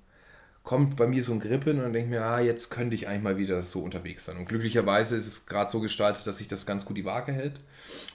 kommt 0.68 0.96
bei 0.96 1.06
mir 1.06 1.22
so 1.24 1.32
ein 1.32 1.40
Grippen 1.40 1.78
und 1.78 1.84
dann 1.84 1.94
denke 1.94 2.10
ich 2.10 2.20
mir, 2.20 2.26
ah, 2.26 2.40
jetzt 2.40 2.68
könnte 2.68 2.94
ich 2.94 3.08
eigentlich 3.08 3.22
mal 3.22 3.38
wieder 3.38 3.62
so 3.62 3.80
unterwegs 3.80 4.26
sein. 4.26 4.36
Und 4.36 4.50
glücklicherweise 4.50 5.16
ist 5.16 5.26
es 5.26 5.46
gerade 5.46 5.70
so 5.70 5.80
gestaltet, 5.80 6.26
dass 6.26 6.36
sich 6.36 6.46
das 6.46 6.66
ganz 6.66 6.84
gut 6.84 6.98
die 6.98 7.06
Waage 7.06 7.32
hält. 7.32 7.54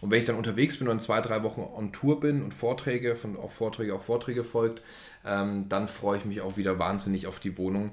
Und 0.01 0.11
wenn 0.11 0.19
ich 0.19 0.27
dann 0.27 0.35
unterwegs 0.35 0.77
bin 0.77 0.87
und 0.87 1.01
zwei, 1.01 1.19
drei 1.19 1.41
Wochen 1.41 1.61
on 1.61 1.91
Tour 1.93 2.19
bin 2.19 2.43
und 2.43 2.53
Vorträge, 2.53 3.15
von 3.15 3.37
auf 3.37 3.55
Vorträge 3.55 3.95
auf 3.95 4.05
Vorträge 4.05 4.43
folgt, 4.43 4.83
ähm, 5.25 5.67
dann 5.67 5.87
freue 5.87 6.19
ich 6.19 6.25
mich 6.25 6.41
auch 6.41 6.55
wieder 6.55 6.77
wahnsinnig 6.77 7.25
auf 7.25 7.39
die 7.39 7.57
Wohnung. 7.57 7.91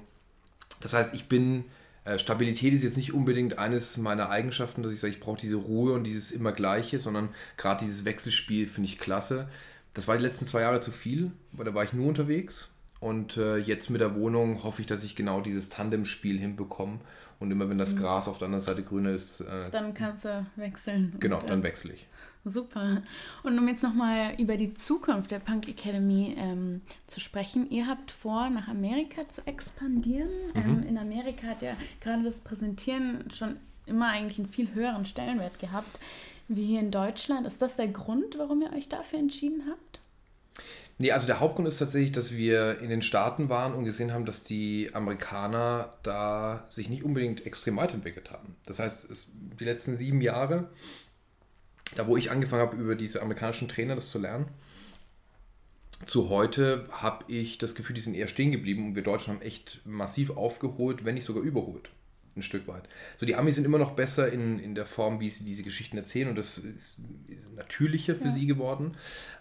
Das 0.79 0.93
heißt, 0.93 1.15
ich 1.15 1.27
bin 1.27 1.65
äh, 2.05 2.19
Stabilität 2.19 2.71
ist 2.71 2.83
jetzt 2.83 2.97
nicht 2.97 3.15
unbedingt 3.15 3.57
eines 3.57 3.97
meiner 3.97 4.29
Eigenschaften, 4.29 4.83
dass 4.83 4.93
ich 4.93 4.99
sage, 4.99 5.13
ich 5.13 5.19
brauche 5.19 5.41
diese 5.41 5.55
Ruhe 5.55 5.93
und 5.93 6.03
dieses 6.03 6.29
immer 6.29 6.51
Gleiche, 6.51 6.99
sondern 6.99 7.29
gerade 7.57 7.83
dieses 7.83 8.05
Wechselspiel 8.05 8.67
finde 8.67 8.89
ich 8.89 8.99
klasse. 8.99 9.49
Das 9.95 10.07
war 10.07 10.17
die 10.17 10.23
letzten 10.23 10.45
zwei 10.45 10.61
Jahre 10.61 10.81
zu 10.81 10.91
viel, 10.91 11.31
weil 11.51 11.65
da 11.65 11.73
war 11.73 11.83
ich 11.83 11.93
nur 11.93 12.07
unterwegs. 12.07 12.69
Und 13.01 13.35
äh, 13.35 13.57
jetzt 13.57 13.89
mit 13.89 13.99
der 13.99 14.15
Wohnung 14.15 14.63
hoffe 14.63 14.81
ich, 14.81 14.87
dass 14.87 15.03
ich 15.03 15.15
genau 15.15 15.41
dieses 15.41 15.69
Tandemspiel 15.69 16.39
hinbekomme. 16.39 16.99
Und 17.39 17.49
immer 17.49 17.67
wenn 17.67 17.79
das 17.79 17.95
mhm. 17.95 17.99
Gras 17.99 18.27
auf 18.27 18.37
der 18.37 18.45
anderen 18.45 18.61
Seite 18.61 18.83
grüner 18.83 19.09
ist. 19.09 19.41
Äh, 19.41 19.71
dann 19.71 19.95
kannst 19.95 20.25
du 20.25 20.45
wechseln. 20.55 21.15
Genau, 21.19 21.39
und, 21.39 21.49
dann 21.49 21.63
wechsle 21.63 21.93
ich. 21.93 22.07
Super. 22.45 23.01
Und 23.41 23.57
um 23.57 23.67
jetzt 23.67 23.81
nochmal 23.81 24.35
über 24.37 24.55
die 24.55 24.75
Zukunft 24.75 25.31
der 25.31 25.39
Punk 25.39 25.67
Academy 25.67 26.35
ähm, 26.37 26.81
zu 27.07 27.19
sprechen, 27.19 27.69
ihr 27.71 27.87
habt 27.87 28.11
vor, 28.11 28.49
nach 28.51 28.67
Amerika 28.67 29.27
zu 29.27 29.45
expandieren. 29.47 30.29
Mhm. 30.53 30.61
Ähm, 30.61 30.83
in 30.83 30.97
Amerika 30.99 31.47
hat 31.47 31.63
ja 31.63 31.75
gerade 31.99 32.21
das 32.21 32.41
Präsentieren 32.41 33.31
schon 33.31 33.57
immer 33.87 34.09
eigentlich 34.09 34.37
einen 34.37 34.47
viel 34.47 34.73
höheren 34.75 35.05
Stellenwert 35.05 35.57
gehabt 35.59 35.99
wie 36.55 36.65
hier 36.65 36.79
in 36.79 36.91
Deutschland. 36.91 37.47
Ist 37.47 37.61
das 37.61 37.75
der 37.75 37.87
Grund, 37.87 38.37
warum 38.37 38.61
ihr 38.61 38.73
euch 38.73 38.89
dafür 38.89 39.19
entschieden 39.19 39.63
habt? 39.69 39.99
Nee, 40.97 41.11
also 41.11 41.27
der 41.27 41.39
Hauptgrund 41.39 41.67
ist 41.67 41.79
tatsächlich, 41.79 42.11
dass 42.11 42.33
wir 42.35 42.79
in 42.79 42.89
den 42.89 43.01
Staaten 43.01 43.49
waren 43.49 43.73
und 43.73 43.85
gesehen 43.85 44.13
haben, 44.13 44.25
dass 44.25 44.43
die 44.43 44.91
Amerikaner 44.93 45.93
da 46.03 46.65
sich 46.67 46.89
nicht 46.89 47.03
unbedingt 47.03 47.45
extrem 47.45 47.77
weiterentwickelt 47.77 48.31
haben. 48.31 48.55
Das 48.65 48.79
heißt, 48.79 49.09
es, 49.09 49.29
die 49.59 49.65
letzten 49.65 49.97
sieben 49.97 50.21
Jahre, 50.21 50.69
da 51.95 52.07
wo 52.07 52.17
ich 52.17 52.29
angefangen 52.29 52.61
habe, 52.61 52.77
über 52.77 52.95
diese 52.95 53.21
amerikanischen 53.21 53.67
Trainer 53.67 53.95
das 53.95 54.09
zu 54.09 54.19
lernen, 54.19 54.47
zu 56.05 56.29
heute 56.29 56.83
habe 56.91 57.25
ich 57.27 57.57
das 57.57 57.75
Gefühl, 57.75 57.95
die 57.95 58.01
sind 58.01 58.15
eher 58.15 58.27
stehen 58.27 58.51
geblieben 58.51 58.87
und 58.87 58.95
wir 58.95 59.03
Deutschen 59.03 59.33
haben 59.33 59.41
echt 59.41 59.81
massiv 59.85 60.31
aufgeholt, 60.31 61.05
wenn 61.05 61.15
nicht 61.15 61.25
sogar 61.25 61.43
überholt 61.43 61.89
ein 62.35 62.41
Stück 62.41 62.67
weit. 62.67 62.83
So, 63.17 63.25
die 63.25 63.35
Amis 63.35 63.55
sind 63.55 63.65
immer 63.65 63.77
noch 63.77 63.91
besser 63.91 64.31
in, 64.31 64.59
in 64.59 64.75
der 64.75 64.85
Form, 64.85 65.19
wie 65.19 65.29
sie 65.29 65.43
diese 65.43 65.63
Geschichten 65.63 65.97
erzählen 65.97 66.29
und 66.29 66.37
das 66.37 66.57
ist 66.57 66.99
natürlicher 67.55 68.15
für 68.15 68.25
ja. 68.25 68.31
sie 68.31 68.47
geworden. 68.47 68.95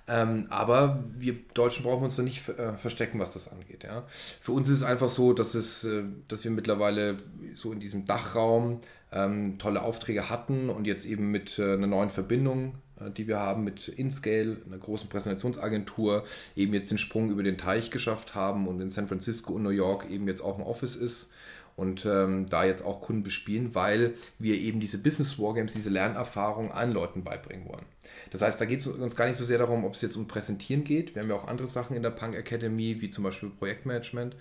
Ähm, 0.09 0.47
aber 0.51 1.05
wir 1.17 1.37
Deutschen 1.55 1.85
brauchen 1.85 2.05
uns 2.05 2.17
da 2.17 2.23
nicht 2.23 2.49
äh, 2.49 2.77
verstecken, 2.77 3.19
was 3.19 3.33
das 3.33 3.49
angeht. 3.49 3.85
Ja? 3.85 4.07
Für 4.41 4.53
uns 4.53 4.69
ist 4.69 4.79
es 4.79 4.83
einfach 4.83 5.09
so, 5.09 5.33
dass, 5.33 5.55
es, 5.55 5.85
äh, 5.85 6.03
dass 6.29 6.43
wir 6.43 6.51
mittlerweile 6.51 7.19
so 7.55 7.73
in 7.73 7.81
diesem 7.81 8.07
Dachraum 8.07 8.81
ähm, 9.13 9.59
tolle 9.59 9.83
Aufträge 9.83 10.29
hatten 10.29 10.69
und 10.69 10.87
jetzt 10.87 11.07
eben 11.07 11.31
mit 11.31 11.59
äh, 11.59 11.75
einer 11.75 11.87
neuen 11.87 12.11
Verbindung 12.11 12.79
äh, 13.01 13.11
die 13.11 13.27
wir 13.27 13.39
haben 13.39 13.65
mit 13.65 13.89
InScale, 13.89 14.59
einer 14.67 14.79
großen 14.79 15.09
Präsentationsagentur, 15.09 16.25
eben 16.57 16.75
jetzt 16.75 16.91
den 16.91 16.99
Sprung 16.99 17.31
über 17.31 17.43
den 17.43 17.59
Teich 17.59 17.91
geschafft 17.91 18.35
haben 18.35 18.69
und 18.69 18.81
in 18.81 18.91
San 18.91 19.09
Francisco 19.09 19.55
und 19.55 19.63
New 19.63 19.71
York 19.71 20.11
eben 20.11 20.27
jetzt 20.29 20.41
auch 20.41 20.59
ein 20.59 20.65
Office 20.65 20.97
ist 20.97 21.33
und 21.81 22.05
ähm, 22.05 22.45
da 22.47 22.65
jetzt 22.65 22.85
auch 22.85 23.01
Kunden 23.01 23.23
bespielen, 23.23 23.75
weil 23.75 24.13
wir 24.39 24.55
eben 24.57 24.81
diese 24.81 25.03
Business 25.03 25.39
Wargames, 25.39 25.73
diese 25.73 25.89
Lernerfahrung 25.89 26.73
allen 26.73 26.93
Leuten 26.93 27.25
beibringen 27.25 27.67
wollen. 27.67 27.87
Das 28.31 28.43
heißt, 28.43 28.61
da 28.61 28.67
geht 28.67 28.81
es 28.81 28.87
uns 28.87 29.17
gar 29.17 29.27
nicht 29.27 29.39
so 29.39 29.47
sehr 29.47 29.57
darum, 29.57 29.87
ob 29.87 29.95
es 29.95 30.03
jetzt 30.03 30.17
um 30.17 30.29
Präsentieren 30.29 30.85
geht. 30.85 31.15
Wir 31.15 31.23
haben 31.23 31.31
ja 31.31 31.37
auch 31.37 31.49
andere 31.49 31.69
Sachen 31.69 31.97
in 31.97 32.03
der 32.03 32.11
Punk 32.11 32.35
Academy, 32.35 33.01
wie 33.01 33.09
zum 33.09 33.25
Beispiel 33.25 33.49
Projektmanagement, 33.49 34.37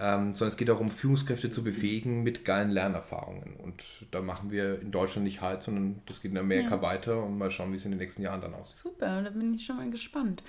ähm, 0.00 0.34
sondern 0.34 0.48
es 0.48 0.56
geht 0.56 0.68
darum, 0.68 0.90
Führungskräfte 0.90 1.48
zu 1.48 1.62
befähigen 1.62 2.24
mit 2.24 2.44
geilen 2.44 2.70
Lernerfahrungen. 2.70 3.54
Und 3.62 3.84
da 4.10 4.20
machen 4.20 4.50
wir 4.50 4.80
in 4.80 4.90
Deutschland 4.90 5.24
nicht 5.24 5.42
halt, 5.42 5.62
sondern 5.62 6.02
das 6.06 6.20
geht 6.20 6.32
in 6.32 6.38
Amerika 6.38 6.74
ja. 6.74 6.82
weiter 6.82 7.22
und 7.22 7.38
mal 7.38 7.52
schauen, 7.52 7.70
wie 7.70 7.76
es 7.76 7.84
in 7.84 7.92
den 7.92 8.00
nächsten 8.00 8.22
Jahren 8.22 8.40
dann 8.40 8.54
aussieht. 8.54 8.78
Super, 8.78 9.22
da 9.22 9.30
bin 9.30 9.54
ich 9.54 9.64
schon 9.64 9.76
mal 9.76 9.90
gespannt. 9.90 10.42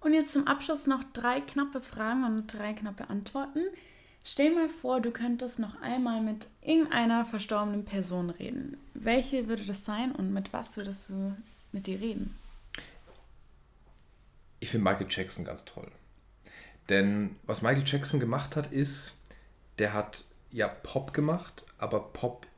Und 0.00 0.14
jetzt 0.14 0.32
zum 0.32 0.48
Abschluss 0.48 0.88
noch 0.88 1.04
drei 1.12 1.40
knappe 1.40 1.80
Fragen 1.80 2.24
und 2.24 2.52
drei 2.52 2.72
knappe 2.72 3.08
Antworten. 3.08 3.60
Stell 4.28 4.52
mal 4.52 4.68
vor, 4.68 5.00
du 5.00 5.12
könntest 5.12 5.60
noch 5.60 5.80
einmal 5.80 6.20
mit 6.20 6.48
irgendeiner 6.60 7.24
verstorbenen 7.24 7.84
Person 7.84 8.30
reden. 8.30 8.76
Welche 8.92 9.46
würde 9.46 9.64
das 9.64 9.84
sein 9.84 10.10
und 10.10 10.32
mit 10.32 10.52
was 10.52 10.76
würdest 10.76 11.10
du 11.10 11.36
mit 11.70 11.86
dir 11.86 12.00
reden? 12.00 12.36
Ich 14.58 14.70
finde 14.70 14.82
Michael 14.82 15.06
Jackson 15.08 15.44
ganz 15.44 15.64
toll. 15.64 15.88
Denn 16.88 17.36
was 17.44 17.62
Michael 17.62 17.84
Jackson 17.86 18.18
gemacht 18.18 18.56
hat, 18.56 18.72
ist, 18.72 19.20
der 19.78 19.94
hat 19.94 20.24
ja 20.50 20.66
Pop 20.66 21.14
gemacht, 21.14 21.62
aber 21.78 22.00
Pop 22.00 22.48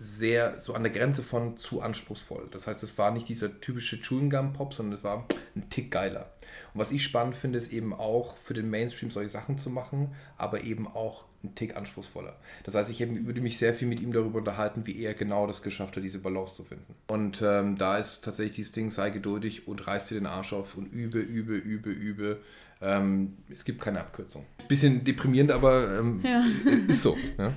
sehr 0.00 0.60
so 0.60 0.74
an 0.74 0.84
der 0.84 0.92
Grenze 0.92 1.22
von 1.22 1.56
zu 1.56 1.82
anspruchsvoll. 1.82 2.48
Das 2.52 2.68
heißt, 2.68 2.84
es 2.84 2.96
war 2.98 3.10
nicht 3.10 3.28
dieser 3.28 3.60
typische 3.60 4.00
Chewing 4.00 4.30
Gum 4.30 4.52
Pop, 4.52 4.72
sondern 4.72 4.96
es 4.96 5.02
war 5.02 5.26
ein 5.56 5.68
Tick 5.70 5.90
geiler. 5.90 6.32
Und 6.72 6.80
was 6.80 6.92
ich 6.92 7.02
spannend 7.02 7.34
finde, 7.34 7.58
ist 7.58 7.72
eben 7.72 7.92
auch 7.92 8.36
für 8.36 8.54
den 8.54 8.70
Mainstream 8.70 9.10
solche 9.10 9.30
Sachen 9.30 9.58
zu 9.58 9.70
machen, 9.70 10.14
aber 10.36 10.62
eben 10.62 10.86
auch 10.86 11.24
ein 11.42 11.54
Tick 11.56 11.76
anspruchsvoller. 11.76 12.36
Das 12.64 12.76
heißt, 12.76 12.90
ich 12.90 13.00
würde 13.00 13.40
mich 13.40 13.58
sehr 13.58 13.74
viel 13.74 13.88
mit 13.88 14.00
ihm 14.00 14.12
darüber 14.12 14.38
unterhalten, 14.38 14.86
wie 14.86 15.02
er 15.02 15.14
genau 15.14 15.46
das 15.46 15.62
geschafft 15.62 15.96
hat, 15.96 16.04
diese 16.04 16.20
Balance 16.20 16.54
zu 16.54 16.64
finden. 16.64 16.94
Und 17.08 17.42
ähm, 17.42 17.76
da 17.76 17.98
ist 17.98 18.24
tatsächlich 18.24 18.56
dieses 18.56 18.72
Ding, 18.72 18.90
sei 18.90 19.10
geduldig 19.10 19.66
und 19.66 19.86
reiß 19.86 20.06
dir 20.06 20.14
den 20.14 20.26
Arsch 20.26 20.52
auf 20.52 20.76
und 20.76 20.86
übe, 20.92 21.18
übe, 21.18 21.56
übe, 21.56 21.90
übe. 21.90 22.40
Ähm, 22.80 23.36
es 23.52 23.64
gibt 23.64 23.80
keine 23.80 24.00
Abkürzung. 24.00 24.46
Bisschen 24.68 25.04
deprimierend, 25.04 25.50
aber 25.50 25.98
ähm, 25.98 26.20
ja. 26.22 26.44
ist 26.88 27.02
so. 27.02 27.16
Ja? 27.36 27.52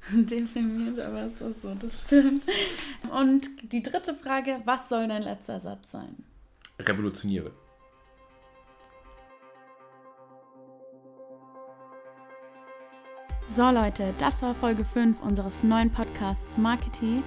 Deprimiert, 0.12 0.98
aber 1.00 1.26
es 1.26 1.40
ist 1.40 1.62
so, 1.62 1.74
das 1.74 2.02
stimmt. 2.02 2.44
Und 3.10 3.72
die 3.72 3.82
dritte 3.82 4.14
Frage, 4.14 4.60
was 4.64 4.88
soll 4.88 5.08
dein 5.08 5.22
letzter 5.22 5.60
Satz 5.60 5.92
sein? 5.92 6.24
Revolutioniere. 6.80 7.50
So 13.48 13.70
Leute, 13.70 14.14
das 14.18 14.42
war 14.42 14.54
Folge 14.54 14.84
5 14.84 15.22
unseres 15.22 15.64
neuen 15.64 15.90
Podcasts 15.90 16.58
Marketing. 16.58 17.22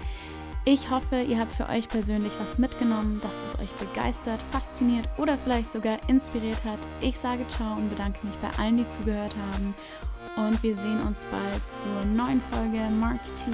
Ich 0.64 0.92
hoffe, 0.92 1.24
ihr 1.24 1.40
habt 1.40 1.52
für 1.52 1.68
euch 1.68 1.88
persönlich 1.88 2.32
was 2.40 2.60
mitgenommen, 2.60 3.20
dass 3.22 3.34
es 3.50 3.60
euch 3.60 3.72
begeistert, 3.72 4.40
fasziniert 4.52 5.10
oder 5.18 5.36
vielleicht 5.40 5.74
sogar 5.74 5.98
inspiriert 6.08 6.64
hat. 6.64 6.78
Ich 7.02 7.18
sage 7.18 7.48
ciao 7.50 7.74
und 7.74 7.90
bedanke 7.90 8.20
mich 8.26 8.36
bei 8.36 8.64
allen, 8.64 8.78
die 8.78 8.90
zugehört 8.92 9.36
haben. 9.52 9.74
Und 10.38 10.62
wir 10.64 10.76
sehen 10.76 11.02
uns 11.06 11.26
bald 11.26 11.62
zur 11.70 12.06
neuen 12.06 12.42
Folge 12.42 12.80
Mark 13.00 13.20
T. 13.36 13.52